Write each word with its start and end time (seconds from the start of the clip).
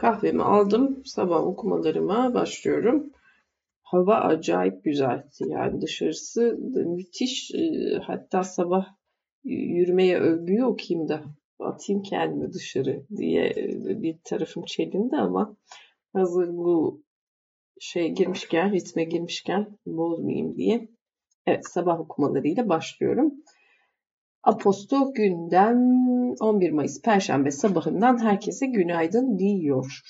Kahvemi 0.00 0.42
aldım. 0.42 1.02
Sabah 1.04 1.46
okumalarıma 1.46 2.34
başlıyorum. 2.34 3.10
Hava 3.82 4.14
acayip 4.14 4.84
güzel. 4.84 5.24
Yani 5.40 5.80
dışarısı 5.80 6.58
müthiş. 6.86 7.50
Ee, 7.54 7.98
hatta 8.06 8.44
sabah 8.44 8.86
yürümeye 9.44 10.18
övgüyü 10.18 10.64
okuyayım 10.64 11.08
da 11.08 11.24
atayım 11.58 12.02
kendimi 12.02 12.52
dışarı 12.52 13.02
diye 13.16 13.54
bir 14.02 14.18
tarafım 14.24 14.64
çelindi 14.64 15.16
ama 15.16 15.56
hazır 16.12 16.48
bu 16.48 17.02
şey 17.80 18.10
girmişken, 18.14 18.72
ritme 18.72 19.04
girmişken 19.04 19.78
bozmayayım 19.86 20.56
diye. 20.56 20.88
Evet 21.46 21.68
sabah 21.68 22.00
okumalarıyla 22.00 22.68
başlıyorum. 22.68 23.34
Aposto 24.42 25.12
gündem 25.12 25.78
11 26.40 26.70
Mayıs 26.70 27.02
Perşembe 27.02 27.50
sabahından 27.50 28.24
herkese 28.24 28.66
günaydın 28.66 29.38
diyor. 29.38 30.00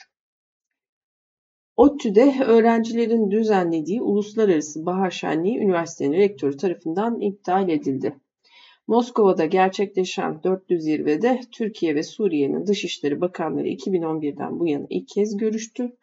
ODTÜ'de 1.77 2.35
öğrencilerin 2.47 3.31
düzenlediği 3.31 4.03
uluslararası 4.03 4.87
bahar 4.87 5.11
şenliği 5.11 5.59
üniversitenin 5.59 6.13
rektörü 6.13 6.57
tarafından 6.57 7.21
iptal 7.21 7.69
edildi. 7.69 8.17
Moskova'da 8.87 9.47
gerçekleşen 9.47 10.43
dörtlü 10.43 10.81
zirvede 10.81 11.41
Türkiye 11.53 11.95
ve 11.95 12.03
Suriye'nin 12.03 12.67
Dışişleri 12.67 13.21
Bakanları 13.21 13.69
2011'den 13.69 14.61
bu 14.61 14.69
yana 14.69 14.87
ilk 14.91 15.09
kez 15.09 15.37
görüştü. 15.37 15.97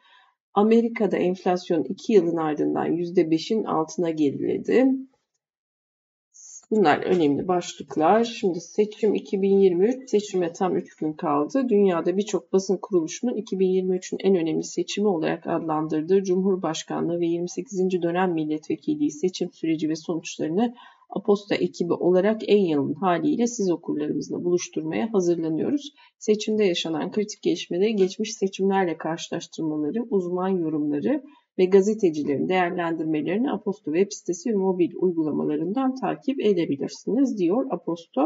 Amerika'da 0.53 1.17
enflasyon 1.17 1.83
2 1.83 2.13
yılın 2.13 2.37
ardından 2.37 2.87
%5'in 2.87 3.63
altına 3.63 4.09
geriledi. 4.09 4.85
Bunlar 6.71 6.97
önemli 6.97 7.47
başlıklar. 7.47 8.23
Şimdi 8.23 8.61
seçim 8.61 9.15
2023, 9.15 10.09
seçime 10.09 10.53
tam 10.53 10.75
3 10.75 10.95
gün 10.95 11.13
kaldı. 11.13 11.69
Dünyada 11.69 12.17
birçok 12.17 12.53
basın 12.53 12.77
kuruluşunun 12.77 13.33
2023'ün 13.33 14.19
en 14.23 14.35
önemli 14.35 14.63
seçimi 14.63 15.07
olarak 15.07 15.47
adlandırdığı 15.47 16.23
Cumhurbaşkanlığı 16.23 17.19
ve 17.19 17.25
28. 17.25 18.01
dönem 18.01 18.33
milletvekilliği 18.33 19.11
seçim 19.11 19.51
süreci 19.51 19.89
ve 19.89 19.95
sonuçlarını 19.95 20.75
Aposta 21.09 21.55
ekibi 21.55 21.93
olarak 21.93 22.41
en 22.47 22.61
yalın 22.61 22.93
haliyle 22.93 23.47
siz 23.47 23.71
okurlarımızla 23.71 24.43
buluşturmaya 24.43 25.13
hazırlanıyoruz. 25.13 25.93
Seçimde 26.19 26.63
yaşanan 26.63 27.11
kritik 27.11 27.41
gelişmeleri 27.41 27.95
geçmiş 27.95 28.33
seçimlerle 28.33 28.97
karşılaştırmaları, 28.97 30.03
uzman 30.09 30.49
yorumları 30.49 31.23
ve 31.59 31.65
gazetecilerin 31.65 32.49
değerlendirmelerini 32.49 33.51
Aposto 33.51 33.93
web 33.93 34.11
sitesi 34.11 34.49
ve 34.49 34.55
mobil 34.55 34.91
uygulamalarından 34.95 35.95
takip 35.95 36.39
edebilirsiniz 36.39 37.37
diyor 37.37 37.71
Aposto. 37.71 38.21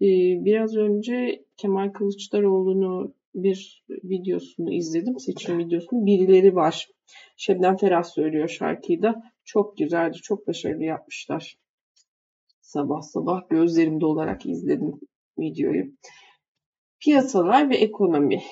Ee, 0.00 0.06
biraz 0.44 0.76
önce 0.76 1.44
Kemal 1.56 1.92
Kılıçdaroğlu'nu 1.92 3.14
bir 3.34 3.84
videosunu 3.88 4.72
izledim. 4.72 5.18
Seçim 5.18 5.58
videosunu. 5.58 6.06
Birileri 6.06 6.54
var. 6.54 6.88
Şebnem 7.36 7.76
Ferah 7.76 8.02
söylüyor 8.02 8.48
şarkıyı 8.48 9.02
da. 9.02 9.22
Çok 9.44 9.76
güzeldi. 9.76 10.16
Çok 10.22 10.46
başarılı 10.46 10.84
yapmışlar. 10.84 11.56
Sabah 12.60 13.00
sabah 13.02 13.48
gözlerimde 13.50 14.06
olarak 14.06 14.46
izledim 14.46 15.00
videoyu. 15.38 15.84
Piyasalar 17.00 17.70
ve 17.70 17.76
ekonomi. 17.76 18.42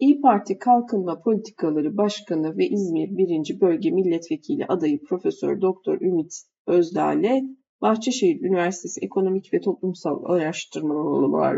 İyi 0.00 0.20
Parti 0.20 0.58
Kalkınma 0.58 1.20
Politikaları 1.20 1.96
Başkanı 1.96 2.56
ve 2.56 2.66
İzmir 2.68 3.16
1. 3.16 3.60
Bölge 3.60 3.90
Milletvekili 3.90 4.66
adayı 4.66 5.04
Profesör 5.04 5.60
Doktor 5.60 6.00
Ümit 6.00 6.32
Özdağ'le 6.66 7.42
Bahçeşehir 7.80 8.40
Üniversitesi 8.40 9.00
Ekonomik 9.00 9.54
ve 9.54 9.60
Toplumsal 9.60 10.24
Araştırmalar 10.24 11.54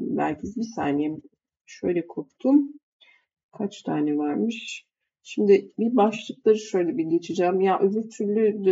Merkezi 0.00 0.60
bir 0.60 0.66
saniye 0.76 1.16
şöyle 1.66 2.06
koptum. 2.06 2.72
Kaç 3.58 3.82
tane 3.82 4.16
varmış? 4.16 4.86
Şimdi 5.22 5.72
bir 5.78 5.96
başlıkları 5.96 6.58
şöyle 6.58 6.96
bir 6.98 7.04
geçeceğim. 7.04 7.60
Ya 7.60 7.80
öbür 7.80 8.10
türlü 8.18 8.64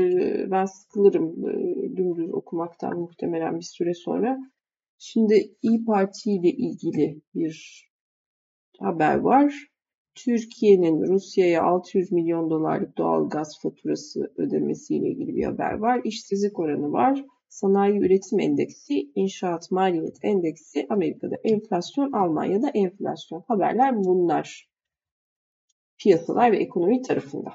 ben 0.50 0.64
sıkılırım 0.64 1.36
dümdüz 1.96 2.34
okumaktan 2.34 2.98
muhtemelen 2.98 3.56
bir 3.56 3.68
süre 3.76 3.94
sonra. 3.94 4.38
Şimdi 4.98 5.34
İyi 5.62 5.84
Parti 5.84 6.30
ile 6.30 6.48
ilgili 6.48 7.20
bir 7.34 7.87
haber 8.78 9.18
var. 9.18 9.68
Türkiye'nin 10.14 11.02
Rusya'ya 11.02 11.62
600 11.62 12.12
milyon 12.12 12.50
dolarlık 12.50 12.98
doğal 12.98 13.28
gaz 13.28 13.60
faturası 13.62 14.32
ödemesiyle 14.36 15.08
ilgili 15.08 15.36
bir 15.36 15.44
haber 15.44 15.72
var. 15.72 16.00
İşsizlik 16.04 16.58
oranı 16.58 16.92
var. 16.92 17.24
Sanayi 17.48 17.98
üretim 17.98 18.40
endeksi, 18.40 19.10
inşaat 19.14 19.70
maliyet 19.70 20.18
endeksi, 20.22 20.86
Amerika'da 20.90 21.36
enflasyon, 21.44 22.12
Almanya'da 22.12 22.68
enflasyon. 22.68 23.44
Haberler 23.48 23.96
bunlar. 23.96 24.68
Piyasalar 25.98 26.52
ve 26.52 26.56
ekonomi 26.56 27.02
tarafında. 27.02 27.50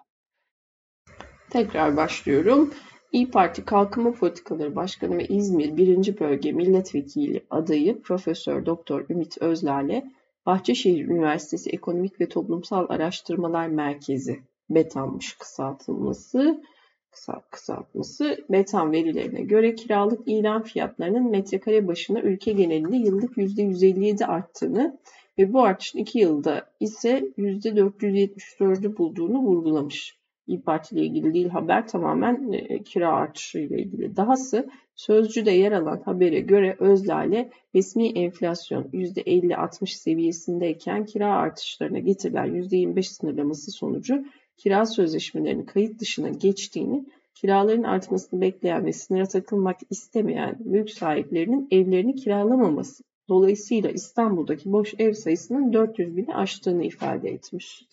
Tekrar 1.50 1.98
başlıyorum. 1.98 2.74
İyi 3.12 3.32
Parti 3.32 3.66
Kalkınma 3.66 4.12
Politikaları 4.12 4.76
Başkanı 4.76 5.18
ve 5.18 5.28
İzmir 5.28 5.78
1. 5.78 6.20
Bölge 6.20 6.52
Milletvekili 6.52 7.46
adayı 7.50 8.02
Profesör 8.02 8.66
Doktor 8.66 9.10
Ümit 9.10 9.38
Özlale 9.42 10.04
Bahçeşehir 10.46 11.08
Üniversitesi 11.08 11.70
Ekonomik 11.70 12.22
ve 12.22 12.30
Toplumsal 12.30 12.86
Araştırmalar 12.90 13.68
Merkezi 13.68 14.40
BETAM'mış 14.70 15.34
kısaltılması. 15.34 16.64
Kısa, 17.12 17.42
kısaltması 17.52 18.46
BETAM 18.50 18.92
verilerine 18.92 19.42
göre 19.42 19.76
kiralık 19.76 20.28
ilan 20.28 20.64
fiyatlarının 20.64 21.32
metrekare 21.32 21.88
başına 21.88 22.22
ülke 22.22 22.52
genelinde 22.52 22.98
yıllık 22.98 23.38
%157 23.38 24.26
arttığını 24.26 25.00
ve 25.38 25.54
bu 25.54 25.64
artışın 25.64 26.00
2 26.00 26.20
yılda 26.20 26.70
ise 26.80 27.20
%474'ü 27.38 28.98
bulduğunu 28.98 29.40
vurgulamış. 29.40 30.23
İyi 30.48 30.62
Parti 30.62 30.96
ile 30.96 31.06
ilgili 31.06 31.34
değil 31.34 31.50
haber 31.50 31.88
tamamen 31.88 32.52
e, 32.52 32.84
kira 32.84 33.14
artışı 33.14 33.60
ile 33.60 33.82
ilgili. 33.82 34.16
Dahası 34.16 34.70
Sözcü'de 34.96 35.52
yer 35.52 35.72
alan 35.72 36.02
habere 36.06 36.40
göre 36.40 36.76
Özlale 36.80 37.50
resmi 37.76 38.08
enflasyon 38.08 38.84
%50-60 38.84 39.88
seviyesindeyken 39.88 41.06
kira 41.06 41.34
artışlarına 41.36 42.00
getirilen 42.00 42.48
%25 42.48 43.04
sınırlaması 43.04 43.72
sonucu 43.72 44.26
kira 44.58 44.86
sözleşmelerinin 44.86 45.66
kayıt 45.66 46.00
dışına 46.00 46.30
geçtiğini, 46.30 47.06
kiraların 47.36 47.84
artmasını 47.84 48.42
bekleyen 48.42 48.86
ve 48.86 48.94
sınıra 48.94 49.26
takılmak 49.26 49.80
istemeyen 49.90 50.58
mülk 50.66 50.90
sahiplerinin 50.90 51.68
evlerini 51.72 52.16
kiralamaması 52.16 53.04
dolayısıyla 53.30 53.90
İstanbul'daki 53.90 54.72
boş 54.72 54.94
ev 55.00 55.14
sayısının 55.14 55.74
400 55.74 56.18
bini 56.18 56.36
aştığını 56.36 56.84
ifade 56.84 57.30
etmiş. 57.30 57.86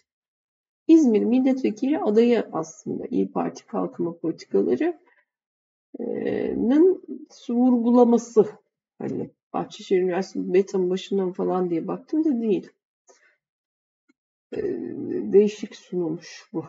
İzmir 0.91 1.25
milletvekili 1.25 1.99
adayı 1.99 2.47
aslında 2.53 3.07
İyi 3.07 3.31
Parti 3.31 3.67
kalkınma 3.67 4.19
politikaları'nın 4.19 7.03
vurgulaması. 7.49 8.47
Hani 8.99 9.31
Bahçeşehir 9.53 10.03
Üniversitesi 10.03 10.55
betanın 10.55 10.91
başından 10.91 11.33
falan 11.33 11.71
diye 11.71 11.87
baktım 11.87 12.25
da 12.25 12.41
değil. 12.41 12.71
Değişik 15.33 15.77
sunulmuş 15.77 16.49
bu 16.53 16.65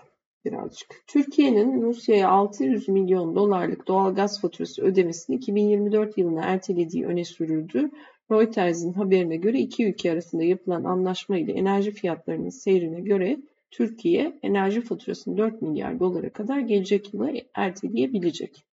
birazcık. 0.46 1.04
Türkiye'nin 1.08 1.82
Rusya'ya 1.82 2.30
600 2.30 2.90
milyon 2.90 3.36
dolarlık 3.36 3.88
doğal 3.88 4.16
gaz 4.16 4.42
faturası 4.42 4.84
ödemesini 4.84 5.36
2024 5.36 6.18
yılına 6.18 6.42
ertelediği 6.42 7.06
öne 7.06 7.26
sürüldü. 7.26 7.92
Reuters'in 8.32 8.94
haberine 8.94 9.36
göre 9.36 9.60
iki 9.60 9.86
ülke 9.86 10.12
arasında 10.12 10.44
yapılan 10.44 10.84
anlaşma 10.84 11.38
ile 11.38 11.52
enerji 11.52 11.92
fiyatlarının 11.92 12.50
seyrine 12.50 13.02
göre 13.02 13.38
Türkiye 13.72 14.40
enerji 14.44 14.82
faturasını 14.82 15.38
4 15.38 15.62
milyar 15.62 16.00
dolara 16.00 16.30
kadar 16.30 16.60
gelecek 16.60 17.14
yıla 17.14 17.32
erteleyebilecek. 17.56 18.64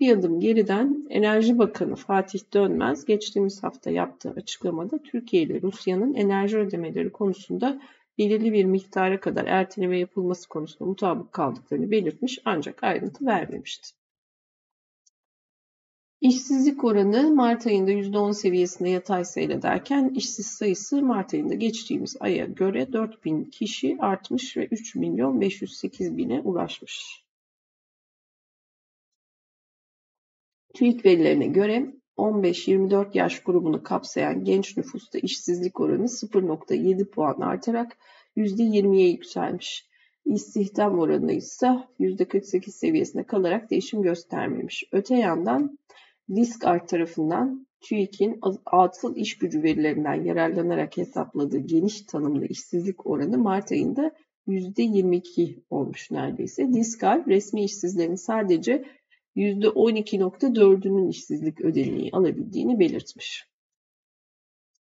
Bir 0.00 0.12
adım 0.12 0.40
geriden 0.40 1.06
Enerji 1.10 1.58
Bakanı 1.58 1.96
Fatih 1.96 2.40
Dönmez 2.54 3.04
geçtiğimiz 3.04 3.62
hafta 3.62 3.90
yaptığı 3.90 4.30
açıklamada 4.30 4.98
Türkiye 5.02 5.42
ile 5.42 5.62
Rusya'nın 5.62 6.14
enerji 6.14 6.58
ödemeleri 6.58 7.12
konusunda 7.12 7.80
belirli 8.18 8.52
bir 8.52 8.64
miktara 8.64 9.20
kadar 9.20 9.44
erteleme 9.44 9.98
yapılması 9.98 10.48
konusunda 10.48 10.88
mutabık 10.88 11.32
kaldıklarını 11.32 11.90
belirtmiş 11.90 12.38
ancak 12.44 12.84
ayrıntı 12.84 13.26
vermemişti. 13.26 13.97
İşsizlik 16.20 16.84
oranı 16.84 17.34
Mart 17.34 17.66
ayında 17.66 17.90
%10 17.90 18.34
seviyesinde 18.34 18.88
yatay 18.88 19.24
seyrederken 19.24 20.08
işsiz 20.08 20.46
sayısı 20.46 21.02
Mart 21.02 21.34
ayında 21.34 21.54
geçtiğimiz 21.54 22.16
aya 22.20 22.46
göre 22.46 22.92
4000 22.92 23.44
kişi 23.44 23.96
artmış 24.00 24.56
ve 24.56 24.68
3 24.70 24.94
milyon 24.94 25.40
508 25.40 26.16
bine 26.16 26.40
ulaşmış. 26.40 27.24
TÜİK 30.74 31.04
verilerine 31.04 31.46
göre 31.46 31.94
15-24 32.16 33.18
yaş 33.18 33.42
grubunu 33.42 33.82
kapsayan 33.82 34.44
genç 34.44 34.76
nüfusta 34.76 35.18
işsizlik 35.18 35.80
oranı 35.80 36.04
0.7 36.04 37.04
puan 37.04 37.40
artarak 37.40 37.96
%20'ye 38.36 39.10
yükselmiş. 39.10 39.88
İstihdam 40.24 40.98
oranı 40.98 41.32
ise 41.32 41.66
%48 42.00 42.70
seviyesine 42.70 43.24
kalarak 43.24 43.70
değişim 43.70 44.02
göstermemiş. 44.02 44.84
Öte 44.92 45.14
yandan 45.16 45.78
Diskart 46.34 46.88
tarafından 46.88 47.66
TÜİK'in 47.80 48.40
atıl 48.66 49.16
iş 49.16 49.38
gücü 49.38 49.62
verilerinden 49.62 50.24
yararlanarak 50.24 50.96
hesapladığı 50.96 51.58
geniş 51.58 52.02
tanımlı 52.02 52.46
işsizlik 52.46 53.06
oranı 53.06 53.38
Mart 53.38 53.72
ayında 53.72 54.12
%22 54.48 55.62
olmuş 55.70 56.10
neredeyse. 56.10 56.72
Diskal 56.72 57.26
resmi 57.26 57.64
işsizlerin 57.64 58.14
sadece 58.14 58.84
%12.4'ünün 59.36 61.08
işsizlik 61.08 61.60
ödeneği 61.60 62.10
alabildiğini 62.12 62.80
belirtmiş. 62.80 63.48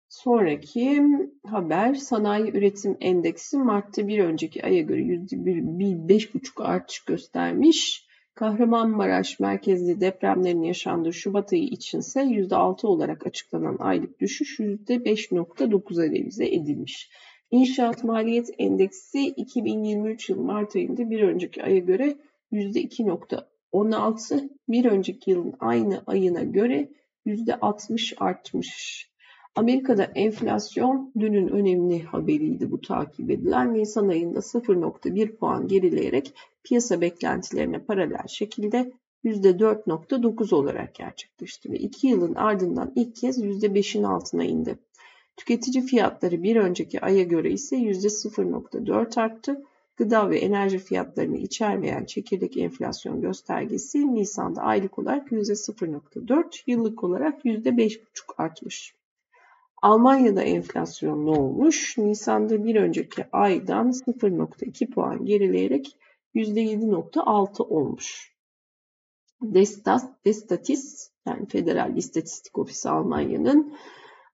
Sonraki 0.08 1.02
haber 1.46 1.94
sanayi 1.94 2.50
üretim 2.56 2.96
endeksi 3.00 3.58
Mart'ta 3.58 4.08
bir 4.08 4.18
önceki 4.18 4.64
aya 4.64 4.80
göre 4.80 5.00
%5,5 5.00 6.62
artış 6.62 7.04
göstermiş. 7.04 8.06
Kahramanmaraş 8.34 9.40
merkezli 9.40 10.00
depremlerin 10.00 10.62
yaşandığı 10.62 11.12
Şubat 11.12 11.52
ayı 11.52 11.62
içinse 11.62 12.20
%6 12.20 12.86
olarak 12.86 13.26
açıklanan 13.26 13.76
aylık 13.78 14.20
düşüş 14.20 14.60
%5.9'a 14.60 16.04
revize 16.04 16.46
edilmiş. 16.46 17.10
İnşaat 17.50 18.04
maliyet 18.04 18.50
endeksi 18.58 19.26
2023 19.26 20.28
yıl 20.28 20.40
Mart 20.40 20.76
ayında 20.76 21.10
bir 21.10 21.22
önceki 21.22 21.62
aya 21.62 21.78
göre 21.78 22.16
%2.16, 22.52 24.50
bir 24.68 24.84
önceki 24.84 25.30
yılın 25.30 25.54
aynı 25.60 26.02
ayına 26.06 26.42
göre 26.42 26.88
%60 27.26 28.14
artmış. 28.16 29.11
Amerika'da 29.56 30.04
enflasyon 30.04 31.12
dünün 31.18 31.48
önemli 31.48 32.02
haberiydi 32.02 32.70
bu 32.70 32.80
takip 32.80 33.30
edilen. 33.30 33.74
Nisan 33.74 34.08
ayında 34.08 34.38
0.1 34.38 35.36
puan 35.36 35.68
gerileyerek 35.68 36.34
piyasa 36.64 37.00
beklentilerine 37.00 37.78
paralel 37.78 38.26
şekilde 38.28 38.92
%4.9 39.24 40.54
olarak 40.54 40.94
gerçekleşti 40.94 41.72
ve 41.72 41.76
2 41.76 42.06
yılın 42.06 42.34
ardından 42.34 42.92
ilk 42.96 43.16
kez 43.16 43.44
%5'in 43.44 44.02
altına 44.02 44.44
indi. 44.44 44.78
Tüketici 45.36 45.84
fiyatları 45.84 46.42
bir 46.42 46.56
önceki 46.56 47.00
aya 47.00 47.22
göre 47.22 47.50
ise 47.50 47.76
%0.4 47.76 49.20
arttı. 49.20 49.64
Gıda 49.96 50.30
ve 50.30 50.38
enerji 50.38 50.78
fiyatlarını 50.78 51.36
içermeyen 51.36 52.04
çekirdek 52.04 52.56
enflasyon 52.56 53.20
göstergesi 53.20 54.14
Nisan'da 54.14 54.62
aylık 54.62 54.98
olarak 54.98 55.32
%0.4, 55.32 56.62
yıllık 56.66 57.04
olarak 57.04 57.44
%5.5 57.44 57.98
artmış. 58.38 58.94
Almanya'da 59.82 60.42
enflasyon 60.42 61.26
ne 61.26 61.30
olmuş? 61.30 61.98
Nisan'da 61.98 62.64
bir 62.64 62.76
önceki 62.76 63.24
aydan 63.32 63.90
0.2 63.90 64.90
puan 64.90 65.24
gerileyerek 65.24 65.96
%7.6 66.34 67.62
olmuş. 67.62 68.32
Destas, 69.42 70.06
Destatis 70.24 71.10
yani 71.26 71.46
Federal 71.46 71.96
İstatistik 71.96 72.58
Ofisi 72.58 72.88
Almanya'nın 72.88 73.74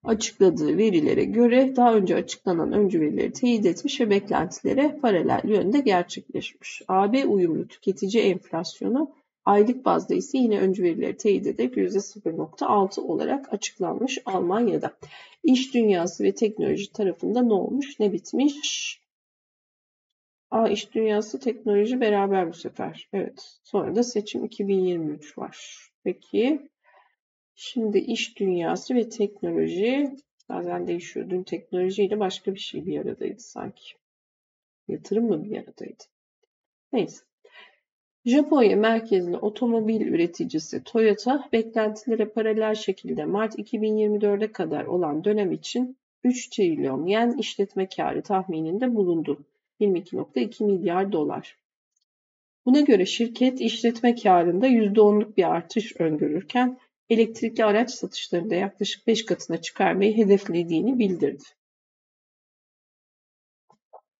açıkladığı 0.04 0.76
verilere 0.76 1.24
göre 1.24 1.76
daha 1.76 1.94
önce 1.94 2.16
açıklanan 2.16 2.72
öncü 2.72 3.00
verileri 3.00 3.32
teyit 3.32 3.66
etmiş 3.66 4.00
ve 4.00 4.10
beklentilere 4.10 4.98
paralel 5.02 5.40
yönde 5.44 5.80
gerçekleşmiş. 5.80 6.82
AB 6.88 7.26
uyumlu 7.26 7.68
tüketici 7.68 8.22
enflasyonu 8.22 9.14
aylık 9.48 9.84
bazda 9.84 10.14
ise 10.14 10.38
yine 10.38 10.60
öncü 10.60 10.82
verileri 10.82 11.16
teyit 11.16 11.46
edip 11.46 11.76
%0.6 11.76 13.00
olarak 13.00 13.52
açıklanmış 13.52 14.18
Almanya'da. 14.24 14.96
İş 15.44 15.74
dünyası 15.74 16.24
ve 16.24 16.34
teknoloji 16.34 16.92
tarafında 16.92 17.42
ne 17.42 17.52
olmuş 17.52 18.00
ne 18.00 18.12
bitmiş? 18.12 19.00
Aa, 20.50 20.68
iş 20.68 20.94
dünyası 20.94 21.40
teknoloji 21.40 22.00
beraber 22.00 22.48
bu 22.48 22.52
sefer. 22.52 23.08
Evet. 23.12 23.58
Sonra 23.62 23.94
da 23.94 24.02
seçim 24.02 24.44
2023 24.44 25.38
var. 25.38 25.88
Peki. 26.04 26.68
Şimdi 27.54 27.98
iş 27.98 28.38
dünyası 28.38 28.94
ve 28.94 29.08
teknoloji 29.08 30.16
bazen 30.48 30.86
değişiyor. 30.86 31.30
Dün 31.30 31.42
teknolojiyle 31.42 32.20
başka 32.20 32.54
bir 32.54 32.60
şey 32.60 32.86
bir 32.86 33.00
aradaydı 33.00 33.40
sanki. 33.40 33.94
Yatırım 34.88 35.26
mı 35.26 35.44
bir 35.44 35.56
aradaydı? 35.56 36.04
Neyse. 36.92 37.27
Japonya 38.28 38.76
merkezli 38.76 39.36
otomobil 39.36 40.00
üreticisi 40.00 40.84
Toyota 40.84 41.48
beklentilere 41.52 42.28
paralel 42.28 42.75
şekilde 42.75 43.25
Mart 43.25 43.58
2024'e 43.58 44.52
kadar 44.52 44.84
olan 44.84 45.25
dönem 45.25 45.52
için 45.52 45.96
3 46.25 46.48
trilyon 46.48 47.06
yen 47.06 47.36
işletme 47.38 47.88
karı 47.88 48.22
tahmininde 48.22 48.94
bulundu. 48.94 49.44
22.2 49.80 50.64
milyar 50.64 51.12
dolar. 51.12 51.56
Buna 52.66 52.80
göre 52.80 53.06
şirket 53.06 53.60
işletme 53.60 54.14
karında 54.14 54.69
%10'luk 54.69 55.36
bir 55.36 55.44
artış 55.44 56.00
öngörürken 56.00 56.78
elektrikli 57.10 57.64
araç 57.64 57.90
satışlarında 57.90 58.54
yaklaşık 58.54 59.06
5 59.06 59.25
katına 59.25 59.60
çıkarmayı 59.60 60.16
hedeflediğini 60.16 60.98
bildirdi. 60.98 61.44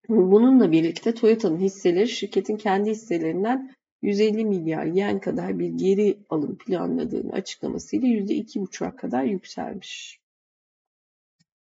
Bununla 0.09 0.73
birlikte 0.73 1.15
Toyota'nın 1.15 1.59
hisseleri 1.59 2.09
şirketin 2.09 2.57
kendi 2.57 2.91
hisselerinden 2.91 3.79
150 4.03 4.45
milyar 4.45 4.85
yen 4.85 5.21
kadar 5.21 5.59
bir 5.59 5.69
geri 5.69 6.19
alım 6.31 6.59
planladığını 6.59 7.33
açıklamasıyla 7.33 8.09
%2,5'a 8.09 8.97
kadar 8.97 9.25
yükselmiş. 9.25 10.21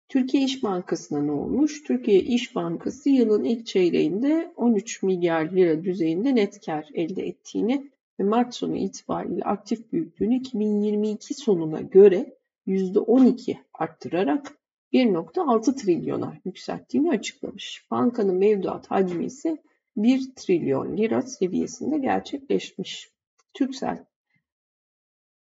Türkiye 0.08 0.44
İş 0.44 0.62
Bankası'na 0.62 1.22
ne 1.22 1.32
olmuş? 1.32 1.82
Türkiye 1.82 2.20
İş 2.20 2.54
Bankası 2.54 3.10
yılın 3.10 3.44
ilk 3.44 3.66
çeyreğinde 3.66 4.52
13 4.56 5.02
milyar 5.02 5.50
lira 5.50 5.84
düzeyinde 5.84 6.34
net 6.34 6.66
kar 6.66 6.88
elde 6.94 7.26
ettiğini 7.26 7.90
ve 8.20 8.24
Mart 8.24 8.54
sonu 8.54 8.76
itibariyle 8.76 9.42
aktif 9.44 9.92
büyüklüğünü 9.92 10.36
2022 10.36 11.34
sonuna 11.34 11.80
göre 11.80 12.36
%12 12.66 13.56
arttırarak 13.74 14.58
1.6 14.92 15.76
trilyona 15.76 16.36
yükselttiğini 16.44 17.10
açıklamış. 17.10 17.86
Bankanın 17.90 18.34
mevduat 18.34 18.90
hacmi 18.90 19.24
ise 19.24 19.58
1 20.02 20.34
trilyon 20.36 20.96
lira 20.96 21.22
seviyesinde 21.22 21.98
gerçekleşmiş. 21.98 23.10
Türksel 23.54 24.04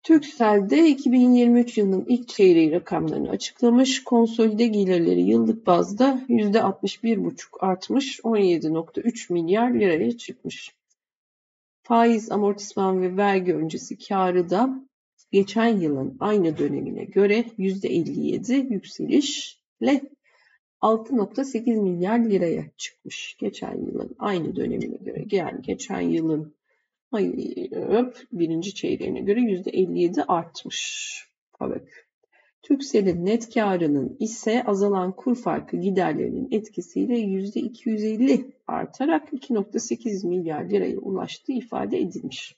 Türkcell'de 0.03 0.89
2023 0.89 1.77
yılının 1.77 2.05
ilk 2.07 2.27
çeyreği 2.27 2.71
rakamlarını 2.71 3.29
açıklamış. 3.29 4.03
Konsolide 4.03 4.67
gelirleri 4.67 5.21
yıllık 5.21 5.67
bazda 5.67 6.21
%61,5 6.29 7.59
artmış 7.59 8.19
17,3 8.19 9.33
milyar 9.33 9.71
liraya 9.71 10.17
çıkmış. 10.17 10.75
Faiz, 11.83 12.31
amortisman 12.31 13.01
ve 13.01 13.17
vergi 13.17 13.55
öncesi 13.55 13.97
karı 13.97 14.49
da 14.49 14.83
geçen 15.31 15.79
yılın 15.79 16.17
aynı 16.19 16.57
dönemine 16.57 17.03
göre 17.03 17.45
%57 17.57 18.73
yükselişle 18.73 20.01
6.8 20.81 21.81
milyar 21.81 22.19
liraya 22.19 22.65
çıkmış. 22.77 23.35
Geçen 23.39 23.85
yılın 23.85 24.15
aynı 24.19 24.55
dönemine 24.55 24.97
göre 24.97 25.25
yani 25.31 25.61
geçen 25.61 26.01
yılın 26.01 26.55
öp 27.71 28.17
birinci 28.31 28.73
çeyreğine 28.75 29.19
göre 29.19 29.39
%57 29.39 30.23
artmış. 30.23 31.13
Evet. 31.61 31.87
Türksel'in 32.61 33.25
net 33.25 33.53
karının 33.53 34.17
ise 34.19 34.63
azalan 34.63 35.11
kur 35.11 35.35
farkı 35.35 35.77
giderlerinin 35.77 36.47
etkisiyle 36.51 37.19
%250 37.19 38.51
artarak 38.67 39.33
2.8 39.33 40.27
milyar 40.27 40.63
liraya 40.63 40.97
ulaştığı 40.97 41.51
ifade 41.51 41.99
edilmiş. 41.99 42.55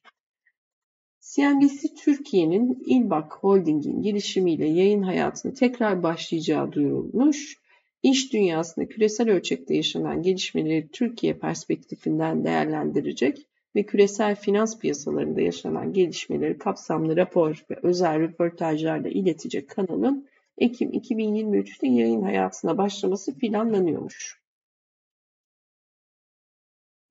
CNBC 1.21 1.93
Türkiye'nin 1.97 2.83
İlbak 2.85 3.33
Holding'in 3.33 4.01
girişimiyle 4.01 4.67
yayın 4.67 5.01
hayatını 5.01 5.53
tekrar 5.53 6.03
başlayacağı 6.03 6.71
duyurulmuş. 6.71 7.58
İş 8.03 8.33
dünyasında 8.33 8.87
küresel 8.87 9.29
ölçekte 9.29 9.75
yaşanan 9.75 10.21
gelişmeleri 10.21 10.89
Türkiye 10.91 11.33
perspektifinden 11.33 12.43
değerlendirecek 12.43 13.47
ve 13.75 13.85
küresel 13.85 14.35
finans 14.35 14.79
piyasalarında 14.79 15.41
yaşanan 15.41 15.93
gelişmeleri 15.93 16.57
kapsamlı 16.57 17.17
rapor 17.17 17.65
ve 17.69 17.79
özel 17.83 18.19
röportajlarla 18.19 19.09
iletecek 19.09 19.69
kanalın 19.69 20.29
Ekim 20.57 20.89
2023'te 20.89 21.87
yayın 21.87 22.21
hayatına 22.21 22.77
başlaması 22.77 23.37
planlanıyormuş. 23.37 24.39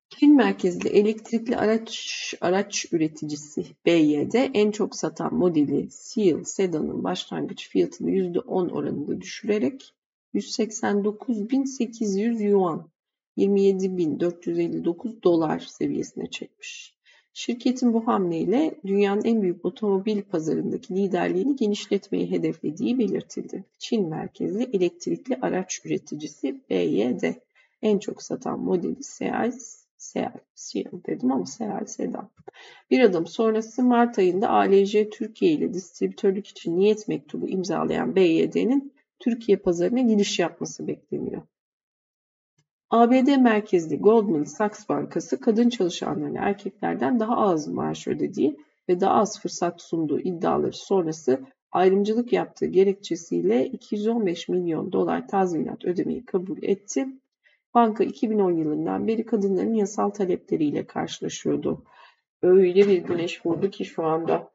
Çin 0.09 0.37
merkezli 0.37 0.89
elektrikli 0.89 1.57
araç 1.57 2.35
araç 2.41 2.87
üreticisi 2.93 3.67
BYD 3.87 4.35
en 4.55 4.71
çok 4.71 4.97
satan 4.97 5.35
modeli 5.35 5.91
Seal 5.91 6.45
Sedan'ın 6.45 7.05
başlangıç 7.05 7.69
fiyatını 7.69 8.11
%10 8.11 8.71
oranında 8.71 9.21
düşürerek 9.21 9.95
189.800 10.35 12.43
yuan 12.43 12.91
27.459 13.37 15.23
dolar 15.23 15.59
seviyesine 15.59 16.31
çekmiş. 16.31 16.95
Şirketin 17.33 17.93
bu 17.93 18.07
hamleyle 18.07 18.75
dünyanın 18.87 19.25
en 19.25 19.43
büyük 19.43 19.65
otomobil 19.65 20.23
pazarındaki 20.23 20.97
liderliğini 20.97 21.57
genişletmeyi 21.57 22.31
hedeflediği 22.31 22.99
belirtildi. 22.99 23.65
Çin 23.79 24.09
merkezli 24.09 24.71
elektrikli 24.73 25.39
araç 25.43 25.81
üreticisi 25.85 26.61
BYD 26.71 27.23
en 27.83 27.99
çok 27.99 28.23
satan 28.23 28.61
modeli 28.61 29.05
Seat 29.05 29.55
Seal, 29.99 30.33
Seal 30.55 30.93
dedim 31.07 31.33
ama 31.33 31.47
Seal 31.47 31.87
Sedan. 31.87 32.31
Bir 32.91 33.01
adım 33.01 33.27
sonrası 33.27 33.83
Mart 33.83 34.19
ayında 34.19 34.51
ALJ 34.51 34.97
Türkiye 35.13 35.53
ile 35.53 35.75
distribütörlük 35.75 36.47
için 36.47 36.79
niyet 36.79 37.09
mektubu 37.09 37.49
imzalayan 37.49 38.17
BYD'nin 38.17 38.93
Türkiye 39.21 39.59
pazarına 39.59 40.01
giriş 40.01 40.39
yapması 40.39 40.87
bekleniyor. 40.87 41.43
ABD 42.91 43.37
merkezli 43.37 43.99
Goldman 43.99 44.45
Sachs 44.45 44.89
Bankası 44.89 45.41
kadın 45.41 45.69
çalışanlarına 45.69 46.39
erkeklerden 46.39 47.21
daha 47.21 47.37
az 47.37 47.69
maaş 47.69 48.09
ödediği 48.09 48.57
ve 48.89 49.01
daha 49.01 49.15
az 49.15 49.41
fırsat 49.41 49.83
sunduğu 49.83 50.21
iddiaları 50.21 50.73
sonrası 50.73 51.41
ayrımcılık 51.73 52.33
yaptığı 52.33 52.67
gerekçesiyle 52.67 53.67
215 53.67 54.49
milyon 54.49 54.93
dolar 54.93 55.29
tazminat 55.29 55.85
ödemeyi 55.85 56.25
kabul 56.25 56.63
etti. 56.63 57.09
Banka 57.75 58.05
2010 58.05 58.53
yılından 58.53 59.07
beri 59.07 59.27
kadınların 59.27 59.75
yasal 59.75 60.11
talepleriyle 60.11 60.87
karşılaşıyordu. 60.87 61.85
Öyle 62.43 62.89
bir 62.89 62.99
güneş 62.99 63.47
vurdu 63.47 63.71
ki 63.71 63.85
şu 63.85 64.05
anda. 64.05 64.51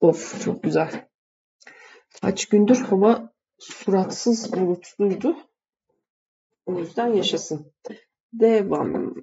Of 0.00 0.44
çok 0.44 0.62
güzel. 0.62 1.08
Kaç 2.22 2.46
gündür 2.46 2.76
hava 2.76 3.32
suratsız 3.58 4.52
bulutluydu. 4.52 5.36
O 6.66 6.78
yüzden 6.78 7.12
yaşasın. 7.12 7.72
Devam. 8.32 9.14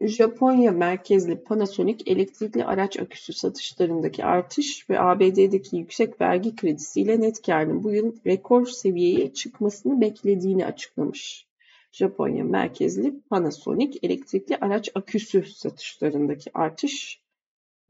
Japonya 0.00 0.72
merkezli 0.72 1.44
Panasonic 1.44 2.04
elektrikli 2.06 2.64
araç 2.64 2.98
aküsü 3.00 3.32
satışlarındaki 3.32 4.24
artış 4.24 4.90
ve 4.90 5.00
ABD'deki 5.00 5.76
yüksek 5.76 6.20
vergi 6.20 6.56
kredisiyle 6.56 7.20
net 7.20 7.42
karının 7.42 7.82
bu 7.82 7.92
yıl 7.92 8.16
rekor 8.26 8.66
seviyeye 8.66 9.32
çıkmasını 9.32 10.00
beklediğini 10.00 10.66
açıklamış. 10.66 11.46
Japonya 11.92 12.44
merkezli 12.44 13.20
Panasonic 13.20 13.98
elektrikli 14.02 14.56
araç 14.56 14.90
aküsü 14.94 15.42
satışlarındaki 15.42 16.50
artış 16.54 17.23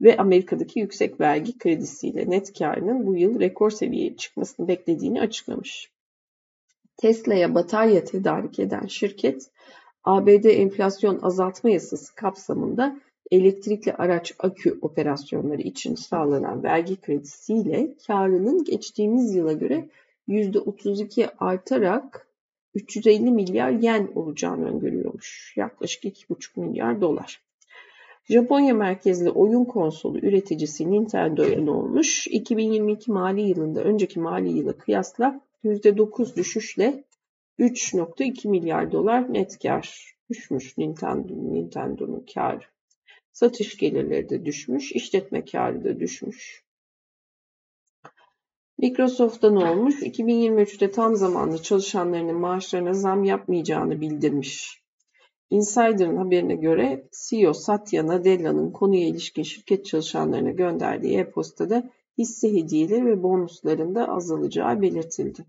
ve 0.01 0.17
Amerika'daki 0.17 0.79
yüksek 0.79 1.19
vergi 1.19 1.57
kredisiyle 1.57 2.29
net 2.29 2.59
karının 2.59 3.07
bu 3.07 3.17
yıl 3.17 3.39
rekor 3.39 3.69
seviyeye 3.69 4.15
çıkmasını 4.15 4.67
beklediğini 4.67 5.21
açıklamış. 5.21 5.91
Tesla'ya 6.97 7.55
batarya 7.55 8.03
tedarik 8.03 8.59
eden 8.59 8.85
şirket, 8.85 9.51
ABD 10.03 10.43
enflasyon 10.43 11.19
azaltma 11.21 11.69
yasası 11.69 12.15
kapsamında 12.15 12.99
elektrikli 13.31 13.93
araç 13.93 14.33
akü 14.39 14.79
operasyonları 14.81 15.61
için 15.61 15.95
sağlanan 15.95 16.63
vergi 16.63 17.01
kredisiyle 17.01 17.95
karının 18.07 18.63
geçtiğimiz 18.63 19.35
yıla 19.35 19.53
göre 19.53 19.89
%32 20.27 21.29
artarak 21.39 22.27
350 22.73 23.31
milyar 23.31 23.71
yen 23.71 24.11
olacağını 24.15 24.69
öngörüyormuş. 24.69 25.53
Yaklaşık 25.55 26.03
2,5 26.03 26.59
milyar 26.59 27.01
dolar. 27.01 27.44
Japonya 28.29 28.73
merkezli 28.73 29.29
oyun 29.29 29.65
konsolu 29.65 30.17
üreticisi 30.17 30.91
Nintendo'ya 30.91 31.61
ne 31.61 31.71
olmuş? 31.71 32.27
2022 32.27 33.11
mali 33.11 33.41
yılında 33.41 33.83
önceki 33.83 34.19
mali 34.19 34.49
yıla 34.49 34.77
kıyasla 34.77 35.41
%9 35.63 36.35
düşüşle 36.35 37.03
3.2 37.59 38.47
milyar 38.47 38.91
dolar 38.91 39.33
net 39.33 39.59
kar 39.59 40.15
düşmüş 40.29 40.77
Nintendo, 40.77 41.33
Nintendo'nun 41.33 42.25
karı. 42.33 42.61
Satış 43.31 43.77
gelirleri 43.77 44.29
de 44.29 44.45
düşmüş, 44.45 44.91
işletme 44.91 45.45
karı 45.45 45.83
da 45.83 45.99
düşmüş. 45.99 46.63
Microsoft'ta 48.77 49.51
ne 49.51 49.69
olmuş? 49.69 50.01
2023'te 50.01 50.91
tam 50.91 51.15
zamanlı 51.15 51.61
çalışanlarının 51.61 52.35
maaşlarına 52.35 52.93
zam 52.93 53.23
yapmayacağını 53.23 54.01
bildirmiş. 54.01 54.84
Insider'ın 55.49 56.17
haberine 56.17 56.55
göre 56.55 57.07
CEO 57.27 57.53
Satya 57.53 58.07
Nadella'nın 58.07 58.71
konuya 58.71 59.07
ilişkin 59.07 59.43
şirket 59.43 59.85
çalışanlarına 59.85 60.51
gönderdiği 60.51 61.17
e-postada 61.17 61.89
hisse 62.17 62.53
hediyeleri 62.53 63.05
ve 63.05 63.23
bonuslarında 63.23 64.07
azalacağı 64.07 64.81
belirtildi. 64.81 65.45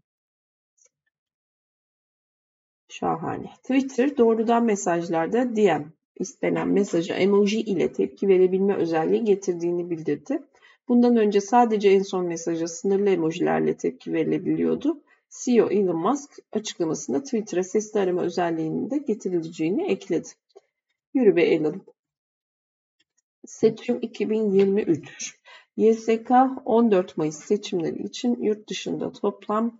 Şahane. 2.89 3.51
Twitter 3.63 4.17
doğrudan 4.17 4.65
mesajlarda 4.65 5.57
DM 5.57 5.85
istenen 6.17 6.69
mesaja 6.69 7.15
emoji 7.15 7.61
ile 7.61 7.93
tepki 7.93 8.29
verebilme 8.29 8.77
özelliği 8.77 9.25
getirdiğini 9.25 9.91
bildirdi. 9.91 10.43
Bundan 10.89 11.17
önce 11.17 11.41
sadece 11.41 11.89
en 11.89 12.03
son 12.03 12.27
mesaja 12.27 12.69
sınırlı 12.69 13.11
emojilerle 13.11 13.77
tepki 13.77 14.13
verilebiliyordu. 14.13 15.01
CEO 15.45 15.71
Elon 15.71 15.97
Musk 15.97 16.39
açıklamasında 16.53 17.23
Twitter'a 17.23 17.65
sesli 17.65 18.01
arama 18.01 18.23
özelliğinin 18.23 18.91
de 18.91 18.99
getirileceğini 18.99 19.91
ekledi. 19.91 20.29
Yürü 21.15 21.37
be 21.37 21.43
Elon. 21.43 21.83
Seçim 23.47 23.99
2023. 24.03 25.39
YSK 25.77 26.31
14 26.65 27.17
Mayıs 27.17 27.37
seçimleri 27.37 28.03
için 28.03 28.43
yurt 28.43 28.69
dışında 28.69 29.13
toplam 29.13 29.79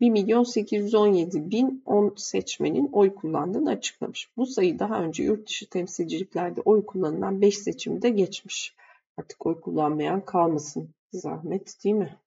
1 0.00 0.10
milyon 0.10 0.44
817 0.44 1.50
bin 1.50 1.82
10 1.86 2.14
seçmenin 2.16 2.88
oy 2.92 3.14
kullandığını 3.14 3.70
açıklamış. 3.70 4.30
Bu 4.36 4.46
sayı 4.46 4.78
daha 4.78 5.02
önce 5.02 5.22
yurt 5.22 5.48
dışı 5.48 5.68
temsilciliklerde 5.68 6.60
oy 6.60 6.86
kullanılan 6.86 7.40
5 7.40 7.58
seçimde 7.58 8.10
geçmiş. 8.10 8.74
Artık 9.16 9.46
oy 9.46 9.60
kullanmayan 9.60 10.24
kalmasın. 10.24 10.90
Zahmet 11.12 11.84
değil 11.84 11.96
mi? 11.96 12.18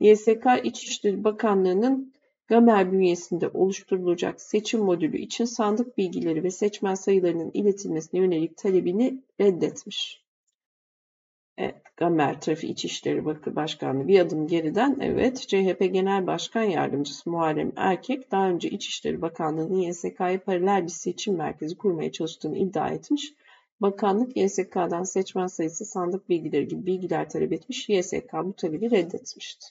YSK 0.00 0.46
İçişleri 0.64 1.24
Bakanlığı'nın 1.24 2.12
Gamer 2.48 2.92
bünyesinde 2.92 3.48
oluşturulacak 3.48 4.40
seçim 4.40 4.80
modülü 4.80 5.18
için 5.18 5.44
sandık 5.44 5.98
bilgileri 5.98 6.44
ve 6.44 6.50
seçmen 6.50 6.94
sayılarının 6.94 7.50
iletilmesine 7.54 8.20
yönelik 8.20 8.56
talebini 8.56 9.22
reddetmiş. 9.40 10.24
Evet, 11.58 11.96
Gamer 11.96 12.40
Trafiği 12.40 12.72
İçişleri 12.72 13.24
Başkanlığı 13.56 14.08
bir 14.08 14.20
adım 14.20 14.46
geriden 14.46 14.96
evet 15.00 15.48
CHP 15.48 15.92
Genel 15.92 16.26
Başkan 16.26 16.62
Yardımcısı 16.62 17.30
Muharrem 17.30 17.72
Erkek 17.76 18.30
daha 18.30 18.48
önce 18.48 18.70
İçişleri 18.70 19.22
Bakanlığı'nın 19.22 19.80
YSK'ya 19.80 20.44
paralel 20.44 20.82
bir 20.82 20.88
seçim 20.88 21.36
merkezi 21.36 21.76
kurmaya 21.76 22.12
çalıştığını 22.12 22.58
iddia 22.58 22.88
etmiş. 22.88 23.34
Bakanlık 23.80 24.36
YSK'dan 24.36 25.02
seçmen 25.02 25.46
sayısı 25.46 25.84
sandık 25.84 26.28
bilgileri 26.28 26.68
gibi 26.68 26.86
bilgiler 26.86 27.28
talep 27.28 27.52
etmiş. 27.52 27.88
YSK 27.88 28.32
bu 28.44 28.52
talebi 28.52 28.90
reddetmişti. 28.90 29.66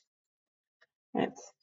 Evet. 1.16 1.54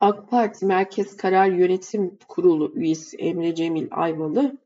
AK 0.00 0.30
Parti 0.30 0.66
Merkez 0.66 1.16
Karar 1.16 1.46
Yönetim 1.46 2.18
Kurulu 2.28 2.72
üyesi 2.74 3.16
Emre 3.16 3.54
Cemil 3.54 3.88
Ayvalı 3.90 4.58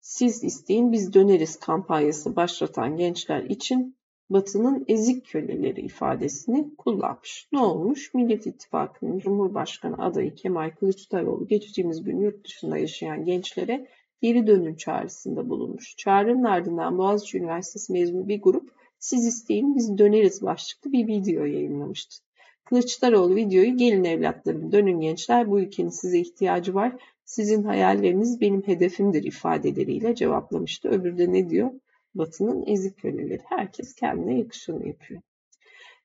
siz 0.00 0.44
isteyin 0.44 0.92
biz 0.92 1.14
döneriz 1.14 1.60
kampanyası 1.60 2.36
başlatan 2.36 2.96
gençler 2.96 3.42
için 3.42 3.96
Batı'nın 4.30 4.84
ezik 4.88 5.26
köleleri 5.26 5.80
ifadesini 5.80 6.76
kullanmış. 6.76 7.48
Ne 7.52 7.58
olmuş? 7.58 8.14
Millet 8.14 8.46
İttifakı'nın 8.46 9.18
Cumhurbaşkanı 9.18 10.04
adayı 10.04 10.34
Kemal 10.34 10.70
Kılıçdaroğlu 10.70 11.48
geçtiğimiz 11.48 12.04
gün 12.04 12.20
yurt 12.20 12.44
dışında 12.44 12.78
yaşayan 12.78 13.24
gençlere 13.24 13.88
geri 14.22 14.46
dönün 14.46 14.74
çağrısında 14.74 15.48
bulunmuş. 15.48 15.96
Çağrının 15.96 16.44
ardından 16.44 16.98
Boğaziçi 16.98 17.38
Üniversitesi 17.38 17.92
mezunu 17.92 18.28
bir 18.28 18.42
grup 18.42 18.81
siz 19.02 19.26
isteyin 19.26 19.76
biz 19.76 19.98
döneriz 19.98 20.42
başlıklı 20.42 20.92
bir 20.92 21.06
video 21.06 21.44
yayınlamıştı. 21.44 22.16
Kılıçdaroğlu 22.64 23.36
videoyu 23.36 23.76
gelin 23.76 24.04
evlatlarım 24.04 24.72
dönün 24.72 25.00
gençler 25.00 25.50
bu 25.50 25.60
ülkenin 25.60 25.88
size 25.88 26.18
ihtiyacı 26.18 26.74
var 26.74 26.96
sizin 27.24 27.62
hayalleriniz 27.62 28.40
benim 28.40 28.62
hedefimdir 28.62 29.22
ifadeleriyle 29.22 30.14
cevaplamıştı. 30.14 30.88
Öbürü 30.88 31.18
de 31.18 31.32
ne 31.32 31.50
diyor? 31.50 31.70
Batı'nın 32.14 32.66
ezik 32.66 32.98
köleleri. 32.98 33.42
Herkes 33.44 33.94
kendine 33.94 34.38
yakışanı 34.38 34.88
yapıyor. 34.88 35.22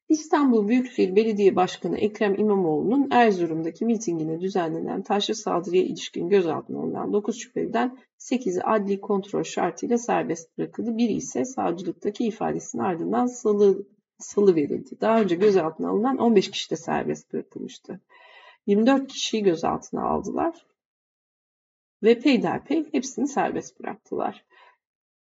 İstanbul 0.10 0.68
Büyükşehir 0.68 1.16
Belediye 1.16 1.56
Başkanı 1.56 1.98
Ekrem 1.98 2.36
İmamoğlu'nun 2.36 3.08
Erzurum'daki 3.12 3.86
mitingine 3.86 4.42
düzenlenen 4.42 5.02
taşlı 5.02 5.36
saldırıya 5.36 5.84
ilişkin 5.84 6.30
gözaltına 6.30 6.80
alınan 6.80 7.14
9 7.14 7.40
şüpheliden 7.40 7.98
8'i 8.20 8.62
adli 8.62 9.02
kontrol 9.02 9.44
şartıyla 9.44 9.98
serbest 9.98 10.58
bırakıldı. 10.58 10.98
Biri 10.98 11.14
ise 11.14 11.46
savcılıktaki 11.46 12.26
ifadesinin 12.26 12.84
ardından 12.84 13.26
salı, 13.26 13.88
salı 14.20 14.56
verildi. 14.56 15.02
Daha 15.02 15.22
önce 15.22 15.36
gözaltına 15.36 15.90
alınan 15.90 16.18
15 16.18 16.52
kişi 16.52 16.70
de 16.70 16.76
serbest 16.76 17.34
bırakılmıştı. 17.34 18.02
24 18.66 19.08
kişiyi 19.08 19.44
gözaltına 19.44 20.04
aldılar 20.04 20.66
ve 22.04 22.20
peyderpey 22.20 22.86
hepsini 22.92 23.28
serbest 23.28 23.80
bıraktılar. 23.80 24.46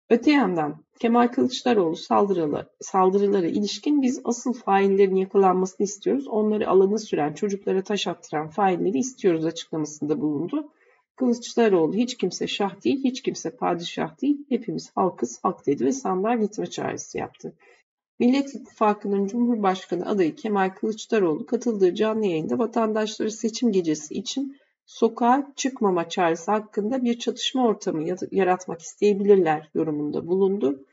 Öte 0.10 0.32
yandan 0.32 0.86
Kemal 1.00 1.28
Kılıçdaroğlu 1.28 1.96
saldırıları, 1.96 2.70
saldırılara 2.82 3.48
ilişkin 3.48 4.02
biz 4.02 4.22
asıl 4.24 4.54
faillerin 4.54 5.16
yakalanmasını 5.16 5.84
istiyoruz. 5.86 6.28
Onları 6.28 6.70
alana 6.70 6.98
süren, 6.98 7.34
çocuklara 7.34 7.82
taş 7.82 8.08
attıran 8.08 8.50
failleri 8.50 8.98
istiyoruz 8.98 9.46
açıklamasında 9.46 10.22
bulundu. 10.22 10.72
Kılıçdaroğlu 11.16 11.94
hiç 11.94 12.18
kimse 12.18 12.48
şah 12.48 12.84
değil, 12.84 13.04
hiç 13.04 13.22
kimse 13.22 13.50
padişah 13.50 14.22
değil, 14.22 14.46
hepimiz 14.50 14.92
halkız, 14.96 15.40
halk 15.44 15.66
dedi 15.66 15.86
ve 15.86 15.92
sandığa 15.92 16.36
gitme 16.36 16.66
çağrısı 16.66 17.18
yaptı. 17.18 17.56
Millet 18.20 18.56
İttifakı'nın 18.56 19.28
Cumhurbaşkanı 19.28 20.06
adayı 20.06 20.36
Kemal 20.36 20.70
Kılıçdaroğlu 20.70 21.46
katıldığı 21.46 21.96
canlı 21.96 22.26
yayında 22.26 22.60
vatandaşları 22.60 23.32
seçim 23.32 23.72
gecesi 23.72 24.14
için 24.14 24.58
sokağa 24.86 25.52
çıkmama 25.56 26.10
çağrısı 26.10 26.52
hakkında 26.52 27.04
bir 27.04 27.20
çatışma 27.20 27.68
ortamı 27.68 28.16
yaratmak 28.32 28.82
isteyebilirler 28.82 29.70
yorumunda 29.74 30.28
bulundu. 30.28 30.86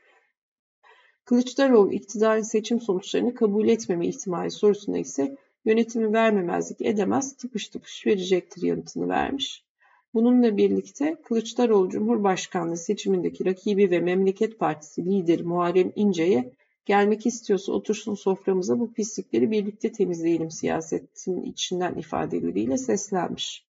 Kılıçdaroğlu 1.25 1.93
iktidarın 1.93 2.41
seçim 2.41 2.81
sonuçlarını 2.81 3.35
kabul 3.35 3.67
etmeme 3.67 4.07
ihtimali 4.07 4.51
sorusuna 4.51 4.97
ise 4.97 5.37
yönetimi 5.65 6.13
vermemezlik 6.13 6.81
edemez, 6.81 7.37
tıpış 7.37 7.67
tıpış 7.69 8.07
verecektir 8.07 8.61
yanıtını 8.61 9.09
vermiş. 9.09 9.63
Bununla 10.13 10.57
birlikte 10.57 11.17
Kılıçdaroğlu 11.23 11.89
Cumhurbaşkanlığı 11.89 12.77
seçimindeki 12.77 13.45
rakibi 13.45 13.91
ve 13.91 13.99
Memleket 13.99 14.59
Partisi 14.59 15.05
lideri 15.05 15.43
Muharrem 15.43 15.91
İnce'ye 15.95 16.51
gelmek 16.85 17.25
istiyorsa 17.25 17.71
otursun 17.71 18.15
soframıza 18.15 18.79
bu 18.79 18.93
pislikleri 18.93 19.51
birlikte 19.51 19.91
temizleyelim 19.91 20.51
siyasetin 20.51 21.41
içinden 21.41 21.95
ifadeleriyle 21.95 22.77
seslenmiş. 22.77 23.65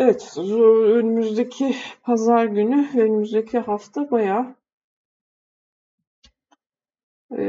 Evet, 0.00 0.34
önümüzdeki 0.38 1.74
pazar 2.02 2.44
günü 2.44 2.88
ve 2.94 3.02
önümüzdeki 3.02 3.58
hafta 3.58 4.10
bayağı 4.10 4.54
e, 7.38 7.44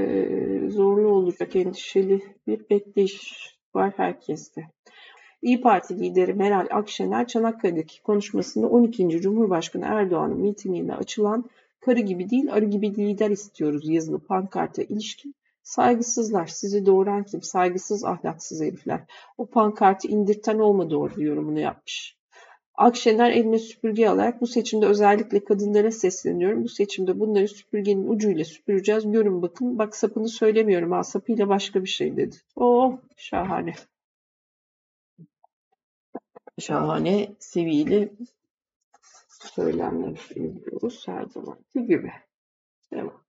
zorlu 0.69 1.07
olacak, 1.07 1.55
endişeli 1.55 2.23
bir 2.47 2.69
bekleyiş 2.69 3.33
var 3.75 3.93
herkeste. 3.97 4.67
İyi 5.41 5.61
Parti 5.61 5.99
lideri 5.99 6.33
Meral 6.33 6.67
Akşener 6.71 7.27
Çanakkale'deki 7.27 8.01
konuşmasında 8.03 8.67
12. 8.67 9.21
Cumhurbaşkanı 9.21 9.85
Erdoğan'ın 9.85 10.39
mitinginde 10.39 10.95
açılan 10.95 11.49
karı 11.79 11.99
gibi 11.99 12.29
değil 12.29 12.53
arı 12.53 12.65
gibi 12.65 12.95
lider 12.95 13.29
istiyoruz 13.29 13.89
yazılı 13.89 14.19
pankarta 14.19 14.83
ilişkin 14.83 15.35
saygısızlar 15.63 16.47
sizi 16.47 16.85
doğuran 16.85 17.23
kim 17.23 17.41
saygısız 17.41 18.03
ahlaksız 18.03 18.61
herifler 18.61 19.01
o 19.37 19.45
pankartı 19.45 20.07
indirten 20.07 20.59
olmadı 20.59 20.95
orada 20.95 21.21
yorumunu 21.21 21.59
yapmış. 21.59 22.18
Akşener 22.79 23.31
eline 23.31 23.59
süpürge 23.59 24.07
alarak 24.07 24.41
bu 24.41 24.47
seçimde 24.47 24.85
özellikle 24.85 25.43
kadınlara 25.43 25.91
sesleniyorum. 25.91 26.63
Bu 26.63 26.69
seçimde 26.69 27.19
bunları 27.19 27.47
süpürgenin 27.47 28.07
ucuyla 28.07 28.45
süpüreceğiz. 28.45 29.11
Görün 29.11 29.41
bakın. 29.41 29.77
Bak 29.77 29.95
sapını 29.95 30.29
söylemiyorum 30.29 30.91
ha 30.91 31.03
sapıyla 31.03 31.49
başka 31.49 31.83
bir 31.83 31.89
şey 31.89 32.17
dedi. 32.17 32.35
Oh 32.55 32.97
şahane. 33.17 33.73
Şahane 36.59 37.35
seviyeli 37.39 38.13
söylemler 39.55 40.19
izliyoruz 40.35 41.07
her 41.07 41.25
zamanki 41.25 41.85
gibi. 41.87 42.11
Devam. 42.93 43.23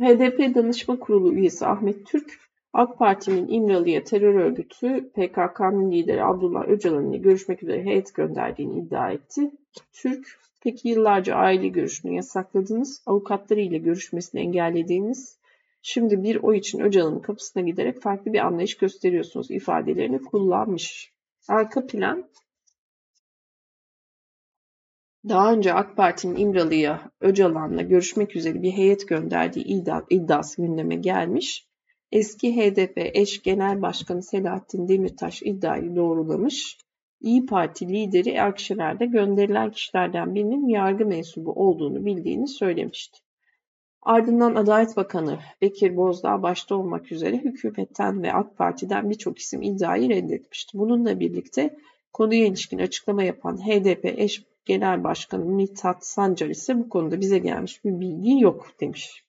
HDP 0.00 0.54
Danışma 0.54 0.98
Kurulu 0.98 1.34
üyesi 1.34 1.66
Ahmet 1.66 2.06
Türk, 2.06 2.51
AK 2.72 2.98
Parti'nin 2.98 3.48
İmralı'ya 3.48 4.04
terör 4.04 4.34
örgütü 4.34 5.10
PKK'nın 5.10 5.92
lideri 5.92 6.24
Abdullah 6.24 6.68
Öcalan 6.68 7.10
ile 7.12 7.18
görüşmek 7.18 7.62
üzere 7.62 7.84
heyet 7.84 8.14
gönderdiğini 8.14 8.78
iddia 8.78 9.10
etti. 9.10 9.50
Türk, 9.92 10.26
peki 10.62 10.88
yıllarca 10.88 11.34
aile 11.34 11.68
görüşünü 11.68 12.14
yasakladınız, 12.14 13.02
avukatları 13.06 13.60
ile 13.60 13.78
görüşmesini 13.78 14.40
engellediğiniz, 14.40 15.38
şimdi 15.82 16.22
bir 16.22 16.36
oy 16.36 16.58
için 16.58 16.80
Öcalan'ın 16.80 17.20
kapısına 17.20 17.62
giderek 17.62 18.00
farklı 18.00 18.32
bir 18.32 18.46
anlayış 18.46 18.76
gösteriyorsunuz 18.76 19.50
ifadelerini 19.50 20.22
kullanmış. 20.22 21.12
Arka 21.48 21.86
plan 21.86 22.24
daha 25.28 25.52
önce 25.52 25.72
AK 25.72 25.96
Parti'nin 25.96 26.36
İmralı'ya 26.36 27.10
Öcalan'la 27.20 27.82
görüşmek 27.82 28.36
üzere 28.36 28.62
bir 28.62 28.72
heyet 28.72 29.08
gönderdiği 29.08 29.64
iddia, 29.64 30.02
iddiası 30.10 30.62
gündeme 30.62 30.94
gelmiş. 30.94 31.71
Eski 32.12 32.56
HDP 32.56 32.92
eş 32.96 33.42
genel 33.42 33.82
başkanı 33.82 34.22
Selahattin 34.22 34.88
Demirtaş 34.88 35.42
iddiayı 35.42 35.96
doğrulamış. 35.96 36.78
İyi 37.20 37.46
Parti 37.46 37.88
lideri 37.88 38.42
Akşener'de 38.42 39.06
gönderilen 39.06 39.70
kişilerden 39.70 40.34
birinin 40.34 40.68
yargı 40.68 41.06
mensubu 41.06 41.52
olduğunu 41.52 42.04
bildiğini 42.04 42.48
söylemişti. 42.48 43.18
Ardından 44.02 44.54
Adalet 44.54 44.96
Bakanı 44.96 45.38
Bekir 45.62 45.96
Bozdağ 45.96 46.42
başta 46.42 46.74
olmak 46.74 47.12
üzere 47.12 47.36
hükümetten 47.36 48.22
ve 48.22 48.32
AK 48.32 48.58
Parti'den 48.58 49.10
birçok 49.10 49.38
isim 49.38 49.62
iddiayı 49.62 50.08
reddetmişti. 50.08 50.78
Bununla 50.78 51.20
birlikte 51.20 51.76
konuya 52.12 52.46
ilişkin 52.46 52.78
açıklama 52.78 53.22
yapan 53.22 53.56
HDP 53.56 54.04
eş 54.04 54.44
Genel 54.64 55.04
Başkanı 55.04 55.44
Mithat 55.44 56.06
Sancar 56.06 56.48
ise 56.48 56.78
bu 56.78 56.88
konuda 56.88 57.20
bize 57.20 57.38
gelmiş 57.38 57.84
bir 57.84 58.00
bilgi 58.00 58.40
yok 58.40 58.66
demiş. 58.80 59.24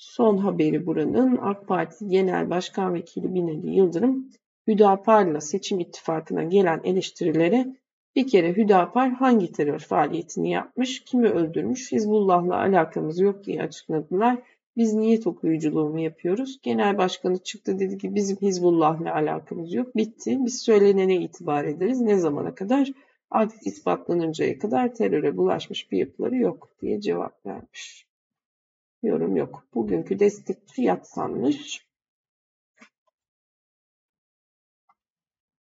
Son 0.00 0.36
haberi 0.36 0.86
buranın 0.86 1.38
AK 1.42 1.68
Parti 1.68 2.08
Genel 2.08 2.50
Başkan 2.50 2.94
Vekili 2.94 3.34
Binali 3.34 3.74
Yıldırım, 3.74 4.30
Hüdapar'la 4.66 5.40
seçim 5.40 5.80
ittifakına 5.80 6.42
gelen 6.42 6.80
eleştirilere 6.84 7.76
bir 8.16 8.28
kere 8.28 8.52
Hüdapar 8.52 9.10
hangi 9.10 9.52
terör 9.52 9.78
faaliyetini 9.78 10.50
yapmış, 10.50 11.04
kimi 11.04 11.28
öldürmüş, 11.28 11.92
Hizbullah'la 11.92 12.56
alakamız 12.56 13.20
yok 13.20 13.44
diye 13.44 13.62
açıkladılar. 13.62 14.38
Biz 14.76 14.94
niyet 14.94 15.26
okuyuculuğu 15.26 15.88
mu 15.88 16.00
yapıyoruz? 16.00 16.58
Genel 16.62 16.98
başkanı 16.98 17.38
çıktı 17.38 17.78
dedi 17.78 17.98
ki 17.98 18.14
bizim 18.14 18.36
Hizbullah'la 18.36 19.14
alakamız 19.14 19.74
yok. 19.74 19.96
Bitti. 19.96 20.38
Biz 20.44 20.62
söylenene 20.62 21.16
itibar 21.16 21.64
ederiz. 21.64 22.00
Ne 22.00 22.16
zamana 22.16 22.54
kadar? 22.54 22.92
Adil 23.30 23.58
ispatlanıncaya 23.64 24.58
kadar 24.58 24.94
teröre 24.94 25.36
bulaşmış 25.36 25.92
bir 25.92 25.98
yapıları 25.98 26.36
yok 26.36 26.68
diye 26.82 27.00
cevap 27.00 27.46
vermiş. 27.46 28.09
Yorum 29.02 29.36
yok. 29.36 29.64
Bugünkü 29.74 30.18
destekçi 30.18 30.82
yatsanmış. 30.82 31.86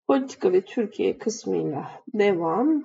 Politika 0.07 0.53
ve 0.53 0.65
Türkiye 0.65 1.19
kısmıyla 1.19 2.03
devam. 2.15 2.85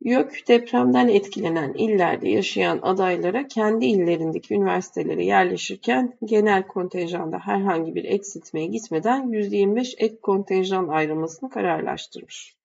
YÖK 0.00 0.48
depremden 0.48 1.08
etkilenen 1.08 1.72
illerde 1.72 2.28
yaşayan 2.28 2.78
adaylara 2.82 3.46
kendi 3.46 3.86
illerindeki 3.86 4.54
üniversitelere 4.54 5.24
yerleşirken 5.24 6.18
genel 6.24 6.66
kontenjanda 6.66 7.38
herhangi 7.38 7.94
bir 7.94 8.04
eksiltmeye 8.04 8.66
gitmeden 8.66 9.28
%25 9.28 9.94
ek 9.98 10.20
kontenjan 10.22 10.88
ayrılmasını 10.88 11.50
kararlaştırmış. 11.50 12.57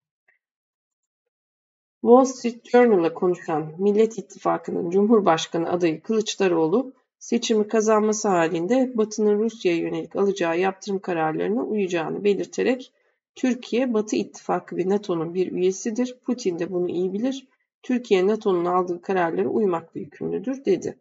Wall 2.03 2.25
Street 2.25 2.69
Journal'a 2.69 3.13
konuşan 3.13 3.71
Millet 3.77 4.17
İttifakı'nın 4.17 4.89
Cumhurbaşkanı 4.89 5.69
adayı 5.69 6.01
Kılıçdaroğlu, 6.01 6.93
seçimi 7.19 7.67
kazanması 7.67 8.27
halinde 8.27 8.91
Batı'nın 8.95 9.39
Rusya'ya 9.39 9.77
yönelik 9.77 10.15
alacağı 10.15 10.59
yaptırım 10.59 10.99
kararlarına 10.99 11.63
uyacağını 11.63 12.23
belirterek 12.23 12.91
Türkiye, 13.35 13.93
Batı 13.93 14.15
İttifakı 14.15 14.77
ve 14.77 14.89
NATO'nun 14.89 15.33
bir 15.33 15.51
üyesidir. 15.51 16.17
Putin 16.25 16.59
de 16.59 16.71
bunu 16.71 16.89
iyi 16.89 17.13
bilir. 17.13 17.47
Türkiye, 17.83 18.27
NATO'nun 18.27 18.65
aldığı 18.65 19.01
kararlara 19.01 19.47
uymakla 19.47 19.99
yükümlüdür, 19.99 20.65
dedi. 20.65 20.97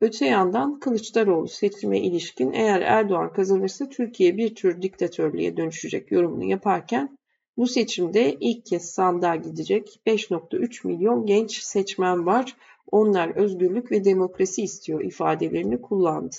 Öte 0.00 0.26
yandan 0.26 0.80
Kılıçdaroğlu 0.80 1.48
seçime 1.48 2.00
ilişkin 2.00 2.52
eğer 2.52 2.80
Erdoğan 2.80 3.32
kazanırsa 3.32 3.88
Türkiye 3.88 4.36
bir 4.36 4.54
tür 4.54 4.82
diktatörlüğe 4.82 5.56
dönüşecek 5.56 6.12
yorumunu 6.12 6.44
yaparken 6.44 7.18
bu 7.56 7.66
seçimde 7.66 8.36
ilk 8.40 8.66
kez 8.66 8.90
sandığa 8.90 9.36
gidecek 9.36 10.00
5.3 10.06 10.86
milyon 10.86 11.26
genç 11.26 11.62
seçmen 11.62 12.26
var. 12.26 12.56
Onlar 12.90 13.28
özgürlük 13.28 13.92
ve 13.92 14.04
demokrasi 14.04 14.62
istiyor 14.62 15.00
ifadelerini 15.00 15.82
kullandı. 15.82 16.36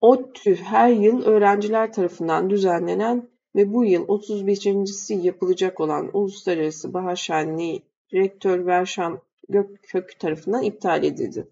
ODTÜ 0.00 0.54
her 0.54 0.88
yıl 0.88 1.22
öğrenciler 1.22 1.92
tarafından 1.92 2.50
düzenlenen 2.50 3.28
ve 3.56 3.72
bu 3.72 3.84
yıl 3.84 4.06
35.si 4.06 5.14
yapılacak 5.14 5.80
olan 5.80 6.10
Uluslararası 6.12 6.94
Bahar 6.94 7.16
Şenliği 7.16 7.82
Rektör 8.14 8.66
Verşan 8.66 9.20
Gökkök 9.48 10.20
tarafından 10.20 10.62
iptal 10.62 11.04
edildi. 11.04 11.48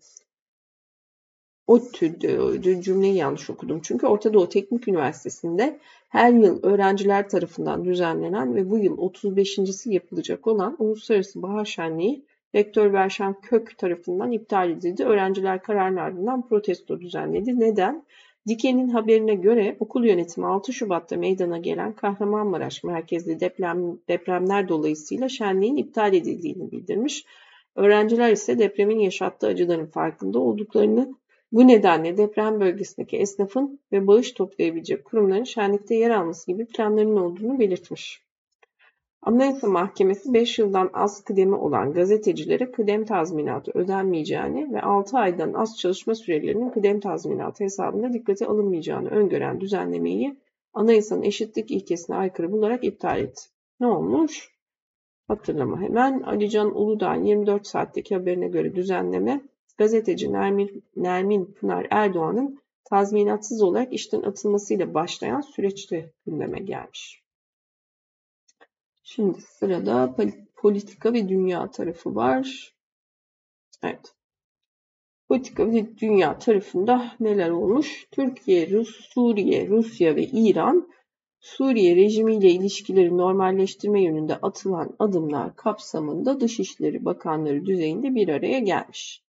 ODTÜ 1.67 2.83
cümleyi 2.83 3.15
yanlış 3.15 3.51
okudum. 3.51 3.81
Çünkü 3.83 4.07
Orta 4.07 4.33
Doğu 4.33 4.49
Teknik 4.49 4.89
Üniversitesi'nde 4.89 5.79
her 6.09 6.33
yıl 6.33 6.63
öğrenciler 6.63 7.29
tarafından 7.29 7.85
düzenlenen 7.85 8.55
ve 8.55 8.71
bu 8.71 8.79
yıl 8.79 8.99
35.si 8.99 9.95
yapılacak 9.95 10.47
olan 10.47 10.77
Uluslararası 10.79 11.43
Bahar 11.43 11.65
Şenliği 11.65 12.25
Rektör 12.55 12.93
Berşan 12.93 13.41
Kök 13.41 13.79
tarafından 13.79 14.33
iptal 14.33 14.71
edildi. 14.71 15.05
Öğrenciler 15.05 15.63
kararın 15.63 15.97
ardından 15.97 16.49
protesto 16.49 17.01
düzenledi. 17.01 17.61
Neden? 17.61 18.05
Diken'in 18.49 18.89
haberine 18.89 19.35
göre 19.35 19.77
okul 19.81 20.05
yönetimi 20.05 20.47
6 20.47 20.73
Şubat'ta 20.73 21.17
meydana 21.17 21.59
gelen 21.59 21.93
Kahramanmaraş 21.93 22.85
merkezli 22.85 23.41
deprem, 23.41 23.99
depremler 24.09 24.69
dolayısıyla 24.69 25.29
şenliğin 25.29 25.77
iptal 25.77 26.15
edildiğini 26.15 26.73
bildirmiş. 26.73 27.25
Öğrenciler 27.75 28.33
ise 28.33 28.59
depremin 28.59 28.99
yaşattığı 28.99 29.47
acıların 29.47 29.87
farkında 29.87 30.39
olduklarını, 30.39 31.15
bu 31.53 31.69
nedenle 31.69 32.17
deprem 32.17 32.61
bölgesindeki 32.61 33.17
esnafın 33.17 33.81
ve 33.93 34.07
bağış 34.07 34.33
toplayabilecek 34.33 35.05
kurumların 35.05 35.45
şenlikte 35.45 35.95
yer 35.95 36.11
alması 36.11 36.47
gibi 36.47 36.67
planlarının 36.67 37.17
olduğunu 37.17 37.59
belirtmiş. 37.59 38.27
Anayasa 39.23 39.67
Mahkemesi 39.67 40.35
5 40.35 40.59
yıldan 40.59 40.91
az 40.93 41.25
kıdemi 41.25 41.55
olan 41.55 41.93
gazetecilere 41.93 42.71
kıdem 42.71 43.05
tazminatı 43.05 43.71
ödenmeyeceğini 43.75 44.73
ve 44.73 44.81
6 44.83 45.19
aydan 45.19 45.53
az 45.53 45.79
çalışma 45.79 46.15
sürelerinin 46.15 46.71
kıdem 46.71 47.01
tazminatı 47.01 47.65
hesabında 47.65 48.13
dikkate 48.13 48.47
alınmayacağını 48.47 49.09
öngören 49.09 49.61
düzenlemeyi 49.61 50.37
anayasanın 50.75 51.23
eşitlik 51.23 51.71
ilkesine 51.71 52.17
aykırı 52.17 52.53
bularak 52.53 52.85
iptal 52.85 53.21
etti. 53.21 53.43
Ne 53.81 53.87
olmuş? 53.87 54.57
Hatırlama 55.29 55.81
hemen 55.81 56.23
Alican 56.23 56.77
Uludağ'ın 56.77 57.25
24 57.25 57.67
saatteki 57.67 58.15
haberine 58.15 58.49
göre 58.49 58.75
düzenleme 58.75 59.41
gazeteci 59.79 60.33
Nermin, 60.33 60.85
Nermin 60.97 61.45
Pınar 61.45 61.87
Erdoğan'ın 61.91 62.61
tazminatsız 62.85 63.63
olarak 63.63 63.93
işten 63.93 64.23
atılmasıyla 64.23 64.95
başlayan 64.95 65.41
süreçte 65.41 66.13
gündeme 66.27 66.59
gelmiş. 66.59 67.23
Şimdi 69.03 69.41
sırada 69.41 70.17
politika 70.57 71.13
ve 71.13 71.29
dünya 71.29 71.71
tarafı 71.71 72.15
var. 72.15 72.75
Evet. 73.83 74.15
Politika 75.29 75.67
ve 75.67 75.99
dünya 75.99 76.39
tarafında 76.39 77.17
neler 77.21 77.51
olmuş? 77.51 78.07
Türkiye, 78.11 78.71
Rus, 78.71 79.09
Suriye, 79.11 79.69
Rusya 79.69 80.17
ve 80.17 80.23
İran 80.23 80.89
Suriye 81.41 81.97
rejimiyle 81.97 82.51
ilişkileri 82.51 83.19
normalleştirme 83.19 84.03
yönünde 84.03 84.37
atılan 84.37 84.97
adımlar 84.99 85.57
kapsamında 85.57 86.41
Dışişleri 86.41 87.05
Bakanları 87.05 87.67
düzeyinde 87.67 88.15
bir 88.15 88.29
araya 88.29 88.59
gelmiş. 88.59 89.26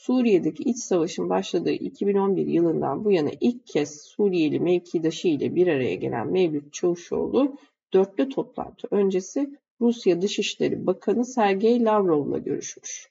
Suriye'deki 0.00 0.62
iç 0.62 0.78
savaşın 0.78 1.28
başladığı 1.28 1.70
2011 1.70 2.46
yılından 2.46 3.04
bu 3.04 3.12
yana 3.12 3.30
ilk 3.40 3.66
kez 3.66 4.02
Suriyeli 4.02 4.60
mevkidaşı 4.60 5.28
ile 5.28 5.54
bir 5.54 5.66
araya 5.66 5.94
gelen 5.94 6.32
Mevlüt 6.32 6.72
Çavuşoğlu 6.72 7.56
dörtlü 7.92 8.28
toplantı 8.28 8.88
öncesi 8.90 9.50
Rusya 9.80 10.22
Dışişleri 10.22 10.86
Bakanı 10.86 11.24
Sergey 11.24 11.84
Lavrov'la 11.84 12.38
görüşmüş. 12.38 13.10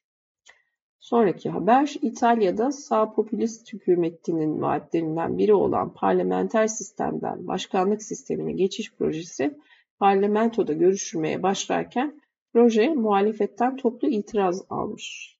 Sonraki 0.99 1.49
haber 1.49 1.95
İtalya'da 2.01 2.71
sağ 2.71 3.13
popülist 3.13 3.73
hükümetinin 3.73 4.61
vaatlerinden 4.61 5.37
biri 5.37 5.53
olan 5.53 5.93
parlamenter 5.93 6.67
sistemden 6.67 7.47
başkanlık 7.47 8.03
sistemine 8.03 8.51
geçiş 8.51 8.93
projesi 8.93 9.57
parlamentoda 9.99 10.73
görüşülmeye 10.73 11.43
başlarken 11.43 12.21
proje 12.53 12.89
muhalefetten 12.89 13.75
toplu 13.75 14.07
itiraz 14.07 14.63
almış. 14.69 15.38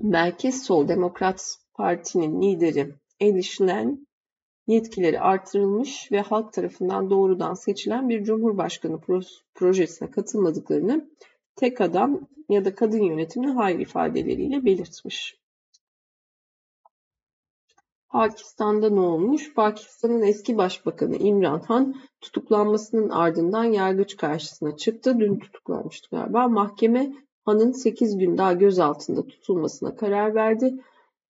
Merkez 0.00 0.62
Sol 0.62 0.88
Demokrat 0.88 1.56
Parti'nin 1.74 2.42
lideri 2.42 2.94
Eli 3.20 3.42
yetkileri 4.66 5.20
artırılmış 5.20 6.12
ve 6.12 6.20
halk 6.20 6.52
tarafından 6.52 7.10
doğrudan 7.10 7.54
seçilen 7.54 8.08
bir 8.08 8.24
cumhurbaşkanı 8.24 9.00
projesine 9.54 10.10
katılmadıklarını 10.10 11.10
tek 11.56 11.80
adam 11.80 12.28
ya 12.48 12.64
da 12.64 12.74
kadın 12.74 13.02
yönetimine 13.02 13.52
hayır 13.52 13.78
ifadeleriyle 13.78 14.64
belirtmiş. 14.64 15.38
Pakistan'da 18.08 18.90
ne 18.90 19.00
olmuş? 19.00 19.54
Pakistan'ın 19.54 20.22
eski 20.22 20.56
başbakanı 20.56 21.16
İmran 21.16 21.60
Han 21.60 21.94
tutuklanmasının 22.20 23.08
ardından 23.08 23.64
yargıç 23.64 24.16
karşısına 24.16 24.76
çıktı. 24.76 25.20
Dün 25.20 25.38
tutuklanmıştı 25.38 26.08
galiba. 26.10 26.48
Mahkeme 26.48 27.12
Han'ın 27.44 27.72
8 27.72 28.18
gün 28.18 28.38
daha 28.38 28.52
gözaltında 28.52 29.26
tutulmasına 29.26 29.96
karar 29.96 30.34
verdi. 30.34 30.74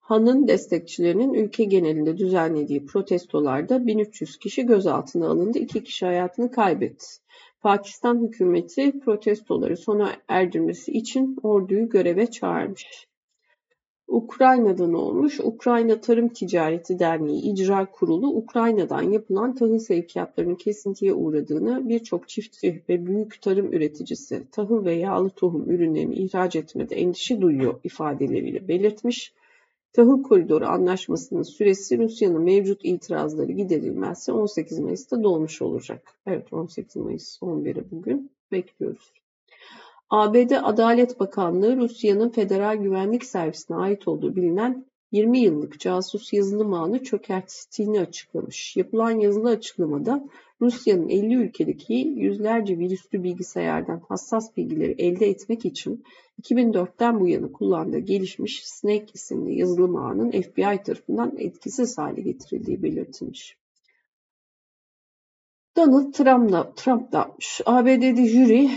Han'ın 0.00 0.48
destekçilerinin 0.48 1.34
ülke 1.34 1.64
genelinde 1.64 2.18
düzenlediği 2.18 2.86
protestolarda 2.86 3.86
1300 3.86 4.38
kişi 4.38 4.66
gözaltına 4.66 5.28
alındı, 5.28 5.58
2 5.58 5.84
kişi 5.84 6.06
hayatını 6.06 6.50
kaybetti. 6.50 7.06
Pakistan 7.60 8.22
hükümeti 8.22 9.00
protestoları 9.00 9.76
sona 9.76 10.12
erdirmesi 10.28 10.92
için 10.92 11.36
orduyu 11.42 11.88
göreve 11.88 12.30
çağırmış. 12.30 13.06
Ukrayna'da 14.08 14.86
ne 14.86 14.96
olmuş? 14.96 15.40
Ukrayna 15.40 16.00
Tarım 16.00 16.28
Ticareti 16.28 16.98
Derneği 16.98 17.42
İcra 17.42 17.90
Kurulu 17.90 18.26
Ukrayna'dan 18.28 19.02
yapılan 19.02 19.54
tahıl 19.54 19.78
sevkiyatlarının 19.78 20.54
kesintiye 20.54 21.14
uğradığını 21.14 21.88
birçok 21.88 22.28
çiftçi 22.28 22.82
ve 22.88 23.06
büyük 23.06 23.42
tarım 23.42 23.72
üreticisi 23.72 24.42
tahıl 24.52 24.84
ve 24.84 24.94
yağlı 24.94 25.30
tohum 25.30 25.70
ürünlerini 25.70 26.14
ihraç 26.14 26.56
etmede 26.56 26.94
endişe 26.94 27.40
duyuyor 27.40 27.80
ifadeleriyle 27.84 28.68
belirtmiş. 28.68 29.32
Tahıl 29.92 30.22
Koridoru 30.22 30.66
Anlaşması'nın 30.66 31.42
süresi 31.42 31.98
Rusya'nın 31.98 32.42
mevcut 32.42 32.80
itirazları 32.84 33.52
giderilmezse 33.52 34.32
18 34.32 34.78
Mayıs'ta 34.78 35.22
dolmuş 35.22 35.62
olacak. 35.62 36.14
Evet 36.26 36.52
18 36.52 36.96
Mayıs 36.96 37.38
11'i 37.42 37.90
bugün 37.90 38.30
bekliyoruz. 38.52 39.12
ABD 40.10 40.50
Adalet 40.62 41.20
Bakanlığı 41.20 41.76
Rusya'nın 41.76 42.28
Federal 42.28 42.76
Güvenlik 42.76 43.24
Servisi'ne 43.24 43.76
ait 43.76 44.08
olduğu 44.08 44.36
bilinen 44.36 44.86
20 45.12 45.38
yıllık 45.38 45.80
casus 45.80 46.32
yazılım 46.32 46.74
ağını 46.74 47.02
çökerttiğini 47.02 48.00
açıklamış. 48.00 48.76
Yapılan 48.76 49.10
yazılı 49.10 49.50
açıklamada 49.50 50.24
Rusya'nın 50.60 51.08
50 51.08 51.34
ülkedeki 51.34 51.94
yüzlerce 51.94 52.78
virüslü 52.78 53.22
bilgisayardan 53.22 54.02
hassas 54.08 54.56
bilgileri 54.56 54.94
elde 54.98 55.26
etmek 55.26 55.64
için 55.64 56.04
2004'ten 56.42 57.20
bu 57.20 57.28
yana 57.28 57.52
kullandığı 57.52 57.98
gelişmiş 57.98 58.62
Snake 58.64 59.06
isimli 59.14 59.58
yazılım 59.58 59.96
ağının 59.96 60.30
FBI 60.30 60.82
tarafından 60.84 61.36
etkisiz 61.38 61.98
hale 61.98 62.20
getirildiği 62.20 62.82
belirtilmiş. 62.82 63.56
Donald 65.76 66.12
Trump'la 66.12 66.72
Trump 66.74 67.12
da 67.12 67.36
ABD'de 67.66 68.26
jüri 68.26 68.70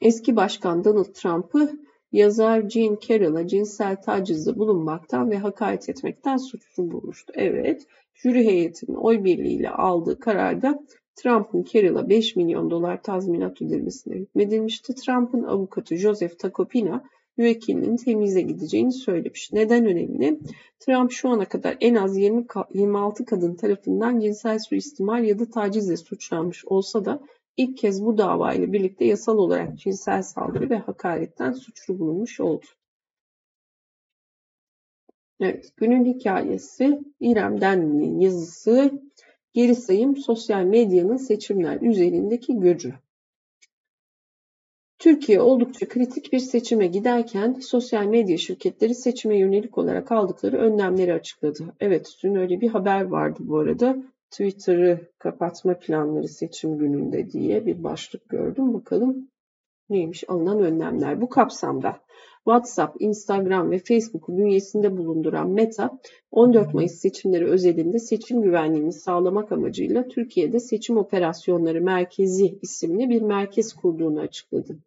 eski 0.00 0.36
başkan 0.36 0.84
Donald 0.84 1.12
Trump'ı 1.14 1.78
yazar 2.12 2.68
Jean 2.70 2.98
Carroll'a 3.08 3.46
cinsel 3.46 4.02
tacizde 4.02 4.58
bulunmaktan 4.58 5.30
ve 5.30 5.38
hakaret 5.38 5.88
etmekten 5.88 6.36
suçlu 6.36 6.90
bulmuştu. 6.90 7.32
Evet, 7.36 7.86
jüri 8.14 8.46
heyetinin 8.46 8.96
oy 8.96 9.24
birliğiyle 9.24 9.70
aldığı 9.70 10.20
kararda 10.20 10.84
Trump'ın 11.16 11.64
Carroll'a 11.72 12.08
5 12.08 12.36
milyon 12.36 12.70
dolar 12.70 13.02
tazminat 13.02 13.62
ödemesine 13.62 14.14
hükmedilmişti. 14.14 14.94
Trump'ın 14.94 15.42
avukatı 15.42 15.96
Joseph 15.96 16.38
Tacopina 16.38 17.04
müvekkilinin 17.36 17.96
temize 17.96 18.40
gideceğini 18.40 18.92
söylemiş. 18.92 19.52
Neden 19.52 19.86
önemli? 19.86 20.40
Trump 20.80 21.12
şu 21.12 21.28
ana 21.28 21.44
kadar 21.44 21.76
en 21.80 21.94
az 21.94 22.16
20, 22.16 22.46
26 22.74 23.24
kadın 23.24 23.54
tarafından 23.54 24.20
cinsel 24.20 24.58
suistimal 24.58 25.24
ya 25.24 25.38
da 25.38 25.50
tacizle 25.50 25.96
suçlanmış 25.96 26.64
olsa 26.64 27.04
da 27.04 27.20
ilk 27.58 27.78
kez 27.78 28.04
bu 28.04 28.18
davayla 28.18 28.72
birlikte 28.72 29.04
yasal 29.04 29.38
olarak 29.38 29.78
cinsel 29.78 30.22
saldırı 30.22 30.70
ve 30.70 30.78
hakaretten 30.78 31.52
suçlu 31.52 31.98
bulunmuş 31.98 32.40
oldu. 32.40 32.66
Evet, 35.40 35.72
günün 35.76 36.04
hikayesi 36.04 37.00
İrem 37.20 37.60
Denli'nin 37.60 38.20
yazısı 38.20 39.00
Geri 39.58 39.74
sayım 39.74 40.16
sosyal 40.16 40.64
medyanın 40.64 41.16
seçimler 41.16 41.80
üzerindeki 41.80 42.54
gücü. 42.54 42.94
Türkiye 44.98 45.40
oldukça 45.40 45.88
kritik 45.88 46.32
bir 46.32 46.38
seçime 46.38 46.86
giderken 46.86 47.52
sosyal 47.52 48.04
medya 48.04 48.36
şirketleri 48.36 48.94
seçime 48.94 49.38
yönelik 49.38 49.78
olarak 49.78 50.12
aldıkları 50.12 50.56
önlemleri 50.56 51.12
açıkladı. 51.12 51.74
Evet 51.80 52.14
dün 52.22 52.34
öyle 52.34 52.60
bir 52.60 52.68
haber 52.68 53.02
vardı 53.02 53.38
bu 53.40 53.58
arada. 53.58 53.96
Twitter'ı 54.30 55.00
kapatma 55.18 55.78
planları 55.78 56.28
seçim 56.28 56.78
gününde 56.78 57.30
diye 57.30 57.66
bir 57.66 57.84
başlık 57.84 58.28
gördüm. 58.28 58.74
Bakalım 58.74 59.28
neymiş 59.90 60.24
alınan 60.28 60.60
önlemler. 60.60 61.20
Bu 61.20 61.28
kapsamda 61.28 62.00
WhatsApp, 62.44 63.02
Instagram 63.02 63.70
ve 63.70 63.78
Facebook 63.78 64.28
bünyesinde 64.28 64.96
bulunduran 64.96 65.50
Meta, 65.50 65.98
14 66.30 66.74
Mayıs 66.74 66.92
seçimleri 66.92 67.46
özelinde 67.46 67.98
seçim 67.98 68.42
güvenliğini 68.42 68.92
sağlamak 68.92 69.52
amacıyla 69.52 70.08
Türkiye'de 70.08 70.60
Seçim 70.60 70.96
Operasyonları 70.96 71.80
Merkezi 71.80 72.58
isimli 72.62 73.10
bir 73.10 73.22
merkez 73.22 73.72
kurduğunu 73.72 74.20
açıkladı. 74.20 74.78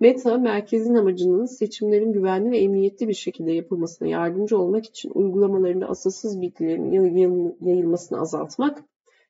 Meta, 0.00 0.38
merkezin 0.38 0.94
amacının 0.94 1.44
seçimlerin 1.44 2.12
güvenli 2.12 2.50
ve 2.50 2.58
emniyetli 2.58 3.08
bir 3.08 3.14
şekilde 3.14 3.52
yapılmasına 3.52 4.08
yardımcı 4.08 4.58
olmak 4.58 4.86
için 4.86 5.10
uygulamalarında 5.14 5.88
asılsız 5.88 6.40
bilgilerin 6.40 6.92
yayılmasını 7.60 8.20
azaltmak, 8.20 8.84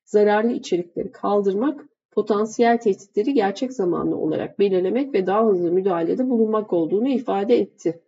zararlı 0.05 0.53
içerikleri 0.53 1.13
kaldırmak 1.13 1.85
potansiyel 2.11 2.79
tehditleri 2.79 3.35
gerçek 3.35 3.73
zamanlı 3.73 4.17
olarak 4.17 4.59
belirlemek 4.59 5.15
ve 5.15 5.27
daha 5.27 5.47
hızlı 5.47 5.73
müdahalede 5.73 6.31
bulunmak 6.31 6.73
olduğunu 6.73 7.09
ifade 7.09 7.59
etti. 7.59 8.01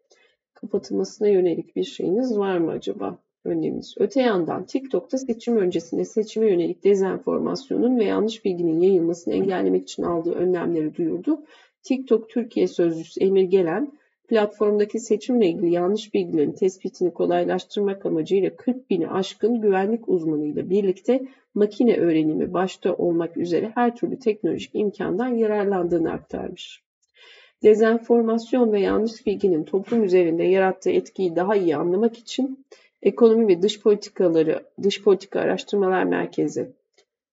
Kapatılmasına 0.55 1.29
yönelik 1.29 1.77
bir 1.77 1.85
şeyiniz 1.85 2.39
var 2.39 2.59
mı 2.59 2.71
acaba? 2.71 3.19
Önleminiz. 3.45 3.95
Öte 3.99 4.23
yandan 4.23 4.67
TikTok'ta 4.67 5.19
seçim 5.19 5.57
öncesinde 5.57 6.05
seçime 6.05 6.51
yönelik 6.51 6.85
dezenformasyonun 6.85 7.99
ve 7.99 8.05
yanlış 8.05 8.45
bilginin 8.45 8.81
yayılmasını 8.81 9.35
engellemek 9.35 9.83
için 9.83 10.03
aldığı 10.03 10.33
önlemleri 10.33 10.95
duyurdu. 10.95 11.43
TikTok 11.89 12.31
Türkiye 12.31 12.69
Sözcüsü 12.69 13.21
Emir 13.21 13.43
Gelen, 13.43 13.93
platformdaki 14.29 15.01
seçimle 15.01 15.47
ilgili 15.47 15.73
yanlış 15.73 16.15
bilgilerin 16.15 16.53
tespitini 16.53 17.15
kolaylaştırmak 17.15 18.07
amacıyla 18.07 18.57
40 18.57 18.91
bini 18.91 19.09
aşkın 19.09 19.61
güvenlik 19.61 20.09
uzmanıyla 20.09 20.71
birlikte 20.71 21.23
makine 21.55 21.97
öğrenimi 21.97 22.53
başta 22.53 22.95
olmak 22.95 23.37
üzere 23.37 23.73
her 23.75 23.97
türlü 23.97 24.19
teknolojik 24.19 24.71
imkandan 24.75 25.29
yararlandığını 25.29 26.13
aktarmış. 26.13 26.83
Dezenformasyon 27.63 28.73
ve 28.73 28.81
yanlış 28.81 29.27
bilginin 29.27 29.65
toplum 29.65 30.05
üzerinde 30.05 30.45
yarattığı 30.45 30.91
etkiyi 30.91 31.37
daha 31.37 31.57
iyi 31.57 31.77
anlamak 31.77 32.19
için 32.19 32.65
Ekonomi 33.03 33.49
ve 33.49 33.63
Dış 33.63 33.81
Politikaları 33.81 34.63
Dış 34.83 35.03
Politika 35.03 35.41
Araştırmalar 35.41 36.05
Merkezi 36.05 36.73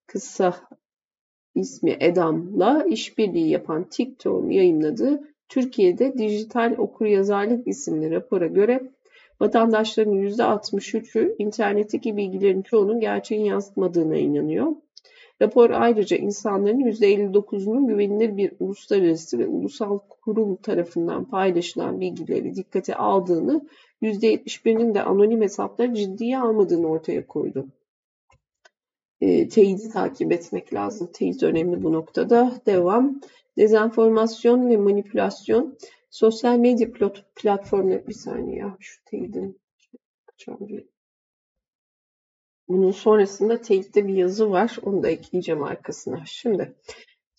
kısa 0.07 0.55
ismi 1.55 1.97
EDAM'la 1.99 2.85
işbirliği 2.89 3.49
yapan 3.49 3.83
TikTok'un 3.83 4.49
yayınladığı 4.49 5.21
Türkiye'de 5.49 6.17
Dijital 6.17 6.75
Okuryazarlık 6.77 7.67
isimli 7.67 8.11
rapora 8.11 8.47
göre 8.47 8.91
vatandaşların 9.39 10.13
%63'ü 10.13 11.35
internetteki 11.39 12.17
bilgilerin 12.17 12.61
çoğunun 12.61 12.99
gerçeğin 12.99 13.45
yansıtmadığına 13.45 14.17
inanıyor. 14.17 14.71
Rapor 15.41 15.69
ayrıca 15.69 16.17
insanların 16.17 16.79
%59'unun 16.79 17.87
güvenilir 17.87 18.37
bir 18.37 18.51
uluslararası 18.59 19.39
ve 19.39 19.47
ulusal 19.47 19.99
kurum 20.21 20.55
tarafından 20.55 21.25
paylaşılan 21.25 22.01
bilgileri 22.01 22.55
dikkate 22.55 22.95
aldığını, 22.95 23.67
%71'inin 24.01 24.93
de 24.93 25.03
anonim 25.03 25.41
hesapları 25.41 25.93
ciddiye 25.93 26.39
almadığını 26.39 26.87
ortaya 26.87 27.27
koydu. 27.27 27.67
E, 29.21 29.47
teyidi 29.47 29.89
takip 29.89 30.31
etmek 30.31 30.73
lazım. 30.73 31.09
Teyit 31.13 31.43
önemli 31.43 31.83
bu 31.83 31.93
noktada. 31.93 32.61
Devam. 32.65 33.21
Dezenformasyon 33.57 34.69
ve 34.69 34.77
manipülasyon. 34.77 35.77
Sosyal 36.09 36.57
medya 36.57 36.91
platformları 37.35 38.07
bir 38.07 38.13
saniye 38.13 38.65
şu 38.79 39.03
teyidin 39.05 39.59
bunun 42.67 42.91
sonrasında 42.91 43.61
teyitte 43.61 44.07
bir 44.07 44.13
yazı 44.13 44.51
var. 44.51 44.77
Onu 44.83 45.03
da 45.03 45.09
ekleyeceğim 45.09 45.63
arkasına. 45.63 46.23
Şimdi 46.25 46.75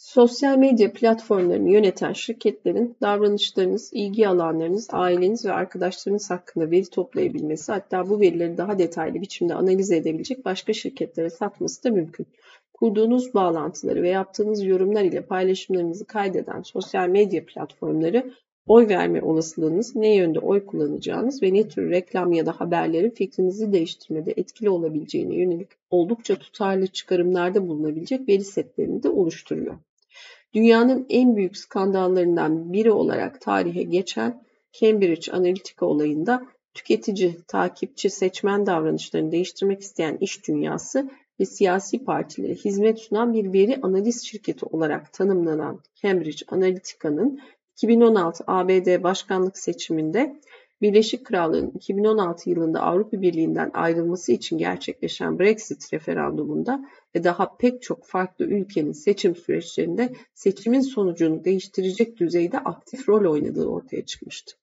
sosyal 0.07 0.59
medya 0.59 0.93
platformlarını 0.93 1.71
yöneten 1.71 2.13
şirketlerin 2.13 2.97
davranışlarınız, 3.03 3.91
ilgi 3.93 4.29
alanlarınız, 4.29 4.89
aileniz 4.93 5.45
ve 5.45 5.53
arkadaşlarınız 5.53 6.31
hakkında 6.31 6.71
veri 6.71 6.91
toplayabilmesi 6.91 7.73
hatta 7.73 8.09
bu 8.09 8.21
verileri 8.21 8.57
daha 8.57 8.79
detaylı 8.79 9.21
biçimde 9.21 9.55
analiz 9.55 9.93
edebilecek 9.93 10.45
başka 10.45 10.73
şirketlere 10.73 11.31
satması 11.31 11.85
da 11.85 11.91
mümkün. 11.91 12.27
Kurduğunuz 12.73 13.35
bağlantıları 13.35 14.03
ve 14.03 14.09
yaptığınız 14.09 14.65
yorumlar 14.65 15.05
ile 15.05 15.21
paylaşımlarınızı 15.21 16.05
kaydeden 16.05 16.63
sosyal 16.63 17.09
medya 17.09 17.47
platformları 17.47 18.33
oy 18.67 18.89
verme 18.89 19.23
olasılığınız, 19.23 19.97
ne 19.97 20.15
yönde 20.15 20.39
oy 20.39 20.67
kullanacağınız 20.67 21.43
ve 21.43 21.55
ne 21.55 21.69
tür 21.69 21.91
reklam 21.91 22.33
ya 22.33 22.47
da 22.47 22.53
haberlerin 22.53 23.11
fikrinizi 23.11 23.73
değiştirmede 23.73 24.35
etkili 24.37 24.71
olabileceğine 24.71 25.35
yönelik 25.35 25.69
oldukça 25.91 26.37
tutarlı 26.37 26.87
çıkarımlarda 26.87 27.69
bulunabilecek 27.69 28.29
veri 28.29 28.45
setlerini 28.45 29.03
de 29.03 29.09
oluşturuyor. 29.09 29.77
Dünyanın 30.57 31.07
en 31.11 31.37
büyük 31.37 31.57
skandallarından 31.57 32.73
biri 32.73 32.91
olarak 32.91 33.41
tarihe 33.41 33.83
geçen 33.83 34.43
Cambridge 34.73 35.33
Analytica 35.33 35.87
olayında 35.87 36.47
tüketici, 36.75 37.37
takipçi, 37.49 38.11
seçmen 38.11 38.67
davranışlarını 38.67 39.33
değiştirmek 39.33 39.81
isteyen 39.81 40.17
iş 40.21 40.49
dünyası 40.49 41.11
ve 41.41 41.45
siyasi 41.45 42.05
partilere 42.05 42.55
hizmet 42.55 42.99
sunan 42.99 43.33
bir 43.33 43.53
veri 43.53 43.79
analiz 43.83 44.27
şirketi 44.27 44.67
olarak 44.67 45.13
tanımlanan 45.13 45.81
Cambridge 46.03 46.45
Analytica'nın 46.49 47.41
2016 47.73 48.45
ABD 48.47 49.03
başkanlık 49.03 49.59
seçiminde 49.59 50.41
Birleşik 50.83 51.27
Krallığın 51.27 51.71
2016 51.71 52.51
yılında 52.51 52.81
Avrupa 52.83 53.21
Birliği'nden 53.21 53.71
ayrılması 53.75 54.33
için 54.33 54.59
gerçekleşen 54.59 55.39
Brexit 55.39 55.93
referandumunda 55.95 56.85
ve 57.15 57.25
daha 57.25 57.57
pek 57.57 57.83
çok 57.83 58.05
farklı 58.05 58.45
ülkenin 58.45 58.93
seçim 58.93 59.37
süreçlerinde 59.37 60.13
seçimin 60.35 60.81
sonucunu 60.81 61.45
değiştirecek 61.45 62.17
düzeyde 62.17 62.59
aktif 62.59 63.09
rol 63.09 63.33
oynadığı 63.33 63.67
ortaya 63.67 64.05
çıkmıştı. 64.07 64.57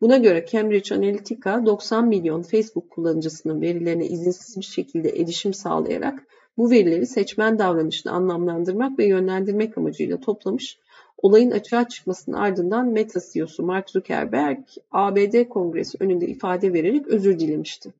Buna 0.00 0.16
göre 0.16 0.46
Cambridge 0.52 0.94
Analytica 0.94 1.66
90 1.66 2.08
milyon 2.08 2.42
Facebook 2.42 2.90
kullanıcısının 2.90 3.60
verilerine 3.60 4.06
izinsiz 4.06 4.56
bir 4.56 4.64
şekilde 4.64 5.08
erişim 5.08 5.54
sağlayarak 5.54 6.26
bu 6.56 6.70
verileri 6.70 7.06
seçmen 7.06 7.58
davranışını 7.58 8.12
anlamlandırmak 8.12 8.98
ve 8.98 9.06
yönlendirmek 9.06 9.78
amacıyla 9.78 10.20
toplamış 10.20 10.78
Olayın 11.18 11.50
açığa 11.50 11.88
çıkmasının 11.88 12.36
ardından 12.36 12.88
Meta 12.88 13.20
CEO'su 13.32 13.62
Mark 13.62 13.90
Zuckerberg 13.90 14.58
ABD 14.90 15.48
Kongresi 15.48 15.98
önünde 16.00 16.26
ifade 16.26 16.72
vererek 16.72 17.06
özür 17.06 17.38
dilemişti. 17.38 17.92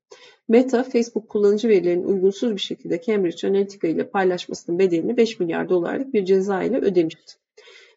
Meta, 0.48 0.82
Facebook 0.82 1.28
kullanıcı 1.28 1.68
verilerinin 1.68 2.04
uygunsuz 2.04 2.52
bir 2.52 2.60
şekilde 2.60 3.02
Cambridge 3.02 3.48
Analytica 3.48 3.88
ile 3.88 4.08
paylaşmasının 4.08 4.78
bedelini 4.78 5.16
5 5.16 5.40
milyar 5.40 5.68
dolarlık 5.68 6.14
bir 6.14 6.24
ceza 6.24 6.62
ile 6.62 6.78
ödemişti. 6.78 7.34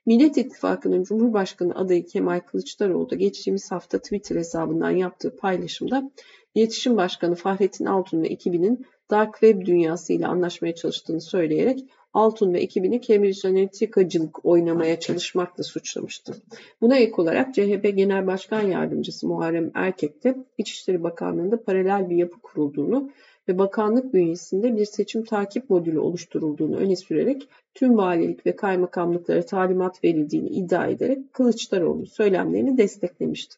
Millet 0.06 0.38
İttifakı'nın 0.38 1.04
Cumhurbaşkanı 1.04 1.76
adayı 1.76 2.06
Kemal 2.06 2.40
Kılıçdaroğlu 2.40 3.10
da 3.10 3.16
geçtiğimiz 3.16 3.72
hafta 3.72 4.00
Twitter 4.00 4.36
hesabından 4.36 4.92
yaptığı 4.92 5.36
paylaşımda 5.36 6.12
İletişim 6.56 6.98
Başkanı 6.98 7.36
Fahrettin 7.36 7.86
Altun 7.86 8.22
ve 8.22 8.28
ekibinin 8.28 8.86
Dark 9.10 9.34
Web 9.34 9.66
dünyasıyla 9.66 10.30
anlaşmaya 10.30 10.76
çalıştığını 10.76 11.22
söyleyerek 11.22 11.80
Altun 12.13 12.54
ve 12.54 12.60
ekibini 12.60 13.02
Cambridge 13.02 13.50
Analytica'cılık 13.50 14.45
oynamaya 14.45 15.00
çalışmakla 15.00 15.63
suçlamıştı. 15.63 16.36
Buna 16.82 16.98
ek 16.98 17.13
olarak 17.17 17.54
CHP 17.54 17.91
Genel 17.95 18.28
Başkan 18.28 18.62
Yardımcısı 18.62 19.28
Muharrem 19.28 19.72
Erkek 19.74 20.24
de 20.24 20.38
İçişleri 20.58 21.04
Bakanlığı'nda 21.04 21.63
paralel 21.63 22.10
bir 22.10 22.15
yapı 22.15 22.39
kurulduğunu 22.39 23.12
ve 23.48 23.58
bakanlık 23.58 24.13
bünyesinde 24.13 24.78
bir 24.78 24.86
seçim 24.86 25.24
takip 25.24 25.69
modülü 25.69 26.00
oluşturulduğunu 26.00 26.76
öne 26.76 26.95
sürerek 26.95 27.50
tüm 27.74 27.98
valilik 27.98 28.45
ve 28.45 28.56
kaymakamlıklara 28.56 29.45
talimat 29.45 30.04
verildiğini 30.04 30.50
iddia 30.50 30.88
ederek 30.88 31.34
Kılıçdaroğlu 31.34 32.06
söylemlerini 32.06 32.78
desteklemişti. 32.78 33.56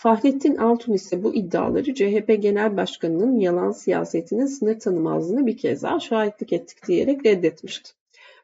Fahrettin 0.00 0.56
Altun 0.56 0.92
ise 0.92 1.22
bu 1.22 1.34
iddiaları 1.34 1.94
CHP 1.94 2.42
Genel 2.42 2.76
Başkanı'nın 2.76 3.38
yalan 3.38 3.70
siyasetinin 3.70 4.46
sınır 4.46 4.80
tanımazlığını 4.80 5.46
bir 5.46 5.56
kez 5.56 5.82
daha 5.82 6.00
şahitlik 6.00 6.52
ettik 6.52 6.86
diyerek 6.88 7.26
reddetmişti. 7.26 7.90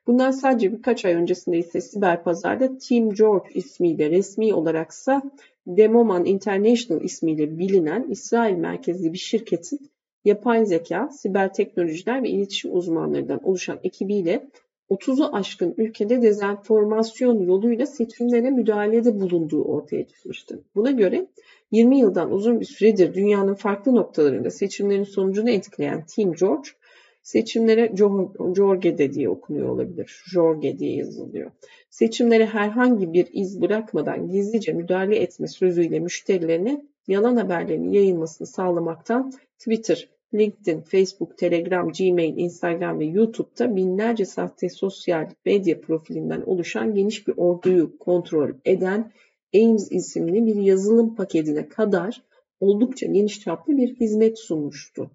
Bundan 0.07 0.31
sadece 0.31 0.73
birkaç 0.73 1.05
ay 1.05 1.13
öncesinde 1.13 1.59
ise 1.59 1.81
siber 1.81 2.25
pazarda 2.25 2.79
Team 2.79 3.11
George 3.11 3.49
ismiyle 3.55 4.11
resmi 4.11 4.55
olaraksa 4.55 5.23
Demoman 5.67 6.25
International 6.25 7.05
ismiyle 7.05 7.59
bilinen 7.59 8.07
İsrail 8.11 8.57
merkezli 8.57 9.13
bir 9.13 9.19
şirketin 9.19 9.91
yapay 10.25 10.67
zeka, 10.67 11.09
siber 11.09 11.53
teknolojiler 11.55 12.23
ve 12.23 12.29
iletişim 12.29 12.77
uzmanlarından 12.77 13.49
oluşan 13.49 13.79
ekibiyle 13.85 14.47
30'u 14.91 15.35
aşkın 15.37 15.75
ülkede 15.77 16.23
dezenformasyon 16.23 17.41
yoluyla 17.41 17.87
seçimlere 17.87 18.51
müdahalede 18.51 19.21
bulunduğu 19.21 19.65
ortaya 19.65 20.07
çıkmıştı. 20.07 20.61
Buna 20.75 20.91
göre 20.91 21.27
20 21.71 21.99
yıldan 21.99 22.33
uzun 22.33 22.61
bir 22.61 22.65
süredir 22.65 23.15
dünyanın 23.15 23.55
farklı 23.55 23.95
noktalarında 23.95 24.51
seçimlerin 24.51 25.05
sonucunu 25.05 25.51
etkileyen 25.51 26.05
Team 26.07 26.33
George, 26.33 26.69
seçimlere 27.23 27.93
Jorge 28.57 29.13
diye 29.15 29.29
okunuyor 29.29 29.69
olabilir. 29.69 30.23
Jorge 30.33 30.79
diye 30.79 30.97
yazılıyor. 30.97 31.51
Seçimlere 31.91 32.47
herhangi 32.47 33.13
bir 33.13 33.29
iz 33.33 33.63
bırakmadan 33.63 34.29
gizlice 34.29 34.73
müdahale 34.73 35.17
etme 35.17 35.49
sözüyle 35.49 36.01
müşterilerine 36.01 36.85
yalan 37.09 37.37
haberlerin 37.37 37.91
yayılmasını 37.91 38.47
sağlamaktan 38.47 39.33
Twitter, 39.59 40.09
LinkedIn, 40.35 40.81
Facebook, 40.81 41.39
Telegram, 41.39 41.93
Gmail, 41.93 42.37
Instagram 42.37 43.01
ve 43.01 43.05
YouTube'da 43.05 43.77
binlerce 43.77 44.25
sahte 44.25 44.69
sosyal 44.69 45.31
medya 45.47 45.81
profilinden 45.81 46.43
oluşan 46.43 46.95
geniş 46.95 47.29
bir 47.29 47.35
orduyu 47.37 47.99
kontrol 47.99 48.51
eden 48.65 49.13
Ames 49.55 49.93
isimli 49.93 50.47
bir 50.47 50.57
yazılım 50.57 51.15
paketine 51.15 51.69
kadar 51.69 52.23
oldukça 52.61 53.07
geniş 53.07 53.41
çaplı 53.41 53.77
bir 53.77 53.95
hizmet 53.95 54.39
sunmuştu. 54.39 55.11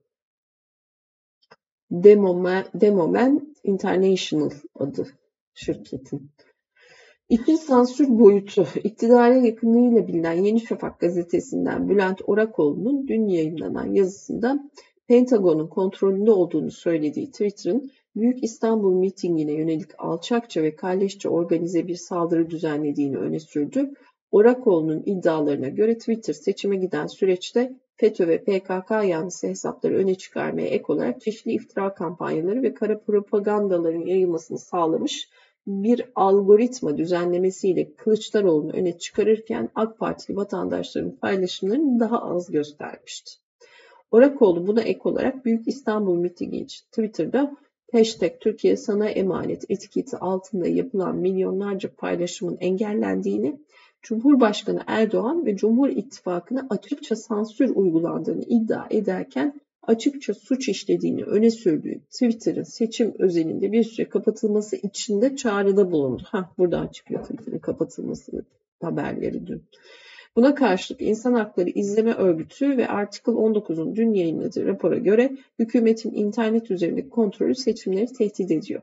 Demoman, 1.92 2.66
Demoman 2.74 3.56
International 3.64 4.52
adı 4.76 5.08
şirketin. 5.54 6.32
İki 7.30 7.58
sansür 7.58 8.20
boyutu, 8.20 8.68
iktidara 8.84 9.36
yakınlığıyla 9.36 10.08
bilinen 10.08 10.34
Yeni 10.34 10.62
Şafak 10.62 11.00
gazetesinden 11.00 11.90
Bülent 11.90 12.22
Orakoğlu'nun 12.28 13.08
dün 13.08 13.28
yayınlanan 13.28 13.94
yazısında 13.94 14.70
Pentagon'un 15.10 15.68
kontrolünde 15.68 16.32
olduğunu 16.32 16.72
söylediği 16.72 17.32
Twitter'ın 17.32 17.92
Büyük 18.16 18.44
İstanbul 18.44 18.94
mitingine 18.94 19.54
yönelik 19.54 19.92
alçakça 19.98 20.64
ve 20.64 20.76
kalleşçe 20.76 21.30
organize 21.30 21.88
bir 21.88 21.96
saldırı 21.96 22.50
düzenlediğini 22.50 23.18
öne 23.18 23.40
sürdü. 23.40 23.94
Orakoğlu'nun 24.32 25.04
iddialarına 25.06 25.70
göre 25.70 25.98
Twitter 25.98 26.34
seçime 26.34 26.76
giden 26.76 27.08
süreçte 27.08 27.74
FETÖ 27.96 28.28
ve 28.28 28.44
PKK 28.44 28.92
yanlısı 28.92 29.48
hesapları 29.48 29.96
öne 29.96 30.16
çıkarmaya 30.16 30.68
ek 30.68 30.84
olarak 30.88 31.22
çeşitli 31.22 31.52
iftira 31.52 31.94
kampanyaları 31.94 32.62
ve 32.62 32.74
kara 32.74 33.00
propagandaların 33.00 34.06
yayılmasını 34.06 34.58
sağlamış 34.58 35.30
bir 35.68 36.06
algoritma 36.16 36.98
düzenlemesiyle 36.98 37.94
Kılıçdaroğlu'nu 37.94 38.72
öne 38.72 38.98
çıkarırken 38.98 39.70
AK 39.76 40.00
Partili 40.00 40.38
vatandaşların 40.38 41.16
paylaşımlarını 41.16 42.00
daha 42.00 42.22
az 42.22 42.52
göstermişti. 42.52 43.49
Orakoğlu 44.12 44.68
buna 44.68 44.82
ek 44.82 45.00
olarak 45.04 45.46
Büyük 45.46 45.68
İstanbul 45.68 46.16
mitingi 46.16 46.58
için 46.58 46.86
Twitter'da 46.86 47.58
hashtag 47.92 48.32
Türkiye 48.40 48.78
sana 48.78 49.10
emanet 49.10 49.72
etiketi 49.72 50.18
altında 50.18 50.68
yapılan 50.68 51.16
milyonlarca 51.16 51.90
paylaşımın 51.96 52.58
engellendiğini, 52.60 53.60
Cumhurbaşkanı 54.02 54.84
Erdoğan 54.88 55.46
ve 55.46 55.56
Cumhur 55.56 55.90
İttifakı'na 55.90 56.68
açıkça 56.70 57.16
sansür 57.16 57.76
uygulandığını 57.76 58.44
iddia 58.44 58.88
ederken 58.90 59.62
açıkça 59.84 60.34
suç 60.34 60.70
işlediğini 60.70 61.24
öne 61.24 61.52
sürdüğü 61.52 62.00
Twitter'ın 62.00 62.64
seçim 62.64 63.14
özelinde 63.20 63.72
bir 63.72 63.84
süre 63.84 64.10
kapatılması 64.10 64.76
için 64.76 65.22
de 65.22 65.36
çağrıda 65.36 65.92
bulundu. 65.92 66.24
Hah 66.26 66.58
buradan 66.58 66.88
çıkıyor 66.88 67.22
Twitter'ın 67.22 67.60
kapatılması 67.60 68.46
haberleri 68.82 69.48
dün. 69.48 69.64
Buna 70.40 70.56
karşılık 70.56 71.02
İnsan 71.02 71.34
Hakları 71.34 71.70
İzleme 71.70 72.14
Örgütü 72.14 72.78
ve 72.78 72.88
Article 72.88 73.32
19'un 73.32 73.96
dün 73.96 74.14
yayınladığı 74.14 74.66
rapora 74.66 74.98
göre 74.98 75.32
hükümetin 75.60 76.12
internet 76.14 76.72
üzerindeki 76.72 77.10
kontrolü 77.10 77.56
seçimleri 77.56 78.08
tehdit 78.08 78.52
ediyor. 78.52 78.82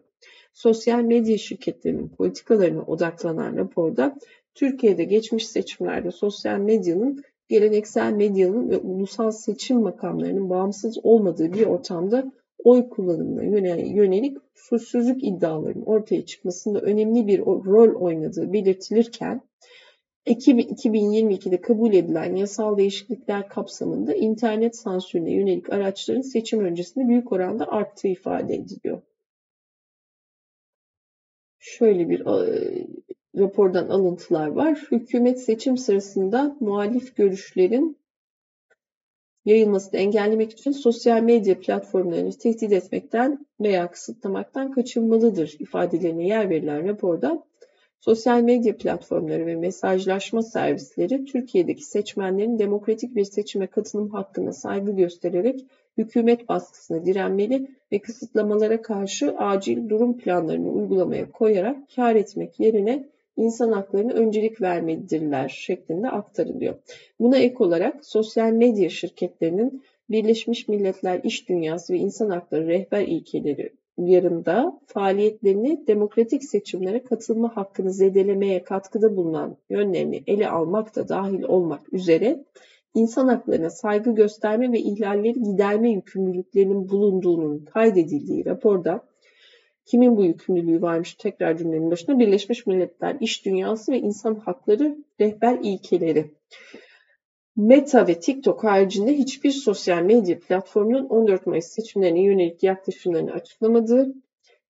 Sosyal 0.55 1.01
medya 1.01 1.39
şirketlerinin 1.39 2.09
politikalarına 2.09 2.83
odaklanan 2.83 3.57
raporda 3.57 4.17
Türkiye'de 4.55 5.05
geçmiş 5.05 5.49
seçimlerde 5.49 6.11
sosyal 6.11 6.59
medyanın 6.59 7.23
geleneksel 7.49 8.13
medyanın 8.13 8.71
ve 8.71 8.77
ulusal 8.77 9.31
seçim 9.31 9.81
makamlarının 9.81 10.51
bağımsız 10.51 10.99
olmadığı 11.03 11.53
bir 11.53 11.67
ortamda 11.67 12.33
oy 12.65 12.89
kullanımına 12.89 13.43
yönelik 13.83 14.37
suçsuzluk 14.55 15.25
iddialarının 15.25 15.85
ortaya 15.85 16.27
çıkmasında 16.27 16.81
önemli 16.81 17.27
bir 17.27 17.39
rol 17.41 17.95
oynadığı 18.01 18.53
belirtilirken 18.53 19.41
2022'de 20.27 21.61
kabul 21.61 21.93
edilen 21.93 22.37
yasal 22.37 22.77
değişiklikler 22.77 23.49
kapsamında 23.49 24.15
internet 24.15 24.77
sansürüne 24.77 25.33
yönelik 25.33 25.71
araçların 25.71 26.21
seçim 26.21 26.61
öncesinde 26.61 27.09
büyük 27.09 27.33
oranda 27.33 27.69
arttığı 27.69 28.09
ifade 28.09 28.55
ediliyor. 28.55 29.03
Şöyle 31.59 32.09
bir 32.09 32.21
e, 32.21 32.87
rapordan 33.37 33.89
alıntılar 33.89 34.47
var. 34.47 34.87
Hükümet 34.91 35.41
seçim 35.41 35.77
sırasında 35.77 36.57
muhalif 36.61 37.17
görüşlerin 37.17 37.99
yayılmasını 39.45 40.01
engellemek 40.01 40.53
için 40.53 40.73
sosyal 40.73 41.23
medya 41.23 41.61
platformlarını 41.61 42.31
tehdit 42.31 42.73
etmekten 42.73 43.47
veya 43.61 43.91
kısıtlamaktan 43.91 44.73
kaçınmalıdır 44.73 45.57
ifadelerine 45.59 46.27
yer 46.27 46.51
verilen 46.51 46.89
raporda 46.89 47.46
sosyal 48.07 48.43
medya 48.43 48.77
platformları 48.77 49.47
ve 49.47 49.57
mesajlaşma 49.57 50.43
servisleri 50.43 51.25
Türkiye'deki 51.25 51.85
seçmenlerin 51.85 52.59
demokratik 52.59 53.17
bir 53.17 53.25
seçime 53.25 53.67
katılım 53.67 54.11
hakkına 54.11 54.53
saygı 54.53 54.93
göstererek 54.93 55.65
hükümet 55.99 56.49
baskısına 56.49 57.05
direnmeli 57.05 57.71
ve 57.93 57.99
kısıtlamalara 57.99 58.83
karşı 58.83 59.39
acil 59.39 59.89
durum 59.89 60.19
planlarını 60.19 60.71
uygulamaya 60.71 61.33
koyarak 61.33 61.77
kar 61.97 62.15
etmek 62.15 62.61
yerine 62.61 63.09
insan 63.37 63.73
haklarına 63.73 64.13
öncelik 64.13 64.63
vermelidirler 64.63 65.49
şeklinde 65.49 66.11
aktarılıyor. 66.11 66.75
Buna 67.21 67.39
ek 67.39 67.57
olarak 67.59 68.07
sosyal 68.07 68.53
medya 68.53 68.89
şirketlerinin 68.89 69.83
Birleşmiş 70.11 70.69
Milletler 70.69 71.21
İş 71.25 71.49
Dünyası 71.49 71.93
ve 71.93 71.99
İnsan 71.99 72.31
Hakları 72.31 72.67
rehber 72.67 73.03
ilkeleri 73.03 73.73
uyarında 73.97 74.81
faaliyetlerini 74.87 75.87
demokratik 75.87 76.45
seçimlere 76.45 77.03
katılma 77.03 77.57
hakkını 77.57 77.93
zedelemeye 77.93 78.65
katkıda 78.65 79.17
bulunan 79.17 79.57
yönlerini 79.71 80.23
ele 80.27 80.49
almak 80.49 80.97
da 80.97 81.09
dahil 81.09 81.43
olmak 81.43 81.93
üzere 81.93 82.45
insan 82.95 83.29
haklarına 83.29 83.71
saygı 83.71 84.15
gösterme 84.15 84.73
ve 84.73 84.79
ihlalleri 84.79 85.43
giderme 85.43 85.91
yükümlülüklerinin 85.91 86.89
bulunduğunun 86.89 87.65
kaydedildiği 87.65 88.45
raporda 88.45 89.03
Kimin 89.87 90.17
bu 90.17 90.25
yükümlülüğü 90.25 90.83
varmış 90.83 91.15
tekrar 91.15 91.57
cümlenin 91.57 91.91
başına? 91.91 92.19
Birleşmiş 92.19 92.67
Milletler, 92.67 93.17
İş 93.21 93.45
Dünyası 93.45 93.93
ve 93.93 93.99
İnsan 93.99 94.35
Hakları 94.35 94.97
Rehber 95.21 95.59
ilkeleri. 95.63 96.31
Meta 97.57 98.07
ve 98.07 98.21
TikTok 98.21 98.65
haricinde 98.65 99.13
hiçbir 99.13 99.51
sosyal 99.51 100.03
medya 100.03 100.41
platformunun 100.41 101.07
14 101.09 101.47
Mayıs 101.47 101.67
seçimlerine 101.67 102.23
yönelik 102.23 102.63
yaklaşımlarını 102.63 103.33
açıklamadığı, 103.33 104.15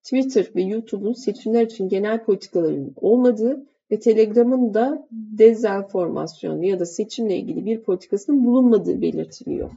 Twitter 0.02 0.50
ve 0.56 0.62
YouTube'un 0.62 1.12
seçimler 1.12 1.66
için 1.66 1.88
genel 1.88 2.24
politikalarının 2.24 2.94
olmadığı 2.96 3.66
ve 3.90 4.00
Telegram'ın 4.00 4.74
da 4.74 5.08
dezenformasyon 5.10 6.62
ya 6.62 6.80
da 6.80 6.86
seçimle 6.86 7.36
ilgili 7.36 7.66
bir 7.66 7.80
politikasının 7.80 8.44
bulunmadığı 8.44 9.02
belirtiliyor. 9.02 9.70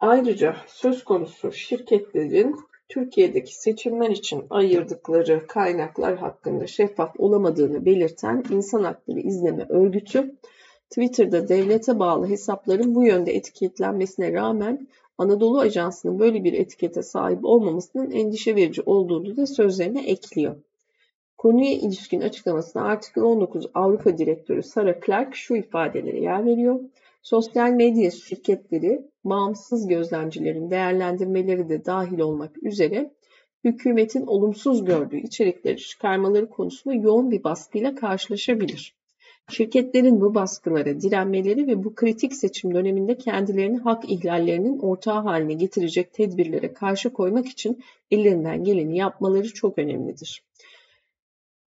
Ayrıca 0.00 0.56
söz 0.66 1.04
konusu 1.04 1.52
şirketlerin 1.52 2.56
Türkiye'deki 2.92 3.56
seçimler 3.56 4.10
için 4.10 4.44
ayırdıkları 4.50 5.46
kaynaklar 5.46 6.16
hakkında 6.16 6.66
şeffaf 6.66 7.20
olamadığını 7.20 7.84
belirten 7.84 8.44
İnsan 8.50 8.84
Hakları 8.84 9.20
İzleme 9.20 9.66
Örgütü, 9.68 10.34
Twitter'da 10.90 11.48
devlete 11.48 11.98
bağlı 11.98 12.28
hesapların 12.28 12.94
bu 12.94 13.04
yönde 13.04 13.34
etiketlenmesine 13.34 14.32
rağmen 14.32 14.88
Anadolu 15.18 15.60
Ajansı'nın 15.60 16.18
böyle 16.18 16.44
bir 16.44 16.52
etikete 16.52 17.02
sahip 17.02 17.44
olmamasının 17.44 18.10
endişe 18.10 18.56
verici 18.56 18.82
olduğunu 18.86 19.36
da 19.36 19.46
sözlerine 19.46 20.06
ekliyor. 20.06 20.56
Konuya 21.38 21.72
ilişkin 21.72 22.20
açıklamasına 22.20 22.82
Article 22.82 23.22
19 23.22 23.66
Avrupa 23.74 24.18
Direktörü 24.18 24.62
Sarah 24.62 24.94
Clark 25.06 25.34
şu 25.34 25.56
ifadelere 25.56 26.20
yer 26.20 26.46
veriyor. 26.46 26.80
Sosyal 27.22 27.70
medya 27.70 28.10
şirketleri 28.10 29.00
bağımsız 29.24 29.88
gözlemcilerin 29.88 30.70
değerlendirmeleri 30.70 31.68
de 31.68 31.84
dahil 31.84 32.18
olmak 32.18 32.62
üzere 32.62 33.12
hükümetin 33.64 34.26
olumsuz 34.26 34.84
gördüğü 34.84 35.16
içerikleri 35.16 35.76
çıkarmaları 35.76 36.48
konusunda 36.48 36.96
yoğun 36.96 37.30
bir 37.30 37.44
baskıyla 37.44 37.94
karşılaşabilir. 37.94 38.96
Şirketlerin 39.50 40.20
bu 40.20 40.34
baskılara 40.34 41.00
direnmeleri 41.00 41.66
ve 41.66 41.84
bu 41.84 41.94
kritik 41.94 42.34
seçim 42.34 42.74
döneminde 42.74 43.18
kendilerini 43.18 43.78
hak 43.78 44.10
ihlallerinin 44.10 44.78
ortağı 44.78 45.22
haline 45.22 45.54
getirecek 45.54 46.12
tedbirlere 46.12 46.72
karşı 46.72 47.12
koymak 47.12 47.46
için 47.46 47.82
ellerinden 48.10 48.64
geleni 48.64 48.98
yapmaları 48.98 49.54
çok 49.54 49.78
önemlidir. 49.78 50.42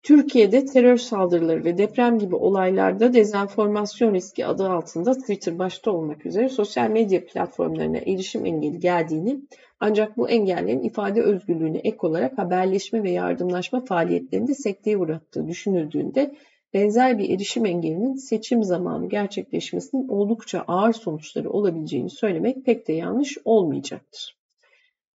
Türkiye'de 0.03 0.65
terör 0.65 0.97
saldırıları 0.97 1.65
ve 1.65 1.77
deprem 1.77 2.19
gibi 2.19 2.35
olaylarda 2.35 3.13
dezenformasyon 3.13 4.13
riski 4.13 4.45
adı 4.45 4.69
altında 4.69 5.13
Twitter 5.13 5.59
başta 5.59 5.91
olmak 5.91 6.25
üzere 6.25 6.49
sosyal 6.49 6.89
medya 6.89 7.25
platformlarına 7.25 7.97
erişim 7.97 8.45
engeli 8.45 8.79
geldiğini 8.79 9.39
ancak 9.79 10.17
bu 10.17 10.29
engellerin 10.29 10.83
ifade 10.83 11.21
özgürlüğüne 11.21 11.77
ek 11.77 11.97
olarak 11.99 12.37
haberleşme 12.37 13.03
ve 13.03 13.11
yardımlaşma 13.11 13.85
faaliyetlerinde 13.85 14.53
sekteye 14.53 14.97
uğrattığı 14.97 15.47
düşünüldüğünde 15.47 16.35
benzer 16.73 17.17
bir 17.17 17.29
erişim 17.29 17.65
engelinin 17.65 18.13
seçim 18.13 18.63
zamanı 18.63 19.09
gerçekleşmesinin 19.09 20.07
oldukça 20.07 20.63
ağır 20.67 20.93
sonuçları 20.93 21.49
olabileceğini 21.49 22.09
söylemek 22.09 22.65
pek 22.65 22.87
de 22.87 22.93
yanlış 22.93 23.37
olmayacaktır. 23.45 24.37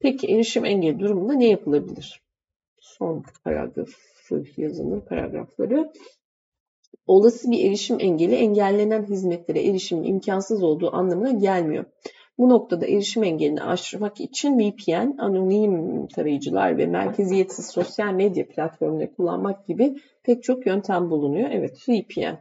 Peki 0.00 0.26
erişim 0.26 0.64
engeli 0.64 0.98
durumunda 0.98 1.32
ne 1.32 1.48
yapılabilir? 1.48 2.22
Son 2.80 3.24
paragraf 3.44 3.88
yazının 4.56 5.00
paragrafları. 5.00 5.92
Olası 7.06 7.50
bir 7.50 7.64
erişim 7.64 7.96
engeli 8.00 8.34
engellenen 8.34 9.02
hizmetlere 9.02 9.66
erişimin 9.66 10.04
imkansız 10.04 10.62
olduğu 10.62 10.96
anlamına 10.96 11.30
gelmiyor. 11.30 11.84
Bu 12.38 12.48
noktada 12.48 12.86
erişim 12.86 13.24
engelini 13.24 13.62
aşmak 13.62 14.20
için 14.20 14.58
VPN, 14.58 15.18
anonim 15.18 16.06
tarayıcılar 16.06 16.78
ve 16.78 16.86
merkeziyetsiz 16.86 17.66
sosyal 17.66 18.12
medya 18.12 18.48
platformları 18.48 19.14
kullanmak 19.14 19.66
gibi 19.66 19.96
pek 20.22 20.42
çok 20.42 20.66
yöntem 20.66 21.10
bulunuyor. 21.10 21.50
Evet 21.52 21.88
VPN. 21.88 22.38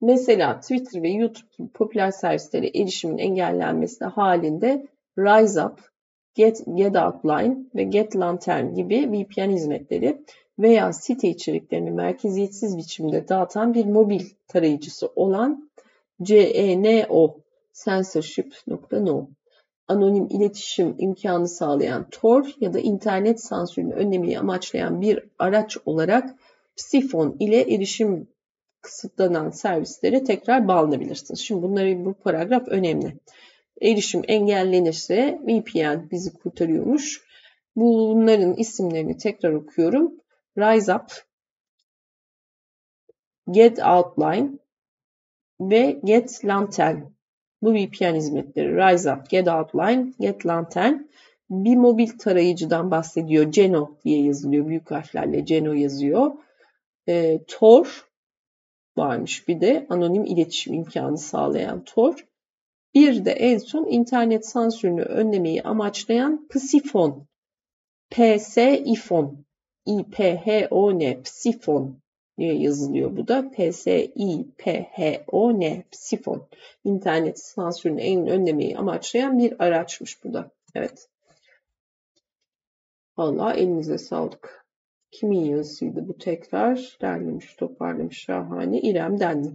Mesela 0.00 0.60
Twitter 0.60 1.02
ve 1.02 1.08
YouTube 1.08 1.48
gibi 1.58 1.68
popüler 1.68 2.10
servislere 2.10 2.66
erişimin 2.66 3.18
engellenmesi 3.18 4.04
halinde 4.04 4.86
RiseUp, 5.18 5.80
Get, 6.34 6.62
Get 6.74 6.96
Outline 6.96 7.56
ve 7.74 7.84
Get 7.84 8.16
Lantern 8.16 8.74
gibi 8.74 9.12
VPN 9.12 9.50
hizmetleri 9.50 10.22
veya 10.58 10.92
site 10.92 11.28
içeriklerini 11.28 11.90
merkeziyetsiz 11.90 12.76
biçimde 12.76 13.28
dağıtan 13.28 13.74
bir 13.74 13.84
mobil 13.84 14.24
tarayıcısı 14.48 15.06
olan 15.16 15.70
CENO 16.22 17.40
censorship.no 17.84 19.28
anonim 19.88 20.26
iletişim 20.30 20.94
imkanı 20.98 21.48
sağlayan 21.48 22.06
Tor 22.10 22.54
ya 22.60 22.72
da 22.72 22.78
internet 22.78 23.44
sansürünü 23.44 23.94
önlemeyi 23.94 24.38
amaçlayan 24.38 25.00
bir 25.00 25.24
araç 25.38 25.76
olarak 25.86 26.34
Psifon 26.76 27.36
ile 27.40 27.74
erişim 27.74 28.28
kısıtlanan 28.80 29.50
servislere 29.50 30.24
tekrar 30.24 30.68
bağlanabilirsiniz. 30.68 31.40
Şimdi 31.40 31.62
bunları 31.62 32.04
bu 32.04 32.14
paragraf 32.14 32.68
önemli. 32.68 33.16
erişim 33.82 34.22
engellenirse 34.28 35.40
VPN 35.42 36.10
bizi 36.10 36.32
kurtarıyormuş. 36.32 37.22
Bunların 37.76 38.54
isimlerini 38.54 39.16
tekrar 39.16 39.52
okuyorum. 39.52 40.12
Rise 40.58 40.94
Up, 40.94 41.12
Get 43.50 43.78
Outline 43.78 44.50
ve 45.60 46.00
Get 46.04 46.44
Lantern. 46.44 47.00
Bu 47.62 47.74
VPN 47.74 48.14
hizmetleri 48.14 48.76
Rise 48.76 49.12
Up, 49.12 49.30
Get 49.30 49.48
Outline, 49.48 50.12
Get 50.20 50.46
Lantern 50.46 50.94
bir 51.50 51.76
mobil 51.76 52.08
tarayıcıdan 52.18 52.90
bahsediyor. 52.90 53.44
Geno 53.44 53.96
diye 54.04 54.22
yazılıyor. 54.22 54.66
Büyük 54.66 54.90
harflerle 54.90 55.40
Geno 55.40 55.72
yazıyor. 55.72 56.32
E, 57.08 57.44
Tor 57.48 58.08
varmış 58.96 59.48
bir 59.48 59.60
de 59.60 59.86
anonim 59.88 60.24
iletişim 60.24 60.74
imkanı 60.74 61.18
sağlayan 61.18 61.84
Tor. 61.84 62.26
Bir 62.94 63.24
de 63.24 63.30
en 63.30 63.58
son 63.58 63.86
internet 63.86 64.46
sansürünü 64.46 65.02
önlemeyi 65.02 65.62
amaçlayan 65.62 66.48
Psifon. 66.48 67.26
P-S-İfon. 68.10 69.44
I-P-H-O-N. 69.88 71.22
Psifon 71.22 71.98
diye 72.38 72.54
yazılıyor 72.54 73.16
bu 73.16 73.28
da. 73.28 73.50
P-S-I-P-H-O-N. 73.50 74.24
Psifon. 75.90 76.42
İnternet 76.84 77.38
sansürünü 77.38 78.00
en 78.00 78.26
önlemeyi 78.26 78.78
amaçlayan 78.78 79.38
bir 79.38 79.64
araçmış 79.64 80.24
bu 80.24 80.32
da. 80.32 80.50
Evet. 80.74 81.08
Valla 83.18 83.54
elinize 83.54 83.98
sağlık. 83.98 84.66
Kimin 85.10 85.44
yazısıydı 85.44 86.08
bu 86.08 86.18
tekrar? 86.18 86.98
Derlemiş, 87.00 87.54
toparlamış 87.54 88.18
şahane. 88.18 88.80
İrem 88.80 89.20
Denli. 89.20 89.50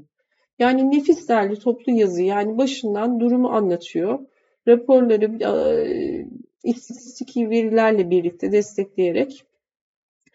Yani 0.59 0.91
nefis 0.91 1.29
derli 1.29 1.59
toplu 1.59 1.91
yazı 1.91 2.23
yani 2.23 2.57
başından 2.57 3.19
durumu 3.19 3.49
anlatıyor. 3.49 4.19
Raporları 4.67 5.25
e, 5.25 6.27
istatistiki 6.63 7.49
verilerle 7.49 8.09
birlikte 8.09 8.51
destekleyerek 8.51 9.45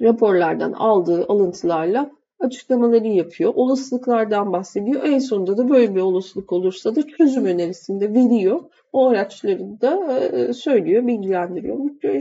raporlardan 0.01 0.73
aldığı 0.73 1.27
alıntılarla 1.29 2.11
açıklamaları 2.41 3.07
yapıyor. 3.07 3.53
Olasılıklardan 3.57 4.53
bahsediyor. 4.53 5.03
En 5.05 5.19
sonunda 5.19 5.57
da 5.57 5.69
böyle 5.69 5.95
bir 5.95 6.01
olasılık 6.01 6.53
olursa 6.53 6.97
da 6.97 7.07
çözüm 7.07 7.45
önerisini 7.45 8.01
de 8.01 8.15
veriyor. 8.15 8.61
O 8.93 9.09
araçları 9.09 9.81
da 9.81 10.19
e, 10.19 10.53
söylüyor, 10.53 11.07
bilgilendiriyor. 11.07 11.79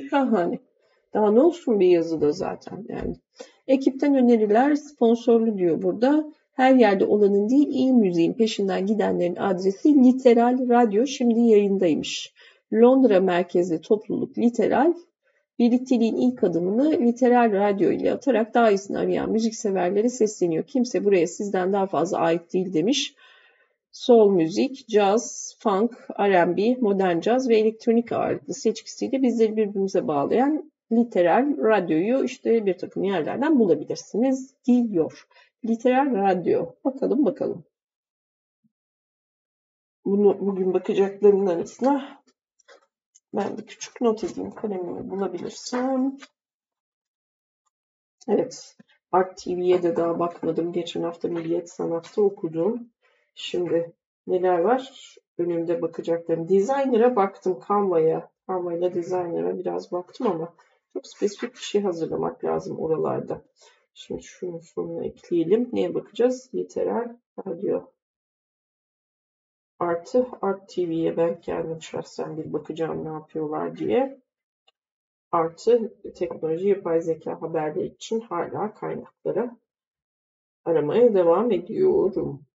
Şahane. 0.10 0.60
Daha 1.14 1.32
ne 1.32 1.40
olsun 1.40 1.80
bir 1.80 1.88
yazıda 1.88 2.32
zaten 2.32 2.86
yani. 2.90 3.16
Ekipten 3.68 4.16
öneriler 4.16 4.76
sponsorlu 4.76 5.58
diyor 5.58 5.82
burada. 5.82 6.32
Her 6.54 6.76
yerde 6.76 7.06
olanın 7.06 7.50
değil 7.50 7.68
iyi 7.68 7.94
müziğin 7.94 8.34
peşinden 8.34 8.86
gidenlerin 8.86 9.36
adresi 9.36 10.04
Literal 10.04 10.70
Radyo 10.70 11.06
şimdi 11.06 11.40
yayındaymış. 11.40 12.34
Londra 12.74 13.20
merkezli 13.20 13.82
topluluk 13.82 14.38
Literal 14.38 14.94
birlikteliğin 15.60 16.16
ilk 16.16 16.44
adımını 16.44 16.92
Literal 16.92 17.52
Radyo 17.52 17.92
ile 17.92 18.14
atarak 18.14 18.54
daha 18.54 18.72
iyisini 18.72 18.98
arayan 18.98 19.32
müzikseverlere 19.32 20.10
sesleniyor. 20.10 20.64
Kimse 20.64 21.06
buraya 21.06 21.28
sizden 21.28 21.74
daha 21.74 21.88
fazla 21.88 22.18
ait 22.18 22.54
değil 22.54 22.74
demiş. 22.74 23.16
Soul 23.92 24.32
müzik, 24.32 24.86
jazz, 24.90 25.56
funk, 25.60 25.92
R&B, 26.20 26.76
modern 26.82 27.22
jazz 27.22 27.50
ve 27.50 27.58
elektronik 27.58 28.12
ağırlıklı 28.12 28.54
seçkisiyle 28.54 29.22
bizleri 29.22 29.58
birbirimize 29.58 30.08
bağlayan 30.08 30.72
literal 30.92 31.58
radyoyu 31.58 32.24
işte 32.24 32.66
bir 32.66 32.78
takım 32.78 33.04
yerlerden 33.04 33.60
bulabilirsiniz 33.60 34.56
diyor. 34.66 35.28
Literal 35.66 36.16
radyo. 36.16 36.66
Bakalım 36.86 37.26
bakalım. 37.26 37.64
Bunu 40.06 40.40
bugün 40.40 40.74
bakacaklarımın 40.74 41.48
arasına 41.48 42.22
ben 43.34 43.58
bir 43.58 43.66
küçük 43.66 44.02
not 44.02 44.24
edeyim 44.24 44.52
kalemimi 44.52 45.10
bulabilirsem. 45.10 46.18
Evet. 48.28 48.78
Art 49.12 49.38
TV'ye 49.38 49.84
de 49.84 49.96
daha 49.96 50.20
bakmadım. 50.20 50.74
Geçen 50.74 51.04
hafta 51.04 51.28
Milliyet 51.28 51.70
Sanat'ta 51.70 52.22
okudum. 52.22 52.90
Şimdi 53.36 53.94
neler 54.28 54.60
var? 54.60 55.16
Önümde 55.38 55.82
bakacaklarım. 55.82 56.50
Designer'a 56.50 57.16
baktım. 57.16 57.60
Canva'ya. 57.68 58.32
Canva 58.48 58.74
ile 58.74 58.94
Designer'a 58.94 59.58
biraz 59.58 59.92
baktım 59.92 60.28
ama 60.28 60.54
çok 60.94 61.08
spesifik 61.08 61.54
bir 61.54 61.60
şey 61.60 61.82
hazırlamak 61.82 62.44
lazım 62.44 62.80
oralarda. 62.80 63.42
Şimdi 63.94 64.24
şunu 64.24 64.62
sonuna 64.62 65.06
ekleyelim. 65.06 65.70
Neye 65.74 65.94
bakacağız? 65.94 66.50
Literal 66.56 67.18
radyo. 67.48 67.82
Artı 69.80 70.28
Art 70.42 70.70
TV'ye 70.70 71.18
ben 71.18 71.42
kendim 71.42 71.82
şahsen 71.82 72.38
bir 72.38 72.54
bakacağım 72.54 73.06
ne 73.06 73.10
yapıyorlar 73.10 73.78
diye. 73.78 74.22
Artı 75.32 75.94
teknoloji 76.16 76.68
yapay 76.68 77.02
zeka 77.02 77.42
haberleri 77.42 77.86
için 77.86 78.20
hala 78.20 78.74
kaynakları 78.74 79.52
aramaya 80.66 81.14
devam 81.14 81.52
ediyorum. 81.52 82.46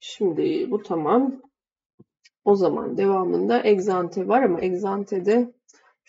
Şimdi 0.00 0.70
bu 0.70 0.82
tamam. 0.82 1.42
O 2.44 2.56
zaman 2.56 2.96
devamında 2.96 3.64
egzante 3.64 4.28
var 4.28 4.42
ama 4.42 4.60
egzantede 4.60 5.52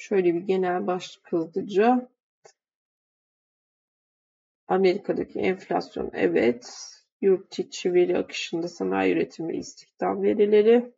Şöyle 0.01 0.33
bir 0.33 0.39
genel 0.39 0.87
başlık 0.87 1.31
hızlıca. 1.31 2.09
Amerika'daki 4.67 5.39
enflasyon 5.39 6.11
evet. 6.13 6.73
Yurt 7.21 7.59
içi 7.59 7.93
veri 7.93 8.17
akışında 8.17 8.67
sanayi 8.67 9.13
üretimi 9.13 9.53
ve 9.53 9.57
istihdam 9.57 10.23
verileri. 10.23 10.93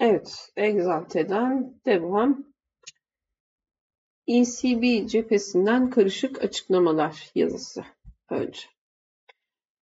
Evet, 0.00 0.52
Exante'den 0.56 1.80
devam. 1.86 2.52
ECB 4.26 5.08
cephesinden 5.08 5.90
karışık 5.90 6.42
açıklamalar 6.44 7.30
yazısı 7.34 7.84
önce. 8.30 8.62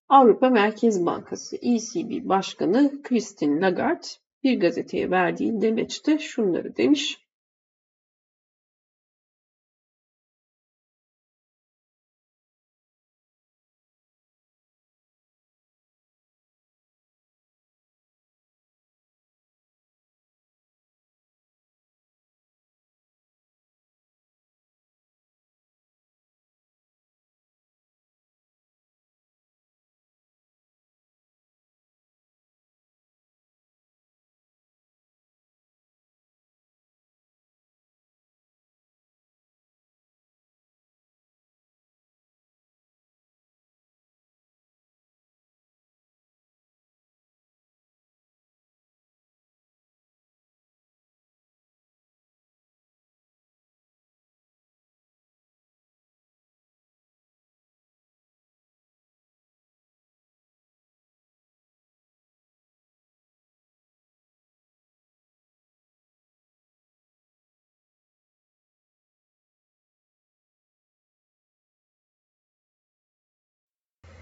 Avrupa 0.08 0.50
Merkez 0.50 1.06
Bankası 1.06 1.56
ECB 1.56 2.28
Başkanı 2.28 3.02
Christine 3.02 3.60
Lagarde 3.60 4.06
bir 4.42 4.60
gazeteye 4.60 5.10
verdiği 5.10 5.60
demeçte 5.60 6.18
şunları 6.18 6.76
demiş. 6.76 7.27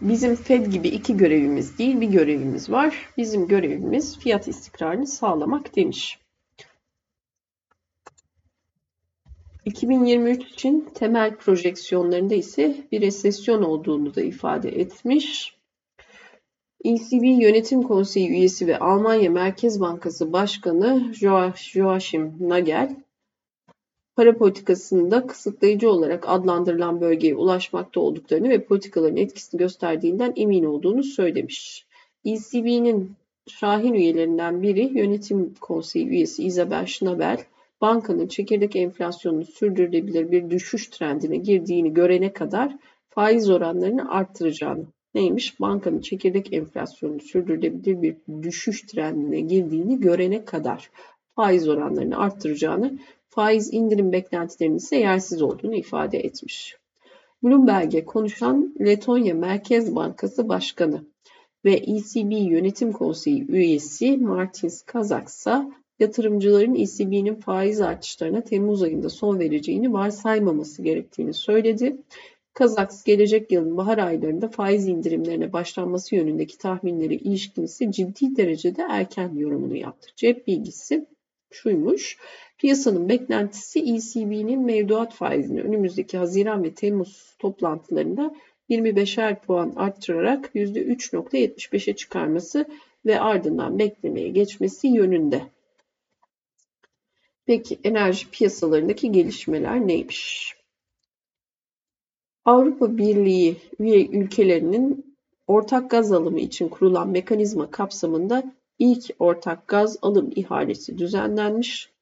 Bizim 0.00 0.36
Fed 0.36 0.66
gibi 0.66 0.88
iki 0.88 1.16
görevimiz 1.16 1.78
değil 1.78 2.00
bir 2.00 2.08
görevimiz 2.08 2.70
var. 2.70 3.08
Bizim 3.16 3.48
görevimiz 3.48 4.18
fiyat 4.18 4.48
istikrarını 4.48 5.06
sağlamak 5.06 5.76
demiş. 5.76 6.18
2023 9.64 10.44
için 10.52 10.88
temel 10.94 11.36
projeksiyonlarında 11.36 12.34
ise 12.34 12.76
bir 12.92 13.00
resesyon 13.00 13.62
olduğunu 13.62 14.14
da 14.14 14.20
ifade 14.20 14.68
etmiş. 14.68 15.56
ECB 16.84 17.42
Yönetim 17.42 17.82
Konseyi 17.82 18.28
üyesi 18.28 18.66
ve 18.66 18.78
Almanya 18.78 19.30
Merkez 19.30 19.80
Bankası 19.80 20.32
Başkanı 20.32 21.14
Joachim 21.72 22.36
Nagel, 22.40 22.96
para 24.16 24.36
politikasında 24.36 25.26
kısıtlayıcı 25.26 25.90
olarak 25.90 26.24
adlandırılan 26.28 27.00
bölgeye 27.00 27.34
ulaşmakta 27.34 28.00
olduklarını 28.00 28.48
ve 28.48 28.64
politikaların 28.64 29.16
etkisini 29.16 29.58
gösterdiğinden 29.58 30.32
emin 30.36 30.64
olduğunu 30.64 31.02
söylemiş. 31.02 31.86
ECB'nin 32.24 33.12
şahin 33.48 33.94
üyelerinden 33.94 34.62
biri 34.62 34.98
yönetim 34.98 35.54
konseyi 35.60 36.06
üyesi 36.06 36.44
Isabel 36.44 36.86
Schnabel, 36.86 37.38
bankanın 37.80 38.26
çekirdek 38.26 38.76
enflasyonunu 38.76 39.44
sürdürülebilir 39.44 40.30
bir 40.30 40.50
düşüş 40.50 40.86
trendine 40.86 41.36
girdiğini 41.36 41.94
görene 41.94 42.32
kadar 42.32 42.76
faiz 43.10 43.50
oranlarını 43.50 44.10
arttıracağını. 44.10 44.84
Neymiş? 45.14 45.60
Bankanın 45.60 46.00
çekirdek 46.00 46.52
enflasyonunu 46.52 47.20
sürdürülebilir 47.20 48.02
bir 48.02 48.16
düşüş 48.42 48.82
trendine 48.82 49.40
girdiğini 49.40 50.00
görene 50.00 50.44
kadar 50.44 50.90
faiz 51.36 51.68
oranlarını 51.68 52.18
arttıracağını, 52.18 52.98
faiz 53.36 53.74
indirim 53.74 54.12
beklentilerinin 54.12 54.76
ise 54.76 54.96
yersiz 54.96 55.42
olduğunu 55.42 55.74
ifade 55.74 56.18
etmiş. 56.18 56.76
Bloomberg'e 57.42 58.04
konuşan 58.04 58.74
Letonya 58.80 59.34
Merkez 59.34 59.94
Bankası 59.94 60.48
Başkanı 60.48 61.04
ve 61.64 61.72
ECB 61.72 62.32
Yönetim 62.32 62.92
Konseyi 62.92 63.46
üyesi 63.48 64.16
Martins 64.16 64.82
Kazaksa 64.82 65.70
yatırımcıların 65.98 66.74
ECB'nin 66.74 67.34
faiz 67.34 67.80
artışlarına 67.80 68.40
Temmuz 68.40 68.82
ayında 68.82 69.08
son 69.08 69.38
vereceğini 69.38 69.92
varsaymaması 69.92 70.82
gerektiğini 70.82 71.34
söyledi. 71.34 71.96
Kazaks 72.54 73.04
gelecek 73.04 73.52
yılın 73.52 73.76
bahar 73.76 73.98
aylarında 73.98 74.48
faiz 74.48 74.88
indirimlerine 74.88 75.52
başlanması 75.52 76.14
yönündeki 76.14 76.58
tahminleri 76.58 77.14
ilişkin 77.14 77.90
ciddi 77.90 78.36
derecede 78.36 78.82
erken 78.90 79.34
yorumunu 79.34 79.76
yaptı. 79.76 80.08
Cep 80.16 80.46
bilgisi 80.46 81.06
şuymuş. 81.50 82.18
Piyasanın 82.58 83.08
beklentisi 83.08 83.80
ECB'nin 83.80 84.60
mevduat 84.60 85.14
faizini 85.14 85.62
önümüzdeki 85.62 86.18
Haziran 86.18 86.64
ve 86.64 86.74
Temmuz 86.74 87.36
toplantılarında 87.38 88.34
25'er 88.70 89.40
puan 89.40 89.72
arttırarak 89.76 90.50
%3.75'e 90.54 91.96
çıkarması 91.96 92.66
ve 93.06 93.20
ardından 93.20 93.78
beklemeye 93.78 94.28
geçmesi 94.28 94.88
yönünde. 94.88 95.42
Peki 97.46 97.78
enerji 97.84 98.30
piyasalarındaki 98.30 99.12
gelişmeler 99.12 99.86
neymiş? 99.88 100.54
Avrupa 102.44 102.96
Birliği 102.96 103.56
üye 103.78 104.06
ülkelerinin 104.06 105.16
ortak 105.46 105.90
gaz 105.90 106.12
alımı 106.12 106.40
için 106.40 106.68
kurulan 106.68 107.08
mekanizma 107.08 107.70
kapsamında 107.70 108.54
ilk 108.78 109.10
ortak 109.18 109.68
gaz 109.68 109.98
alım 110.02 110.30
ihalesi 110.36 110.98
düzenlenmiş. 110.98 111.95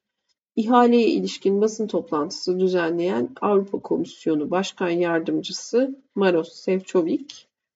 İhaleye 0.57 1.09
ilişkin 1.09 1.61
basın 1.61 1.87
toplantısı 1.87 2.61
düzenleyen 2.61 3.29
Avrupa 3.41 3.79
Komisyonu 3.79 4.51
Başkan 4.51 4.89
Yardımcısı 4.89 5.99
Maros 6.15 6.53
Sefcovic, 6.53 7.27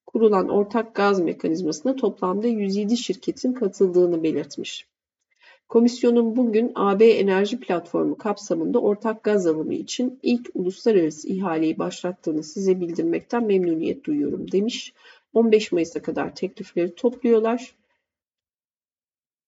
kurulan 0.06 0.48
ortak 0.48 0.94
gaz 0.94 1.20
mekanizmasına 1.20 1.96
toplamda 1.96 2.46
107 2.46 2.96
şirketin 2.96 3.52
katıldığını 3.52 4.22
belirtmiş. 4.22 4.86
Komisyonun 5.68 6.36
bugün 6.36 6.72
AB 6.74 7.10
Enerji 7.10 7.60
Platformu 7.60 8.18
kapsamında 8.18 8.78
ortak 8.78 9.22
gaz 9.22 9.46
alımı 9.46 9.74
için 9.74 10.18
ilk 10.22 10.50
uluslararası 10.54 11.28
ihaleyi 11.28 11.78
başlattığını 11.78 12.42
size 12.42 12.80
bildirmekten 12.80 13.44
memnuniyet 13.44 14.04
duyuyorum 14.04 14.52
demiş. 14.52 14.92
15 15.34 15.72
Mayıs'a 15.72 16.02
kadar 16.02 16.34
teklifleri 16.34 16.94
topluyorlar. 16.94 17.74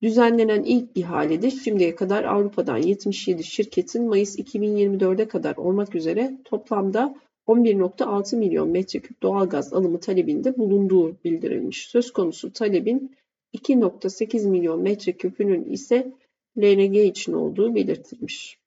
Düzenlenen 0.02 0.62
ilk 0.62 0.96
ihalede 0.96 1.50
şimdiye 1.50 1.94
kadar 1.94 2.24
Avrupa'dan 2.24 2.76
77 2.76 3.44
şirketin 3.44 4.08
Mayıs 4.08 4.38
2024'e 4.38 5.28
kadar 5.28 5.56
olmak 5.56 5.94
üzere 5.94 6.32
toplamda 6.44 7.14
11.6 7.46 8.36
milyon 8.36 8.68
metreküp 8.68 9.22
doğalgaz 9.22 9.72
alımı 9.72 10.00
talebinde 10.00 10.58
bulunduğu 10.58 11.16
bildirilmiş. 11.24 11.88
Söz 11.88 12.12
konusu 12.12 12.52
talebin 12.52 13.16
2.8 13.54 14.48
milyon 14.48 14.82
metreküpünün 14.82 15.64
ise 15.64 16.12
LNG 16.58 16.96
için 16.96 17.32
olduğu 17.32 17.74
belirtilmiş. 17.74 18.58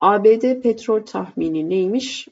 ABD 0.00 0.60
petrol 0.60 1.00
tahmini 1.00 1.70
neymiş? 1.70 2.28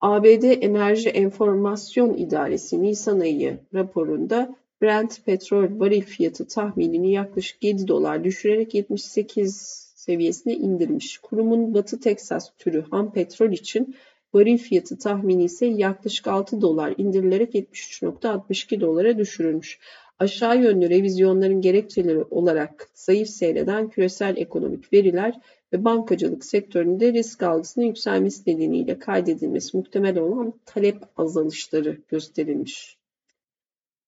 ABD 0.00 0.62
Enerji 0.62 1.08
Enformasyon 1.08 2.16
İdaresi 2.16 2.82
Nisan 2.82 3.20
ayı 3.20 3.58
raporunda 3.74 4.56
Brent 4.82 5.24
petrol 5.24 5.80
varil 5.80 6.02
fiyatı 6.02 6.46
tahminini 6.46 7.12
yaklaşık 7.12 7.64
7 7.64 7.88
dolar 7.88 8.24
düşürerek 8.24 8.74
78 8.74 9.56
seviyesine 9.96 10.54
indirmiş. 10.54 11.18
Kurumun 11.18 11.74
Batı 11.74 12.00
Teksas 12.00 12.50
türü 12.58 12.84
ham 12.90 13.12
petrol 13.12 13.52
için 13.52 13.94
varil 14.34 14.58
fiyatı 14.58 14.98
tahmini 14.98 15.44
ise 15.44 15.66
yaklaşık 15.66 16.26
6 16.26 16.60
dolar 16.60 16.94
indirilerek 16.98 17.54
73.62 17.54 18.80
dolara 18.80 19.18
düşürülmüş. 19.18 19.78
Aşağı 20.18 20.62
yönlü 20.62 20.90
revizyonların 20.90 21.60
gerekçeleri 21.60 22.22
olarak 22.22 22.88
zayıf 22.94 23.28
seyreden 23.28 23.88
küresel 23.88 24.36
ekonomik 24.36 24.92
veriler 24.92 25.40
ve 25.72 25.84
bankacılık 25.84 26.44
sektöründe 26.44 27.12
risk 27.12 27.42
algısının 27.42 27.84
yükselmesi 27.84 28.50
nedeniyle 28.50 28.98
kaydedilmesi 28.98 29.76
muhtemel 29.76 30.18
olan 30.18 30.52
talep 30.66 30.96
azalışları 31.16 31.98
gösterilmiş. 32.08 33.01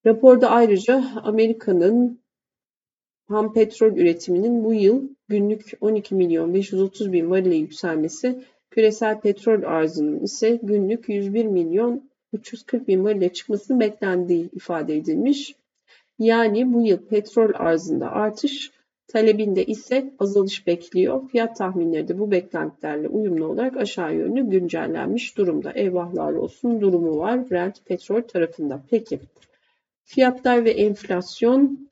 Raporda 0.07 0.51
ayrıca 0.51 1.05
Amerika'nın 1.23 2.21
ham 3.29 3.53
petrol 3.53 3.97
üretiminin 3.97 4.65
bu 4.65 4.75
yıl 4.75 5.09
günlük 5.29 5.73
12 5.81 6.15
milyon 6.15 6.55
530 6.55 7.13
bin 7.13 7.31
varile 7.31 7.55
yükselmesi, 7.55 8.45
küresel 8.71 9.21
petrol 9.21 9.63
arzının 9.63 10.21
ise 10.21 10.61
günlük 10.63 11.09
101 11.09 11.45
milyon 11.45 12.11
340 12.33 12.89
bin 12.89 13.05
varile 13.05 13.33
çıkmasının 13.33 13.81
beklendiği 13.81 14.51
ifade 14.53 14.97
edilmiş. 14.97 15.55
Yani 16.19 16.73
bu 16.73 16.87
yıl 16.87 16.99
petrol 16.99 17.51
arzında 17.55 18.11
artış, 18.11 18.71
talebinde 19.09 19.65
ise 19.65 20.15
azalış 20.19 20.67
bekliyor. 20.67 21.29
Fiyat 21.29 21.57
tahminleri 21.57 22.09
de 22.09 22.19
bu 22.19 22.31
beklentilerle 22.31 23.09
uyumlu 23.09 23.47
olarak 23.47 23.77
aşağı 23.77 24.15
yönlü 24.15 24.51
güncellenmiş 24.51 25.39
durumda. 25.39 25.73
Eyvahlar 25.73 26.33
olsun 26.33 26.81
durumu 26.81 27.19
var 27.19 27.51
Brent 27.51 27.85
petrol 27.87 28.23
tarafında. 28.23 28.83
Peki 28.91 29.21
Fiyatlar 30.05 30.65
ve 30.65 30.71
enflasyon 30.71 31.91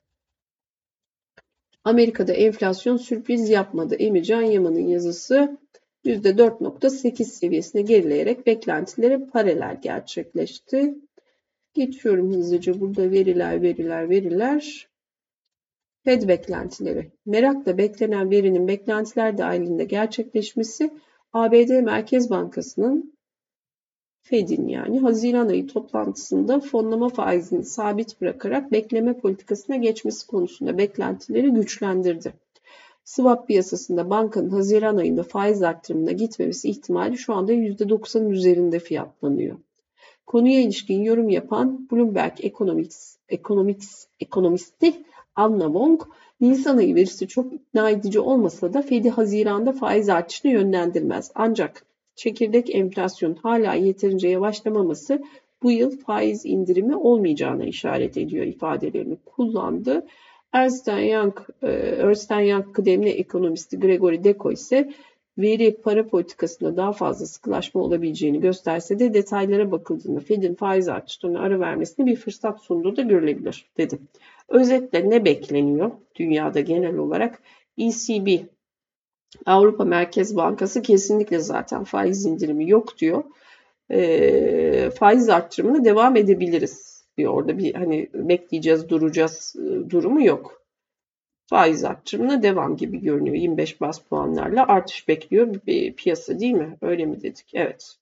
Amerika'da 1.84 2.32
enflasyon 2.32 2.96
sürpriz 2.96 3.48
yapmadı. 3.48 3.94
Emircan 3.94 4.42
Yaman'ın 4.42 4.86
yazısı 4.86 5.58
%4.8 6.04 7.24
seviyesine 7.24 7.82
gerileyerek 7.82 8.46
beklentilere 8.46 9.26
paralel 9.26 9.80
gerçekleşti. 9.82 10.94
Geçiyorum 11.74 12.32
hızlıca 12.32 12.80
burada 12.80 13.10
veriler, 13.10 13.62
veriler, 13.62 14.10
veriler. 14.10 14.88
Fed 16.04 16.28
beklentileri. 16.28 17.10
Merakla 17.26 17.78
beklenen 17.78 18.30
verinin 18.30 18.68
beklentiler 18.68 19.38
dahilinde 19.38 19.84
gerçekleşmesi 19.84 20.90
ABD 21.32 21.80
Merkez 21.82 22.30
Bankası'nın 22.30 23.14
Fed'in 24.24 24.68
yani 24.68 25.00
Haziran 25.00 25.48
ayı 25.48 25.66
toplantısında 25.66 26.60
fonlama 26.60 27.08
faizini 27.08 27.64
sabit 27.64 28.20
bırakarak 28.20 28.72
bekleme 28.72 29.18
politikasına 29.18 29.76
geçmesi 29.76 30.26
konusunda 30.26 30.78
beklentileri 30.78 31.50
güçlendirdi. 31.50 32.32
Swap 33.04 33.48
piyasasında 33.48 34.10
bankanın 34.10 34.50
Haziran 34.50 34.96
ayında 34.96 35.22
faiz 35.22 35.62
arttırımına 35.62 36.12
gitmemesi 36.12 36.68
ihtimali 36.68 37.18
şu 37.18 37.34
anda 37.34 37.52
%90'ın 37.52 38.30
üzerinde 38.30 38.78
fiyatlanıyor. 38.78 39.56
Konuya 40.26 40.60
ilişkin 40.60 41.02
yorum 41.02 41.28
yapan 41.28 41.88
Bloomberg 41.92 42.44
Economics, 42.44 43.16
Economics, 43.28 44.06
ekonomisti 44.20 44.94
Anna 45.36 45.64
Wong, 45.64 46.02
Nisan 46.40 46.76
ayı 46.76 46.94
verisi 46.94 47.28
çok 47.28 47.52
ikna 47.52 47.90
edici 47.90 48.20
olmasa 48.20 48.74
da 48.74 48.82
Fed'i 48.82 49.10
Haziran'da 49.10 49.72
faiz 49.72 50.08
artışını 50.08 50.52
yönlendirmez. 50.52 51.30
Ancak 51.34 51.86
çekirdek 52.16 52.74
enflasyon 52.74 53.34
hala 53.34 53.74
yeterince 53.74 54.28
yavaşlamaması 54.28 55.22
bu 55.62 55.70
yıl 55.70 55.98
faiz 55.98 56.46
indirimi 56.46 56.96
olmayacağına 56.96 57.64
işaret 57.64 58.16
ediyor 58.16 58.46
ifadelerini 58.46 59.16
kullandı. 59.26 60.06
Ernst 60.52 60.88
Young, 60.88 61.34
e, 61.62 61.66
Ernst 61.68 62.30
Young 62.30 62.72
kıdemli 62.72 63.08
ekonomisti 63.08 63.80
Gregory 63.80 64.24
Deco 64.24 64.52
ise 64.52 64.92
veri 65.38 65.76
para 65.76 66.08
politikasında 66.08 66.76
daha 66.76 66.92
fazla 66.92 67.26
sıkılaşma 67.26 67.80
olabileceğini 67.80 68.40
gösterse 68.40 68.98
de 68.98 69.14
detaylara 69.14 69.70
bakıldığında 69.70 70.20
Fed'in 70.20 70.54
faiz 70.54 70.88
artışlarına 70.88 71.40
ara 71.40 71.60
vermesine 71.60 72.06
bir 72.06 72.16
fırsat 72.16 72.60
sunduğu 72.60 72.96
da 72.96 73.02
görülebilir 73.02 73.66
dedi. 73.76 73.98
Özetle 74.48 75.10
ne 75.10 75.24
bekleniyor 75.24 75.90
dünyada 76.16 76.60
genel 76.60 76.96
olarak? 76.96 77.42
ECB 77.78 78.28
Avrupa 79.46 79.84
Merkez 79.84 80.36
Bankası 80.36 80.82
kesinlikle 80.82 81.38
zaten 81.38 81.84
faiz 81.84 82.26
indirimi 82.26 82.70
yok 82.70 82.98
diyor. 82.98 83.24
E, 83.90 84.90
faiz 84.90 85.28
arttırımına 85.28 85.84
devam 85.84 86.16
edebiliriz 86.16 87.04
diyor. 87.16 87.34
Orada 87.34 87.58
bir 87.58 87.74
hani 87.74 88.08
bekleyeceğiz, 88.14 88.88
duracağız 88.88 89.56
e, 89.58 89.90
durumu 89.90 90.24
yok. 90.24 90.62
Faiz 91.46 91.84
arttırımına 91.84 92.42
devam 92.42 92.76
gibi 92.76 93.00
görünüyor. 93.00 93.36
25 93.36 93.80
bas 93.80 93.98
puanlarla 93.98 94.66
artış 94.66 95.08
bekliyor 95.08 95.54
bir 95.66 95.92
piyasa 95.92 96.40
değil 96.40 96.54
mi? 96.54 96.76
Öyle 96.82 97.06
mi 97.06 97.22
dedik? 97.22 97.50
Evet. 97.54 97.96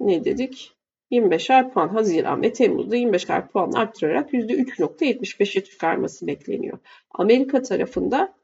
Ne 0.00 0.24
dedik? 0.24 0.72
25'er 1.10 1.72
puan 1.72 1.88
Haziran 1.88 2.42
ve 2.42 2.52
Temmuz'da 2.52 2.96
25'er 2.96 3.48
puan 3.48 3.72
arttırarak 3.72 4.32
%3.75'e 4.32 5.64
çıkarması 5.64 6.26
bekleniyor. 6.26 6.78
Amerika 7.10 7.62
tarafında 7.62 8.34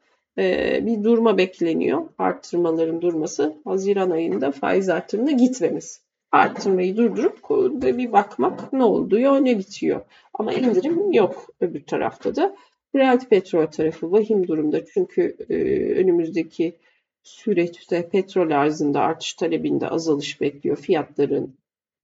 bir 0.85 1.03
durma 1.03 1.37
bekleniyor. 1.37 2.09
Arttırmaların 2.17 3.01
durması. 3.01 3.55
Haziran 3.63 4.09
ayında 4.09 4.51
faiz 4.51 4.89
artırımına 4.89 5.31
gitmemiz. 5.31 6.01
Arttırmayı 6.31 6.97
durdurup 6.97 7.49
bir 7.97 8.11
bakmak 8.11 8.73
ne 8.73 8.83
oluyor 8.83 9.45
ne 9.45 9.59
bitiyor. 9.59 10.01
Ama 10.33 10.53
indirim 10.53 11.11
yok 11.11 11.47
öbür 11.61 11.83
tarafta 11.83 12.35
da. 12.35 12.55
Brent 12.95 13.29
petrol 13.29 13.65
tarafı 13.65 14.11
vahim 14.11 14.47
durumda 14.47 14.85
çünkü 14.85 15.35
e, 15.49 15.55
önümüzdeki 16.01 16.75
süreçte 17.23 18.09
petrol 18.09 18.51
arzında 18.51 18.99
artış 18.99 19.33
talebinde 19.33 19.87
azalış 19.87 20.41
bekliyor. 20.41 20.77
Fiyatların 20.77 21.55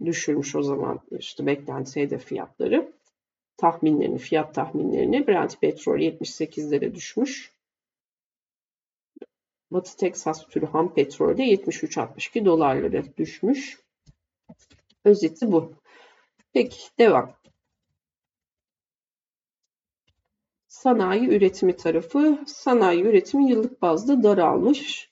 düşürmüş 0.05 0.55
o 0.55 0.63
zaman 0.63 0.99
işte 1.19 1.45
beklenti 1.45 2.01
hedef 2.01 2.25
fiyatları 2.25 2.91
tahminlerini, 3.57 4.17
fiyat 4.17 4.55
tahminlerini 4.55 5.27
Brent 5.27 5.61
petrol 5.61 5.99
78'lere 5.99 6.95
düşmüş. 6.95 7.51
Batı 9.71 9.97
Teksas 9.97 10.47
türü 10.47 10.65
ham 10.65 10.93
petrolde 10.93 11.43
73-62 11.43 12.45
dolarlara 12.45 13.03
düşmüş. 13.17 13.79
Özeti 15.05 15.51
bu. 15.51 15.73
Peki 16.53 16.77
devam. 16.99 17.33
Sanayi 20.67 21.27
üretimi 21.27 21.75
tarafı. 21.75 22.43
Sanayi 22.47 23.03
üretimi 23.03 23.49
yıllık 23.49 23.81
bazda 23.81 24.23
daralmış. 24.23 25.11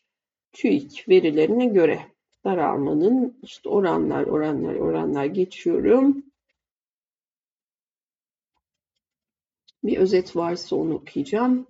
TÜİK 0.51 1.10
verilerine 1.10 1.66
göre 1.66 2.07
daralmanın 2.45 3.39
işte 3.43 3.70
oranlar 3.70 4.24
oranlar 4.24 4.76
oranlar 4.76 5.26
geçiyorum. 5.26 6.24
Bir 9.84 9.97
özet 9.97 10.36
varsa 10.36 10.76
onu 10.76 10.93
okuyacağım. 10.93 11.68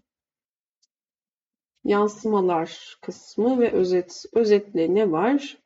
Yansımalar 1.84 2.98
kısmı 3.02 3.60
ve 3.60 3.72
özet. 3.72 4.26
Özetle 4.34 4.96
ne 4.96 5.12
var? 5.12 5.58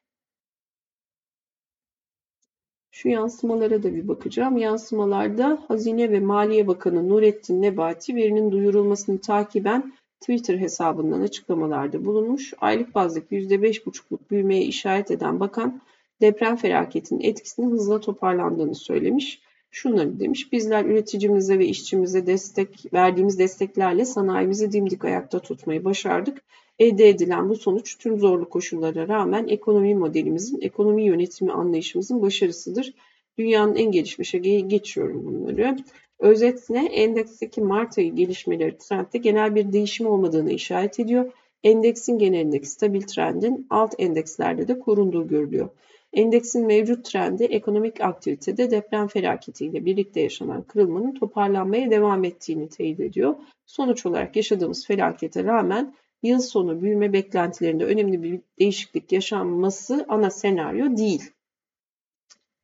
Şu 2.92 3.10
yansımalara 3.10 3.84
da 3.84 3.96
bir 3.96 4.08
bakacağım. 4.08 4.58
Yansımalarda 4.58 5.64
Hazine 5.68 6.12
ve 6.12 6.20
Maliye 6.20 6.68
Bakanı 6.68 7.10
Nurettin 7.10 7.62
Nebati 7.62 8.16
verinin 8.16 8.52
duyurulmasını 8.52 9.22
takiben 9.22 9.94
Twitter 10.20 10.58
hesabından 10.58 11.22
açıklamalarda 11.22 12.06
bulunmuş. 12.06 12.54
Aylık 12.62 12.96
bazdaki 12.96 13.36
%5,5'luk 13.36 14.30
büyümeye 14.32 14.62
işaret 14.62 15.12
eden 15.12 15.40
bakan 15.40 15.82
deprem 16.22 16.56
felaketinin 16.56 17.22
etkisinin 17.22 17.72
hızla 17.72 18.00
toparlandığını 18.00 18.76
söylemiş. 18.76 19.42
Şunları 19.76 20.20
demiş, 20.20 20.52
bizler 20.52 20.86
üreticimize 20.86 21.60
ve 21.60 21.66
işçimize 21.66 22.28
destek 22.28 22.94
verdiğimiz 22.94 23.40
desteklerle 23.40 24.06
sanayimizi 24.06 24.72
dimdik 24.72 25.06
ayakta 25.06 25.40
tutmayı 25.40 25.86
başardık. 25.86 26.42
Elde 26.80 27.10
edilen 27.10 27.50
bu 27.50 27.56
sonuç 27.56 27.98
tüm 27.98 28.20
zorlu 28.20 28.50
koşullara 28.50 29.08
rağmen 29.08 29.48
ekonomi 29.48 29.96
modelimizin, 29.96 30.62
ekonomi 30.62 31.04
yönetimi 31.04 31.52
anlayışımızın 31.52 32.22
başarısıdır. 32.22 32.94
Dünyanın 33.38 33.76
en 33.76 33.92
gelişmişe 33.92 34.38
geçiyorum 34.38 35.26
bunları. 35.26 35.78
Özetle 36.20 36.80
endeksteki 36.80 37.62
Mart 37.62 37.98
ayı 37.98 38.16
gelişmeleri 38.16 38.78
trendde 38.78 39.18
genel 39.18 39.56
bir 39.56 39.74
değişim 39.74 40.08
olmadığını 40.08 40.52
işaret 40.52 41.00
ediyor. 41.00 41.32
Endeksin 41.64 42.18
genelindeki 42.18 42.70
stabil 42.70 43.02
trendin 43.02 43.68
alt 43.70 43.96
endekslerde 44.00 44.68
de 44.68 44.80
korunduğu 44.80 45.28
görülüyor. 45.28 45.70
Endeksin 46.14 46.66
mevcut 46.66 47.06
trendi 47.06 47.44
ekonomik 47.44 48.02
aktivitede 48.02 48.72
deprem 48.72 49.08
felaketiyle 49.08 49.86
birlikte 49.86 50.22
yaşanan 50.22 50.64
kırılmanın 50.64 51.14
toparlanmaya 51.14 51.92
devam 51.92 52.24
ettiğini 52.24 52.70
teyit 52.70 53.00
ediyor. 53.00 53.36
Sonuç 53.66 54.06
olarak 54.06 54.36
yaşadığımız 54.36 54.88
felakete 54.88 55.44
rağmen 55.44 55.96
yıl 56.24 56.40
sonu 56.40 56.82
büyüme 56.82 57.14
beklentilerinde 57.14 57.86
önemli 57.86 58.24
bir 58.24 58.40
değişiklik 58.60 59.12
yaşanması 59.12 60.06
ana 60.10 60.30
senaryo 60.30 60.98
değil. 60.98 61.32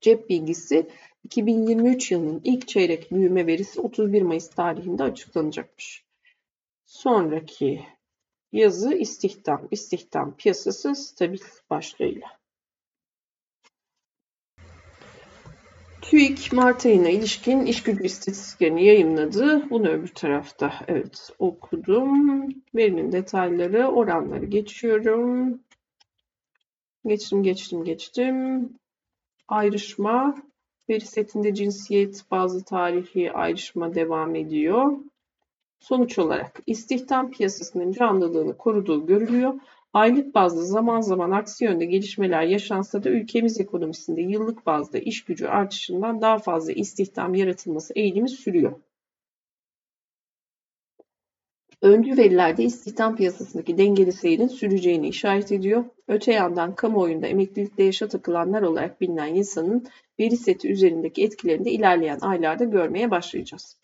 Cep 0.02 0.30
bilgisi 0.30 0.90
2023 1.24 2.12
yılının 2.12 2.42
ilk 2.44 2.68
çeyrek 2.68 3.12
büyüme 3.12 3.48
verisi 3.48 3.82
31 3.82 4.22
Mayıs 4.22 4.50
tarihinde 4.50 5.04
açıklanacakmış. 5.04 6.04
Sonraki 6.86 7.82
yazı 8.52 8.94
istihdam, 8.94 9.68
istihdam 9.72 10.38
piyasası 10.38 10.96
stabil 10.96 11.40
başlığıyla. 11.70 12.39
TÜİK 16.10 16.54
Mart 16.54 16.86
ayına 16.86 17.10
ilişkin 17.10 17.66
iş 17.66 17.84
gücü 17.84 18.04
istatistiklerini 18.04 18.86
yayınladı. 18.86 19.70
Bunu 19.70 19.90
öbür 19.90 20.08
tarafta 20.08 20.74
evet 20.88 21.30
okudum. 21.40 22.48
Verinin 22.76 23.12
detayları, 23.12 23.88
oranları 23.88 24.46
geçiyorum. 24.46 25.60
Geçtim, 27.06 27.44
geçtim, 27.44 27.84
geçtim. 27.84 28.70
Ayrışma, 29.48 30.36
veri 30.90 31.06
setinde 31.06 31.54
cinsiyet, 31.54 32.24
bazı 32.32 32.64
tarihi 32.64 33.32
ayrışma 33.32 33.96
devam 33.96 34.36
ediyor. 34.36 34.98
Sonuç 35.80 36.20
olarak 36.20 36.60
istihdam 36.68 37.32
piyasasının 37.32 37.92
canlılığını 37.92 38.58
koruduğu 38.58 39.06
görülüyor. 39.06 39.54
Aylık 39.94 40.36
bazda 40.36 40.62
zaman 40.62 41.02
zaman 41.02 41.32
aksi 41.32 41.66
yönde 41.66 41.86
gelişmeler 41.86 42.44
yaşansa 42.44 43.04
da 43.04 43.10
ülkemiz 43.10 43.60
ekonomisinde 43.60 44.22
yıllık 44.22 44.66
bazda 44.66 44.98
iş 44.98 45.26
gücü 45.26 45.48
artışından 45.48 46.22
daha 46.22 46.38
fazla 46.38 46.72
istihdam 46.72 47.36
yaratılması 47.36 47.94
eğilimi 47.96 48.30
sürüyor. 48.30 48.72
Öncü 51.82 52.18
verilerde 52.18 52.64
istihdam 52.64 53.16
piyasasındaki 53.16 53.78
dengeli 53.78 54.12
seyrin 54.12 54.48
süreceğini 54.48 55.08
işaret 55.08 55.52
ediyor. 55.52 55.86
Öte 56.08 56.34
yandan 56.34 56.76
kamuoyunda 56.76 57.28
emeklilikte 57.28 57.84
yaşa 57.84 58.08
takılanlar 58.08 58.62
olarak 58.62 59.02
bilinen 59.02 59.36
insanın 59.36 59.88
veri 60.20 60.38
seti 60.38 60.72
üzerindeki 60.72 61.24
etkilerini 61.24 61.66
de 61.66 61.72
ilerleyen 61.72 62.20
aylarda 62.20 62.64
görmeye 62.64 63.12
başlayacağız. 63.12 63.78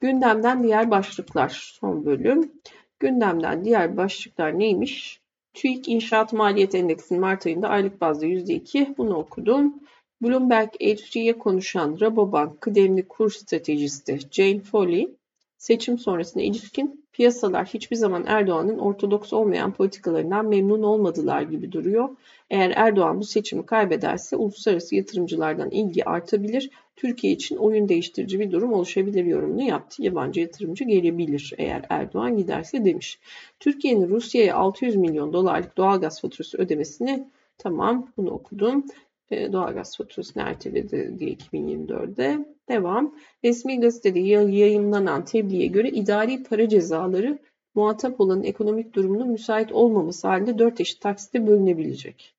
Gündemden 0.00 0.62
diğer 0.62 0.90
başlıklar 0.90 1.76
son 1.80 2.04
bölüm. 2.04 2.52
Gündemden 3.00 3.64
diğer 3.64 3.96
başlıklar 3.96 4.58
neymiş? 4.58 5.25
TÜİK 5.56 5.88
İnşaat 5.88 6.32
Maliyet 6.32 6.74
Endeksinin 6.74 7.20
Mart 7.20 7.46
ayında 7.46 7.68
aylık 7.68 8.00
bazda 8.00 8.26
%2 8.26 8.96
bunu 8.98 9.14
okudum. 9.14 9.74
Bloomberg 10.22 10.68
HG'ye 10.80 11.38
konuşan 11.38 11.98
Rabobank 12.00 12.60
kıdemli 12.60 13.08
kur 13.08 13.30
stratejisti 13.30 14.18
Jane 14.30 14.60
Foley, 14.60 15.16
seçim 15.58 15.98
sonrasına 15.98 16.42
ilişkin 16.42 17.06
piyasalar 17.12 17.66
hiçbir 17.66 17.96
zaman 17.96 18.24
Erdoğan'ın 18.26 18.78
ortodoks 18.78 19.32
olmayan 19.32 19.72
politikalarından 19.72 20.46
memnun 20.46 20.82
olmadılar 20.82 21.42
gibi 21.42 21.72
duruyor. 21.72 22.08
Eğer 22.50 22.72
Erdoğan 22.76 23.20
bu 23.20 23.24
seçimi 23.24 23.66
kaybederse 23.66 24.36
uluslararası 24.36 24.94
yatırımcılardan 24.94 25.70
ilgi 25.70 26.04
artabilir. 26.04 26.70
Türkiye 26.96 27.32
için 27.32 27.56
oyun 27.56 27.88
değiştirici 27.88 28.40
bir 28.40 28.50
durum 28.50 28.72
oluşabilir 28.72 29.24
yorumunu 29.24 29.62
yaptı. 29.62 30.02
Yabancı 30.02 30.40
yatırımcı 30.40 30.84
gelebilir 30.84 31.54
eğer 31.58 31.84
Erdoğan 31.88 32.36
giderse 32.36 32.84
demiş. 32.84 33.18
Türkiye'nin 33.60 34.08
Rusya'ya 34.08 34.56
600 34.56 34.96
milyon 34.96 35.32
dolarlık 35.32 35.76
doğalgaz 35.76 36.20
faturası 36.20 36.58
ödemesini 36.58 37.28
tamam 37.58 38.08
bunu 38.16 38.30
okudum. 38.30 38.84
E, 39.30 39.52
doğalgaz 39.52 39.96
faturasını 39.96 40.42
erteledi 40.42 41.14
diye 41.18 41.32
2024'de. 41.32 42.46
Devam. 42.68 43.14
Resmi 43.44 43.80
gazetede 43.80 44.20
yayınlanan 44.20 45.24
tebliğe 45.24 45.66
göre 45.66 45.90
idari 45.90 46.42
para 46.42 46.68
cezaları 46.68 47.38
muhatap 47.74 48.20
olan 48.20 48.44
ekonomik 48.44 48.94
durumunun 48.94 49.28
müsait 49.28 49.72
olmaması 49.72 50.28
halinde 50.28 50.58
4 50.58 50.80
eşit 50.80 51.00
taksitte 51.00 51.46
bölünebilecek. 51.46 52.35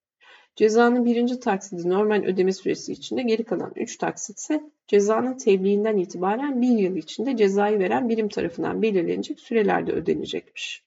Cezanın 0.58 1.06
birinci 1.06 1.40
taksidi 1.40 1.90
normal 1.90 2.24
ödeme 2.24 2.54
süresi 2.54 2.92
içinde 2.94 3.22
geri 3.22 3.44
kalan 3.44 3.72
3 3.76 3.98
taksit 3.98 4.38
ise 4.38 4.64
cezanın 4.88 5.38
tebliğinden 5.38 5.98
itibaren 5.98 6.62
bir 6.62 6.78
yıl 6.78 6.96
içinde 6.96 7.38
cezayı 7.38 7.80
veren 7.80 8.10
birim 8.10 8.30
tarafından 8.30 8.82
belirlenecek 8.82 9.40
sürelerde 9.40 9.92
ödenecekmiş. 9.92 10.84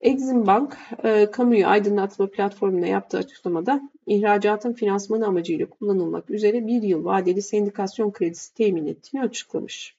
Exim 0.00 0.46
Bank, 0.46 0.76
e, 1.04 1.30
kamuyu 1.30 1.66
aydınlatma 1.66 2.30
platformuna 2.30 2.86
yaptığı 2.86 3.18
açıklamada 3.18 3.90
ihracatın 4.06 4.72
finansmanı 4.72 5.26
amacıyla 5.26 5.66
kullanılmak 5.66 6.30
üzere 6.30 6.66
bir 6.66 6.82
yıl 6.82 7.04
vadeli 7.04 7.42
sendikasyon 7.42 8.12
kredisi 8.12 8.54
temin 8.54 8.86
ettiğini 8.86 9.22
açıklamış. 9.22 9.96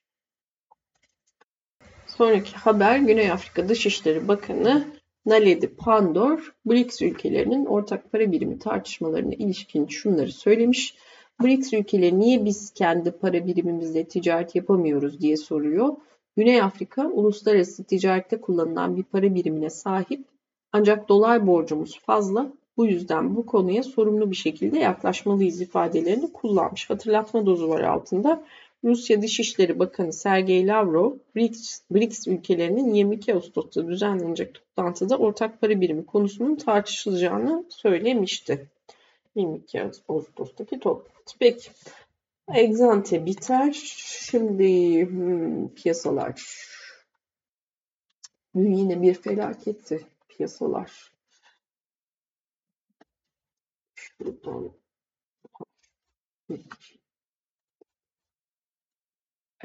Sonraki 2.08 2.56
haber 2.56 2.98
Güney 2.98 3.32
Afrika 3.32 3.70
Dışişleri 3.70 4.28
Bakanı 4.28 4.86
Naledi 5.26 5.68
Pandor, 5.68 6.56
BRICS 6.66 7.02
ülkelerinin 7.02 7.66
ortak 7.66 8.12
para 8.12 8.32
birimi 8.32 8.60
tartışmalarına 8.60 9.34
ilişkin 9.34 9.88
şunları 9.88 10.32
söylemiş. 10.32 10.96
BRICS 11.44 11.74
ülkeleri 11.74 12.20
niye 12.20 12.46
biz 12.46 12.74
kendi 12.74 13.12
para 13.12 13.48
birimimizle 13.48 14.04
ticaret 14.08 14.56
yapamıyoruz 14.56 15.22
diye 15.22 15.38
soruyor. 15.38 15.96
Güney 16.38 16.62
Afrika 16.62 17.08
uluslararası 17.08 17.84
ticarette 17.84 18.42
kullanılan 18.42 18.98
bir 18.98 19.04
para 19.04 19.36
birimine 19.36 19.70
sahip 19.70 20.26
ancak 20.72 21.10
dolar 21.10 21.48
borcumuz 21.48 22.00
fazla 22.00 22.52
Bu 22.78 22.86
yüzden 22.86 23.36
bu 23.36 23.46
konuya 23.46 23.84
sorumlu 23.84 24.32
bir 24.32 24.36
şekilde 24.36 24.80
yaklaşmalıyız 24.80 25.62
ifadelerini 25.62 26.34
kullanmış. 26.34 26.90
Hatırlatma 26.90 27.46
dozu 27.46 27.70
var 27.70 27.82
altında. 27.82 28.44
Rusya 28.84 29.22
Dışişleri 29.22 29.80
Bakanı 29.80 30.14
Sergey 30.14 30.68
Lavrov, 30.68 31.18
BRICS, 31.36 31.82
BRICS 31.92 32.28
ülkelerinin 32.28 32.94
22 32.94 33.34
Ağustos'ta 33.34 33.88
düzenlenecek 33.88 34.54
toplantıda 34.54 35.18
ortak 35.18 35.62
para 35.62 35.82
birimi 35.82 36.06
konusunun 36.06 36.56
tartışılacağını 36.56 37.66
söylemişti. 37.70 38.70
22 39.36 39.82
Ağustos'taki 40.08 40.80
toplantı. 40.80 41.38
Peki. 41.40 41.72
Exante 42.54 43.26
biter. 43.26 43.74
Şimdi 44.30 45.02
hmm, 45.06 45.70
piyasalar. 45.70 46.44
Dün 48.56 48.74
yine 48.74 49.02
bir 49.02 49.14
felaketti 49.14 50.08
piyasalar. 50.30 51.12
Şuradan. 53.96 54.72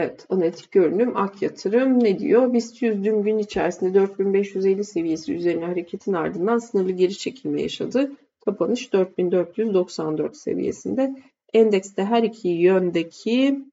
Evet, 0.00 0.26
analitik 0.28 0.72
görünüm 0.72 1.16
ak 1.16 1.42
yatırım 1.42 2.04
ne 2.04 2.18
diyor? 2.18 2.52
BIST 2.52 2.82
100 2.82 3.04
dün 3.04 3.22
gün 3.22 3.38
içerisinde 3.38 3.94
4550 3.94 4.84
seviyesi 4.84 5.34
üzerine 5.34 5.64
hareketin 5.64 6.12
ardından 6.12 6.58
sınırlı 6.58 6.92
geri 6.92 7.18
çekilme 7.18 7.62
yaşadı. 7.62 8.12
Kapanış 8.44 8.92
4494 8.92 10.36
seviyesinde. 10.36 11.14
Endekste 11.52 12.04
her 12.04 12.22
iki 12.22 12.48
yöndeki 12.48 13.64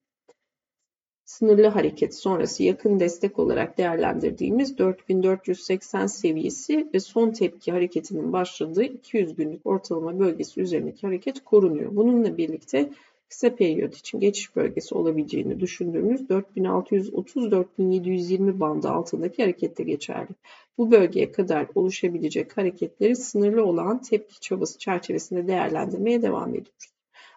sınırlı 1.26 1.68
hareket 1.68 2.16
sonrası 2.16 2.64
yakın 2.64 3.00
destek 3.00 3.40
olarak 3.40 3.78
değerlendirdiğimiz 3.78 4.78
4480 4.78 6.08
seviyesi 6.08 6.88
ve 6.94 7.00
son 7.00 7.32
tepki 7.32 7.72
hareketinin 7.72 8.34
başladığı 8.34 8.84
200 8.84 9.36
günlük 9.36 9.66
ortalama 9.66 10.20
bölgesi 10.20 10.62
üzerindeki 10.62 11.08
hareket 11.08 11.44
korunuyor. 11.44 11.96
Bununla 11.96 12.38
birlikte 12.38 12.90
kısa 13.30 13.56
periyot 13.56 13.96
için 13.96 14.20
geçiş 14.20 14.56
bölgesi 14.56 14.96
olabileceğini 14.96 15.60
düşündüğümüz 15.60 16.22
4630-4720 16.22 18.60
bandı 18.60 18.90
altındaki 18.90 19.42
harekette 19.42 19.84
geçerli. 19.84 20.30
Bu 20.78 20.92
bölgeye 20.92 21.32
kadar 21.32 21.68
oluşabilecek 21.76 22.58
hareketleri 22.58 23.16
sınırlı 23.16 23.66
olan 23.66 24.02
tepki 24.02 24.40
çabası 24.40 24.78
çerçevesinde 24.78 25.48
değerlendirmeye 25.48 26.22
devam 26.22 26.50
ediyoruz. 26.50 26.92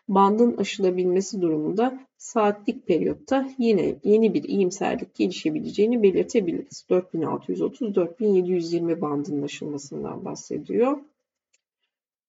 Bandın 0.09 0.57
aşılabilmesi 0.57 1.43
durumunda 1.43 2.01
saatlik 2.19 2.87
periyotta 2.87 3.51
yine 3.59 3.97
yeni 4.05 4.35
bir 4.35 4.43
iyimserlik 4.43 5.15
gelişebileceğini 5.15 6.03
belirtebiliriz. 6.03 6.85
4630-4720 6.91 9.01
bandının 9.01 9.43
aşılmasından 9.43 10.25
bahsediyor. 10.25 10.99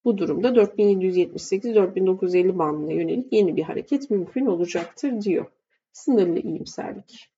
Bu 0.05 0.17
durumda 0.17 0.47
4778-4950 0.47 2.57
bandına 2.57 2.91
yönelik 2.91 3.33
yeni 3.33 3.55
bir 3.55 3.63
hareket 3.63 4.09
mümkün 4.09 4.45
olacaktır 4.45 5.21
diyor. 5.21 5.45
Sınırlı 5.91 6.39
iyimserlik 6.39 7.29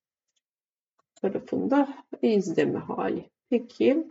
tarafında 1.16 2.06
izleme 2.22 2.80
hali. 2.80 3.30
Peki 3.50 4.08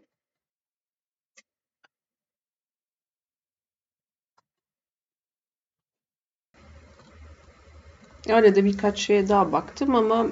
Arada 8.28 8.64
birkaç 8.64 8.98
şeye 8.98 9.28
daha 9.28 9.53
baktım 9.53 9.94
ama 9.94 10.26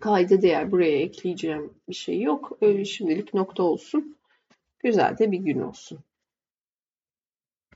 kayda 0.00 0.42
değer 0.42 0.72
buraya 0.72 0.98
ekleyeceğim 0.98 1.74
bir 1.88 1.94
şey 1.94 2.20
yok. 2.20 2.58
Şimdilik 2.84 3.34
nokta 3.34 3.62
olsun. 3.62 4.16
Güzel 4.78 5.18
de 5.18 5.32
bir 5.32 5.38
gün 5.38 5.60
olsun. 5.60 5.98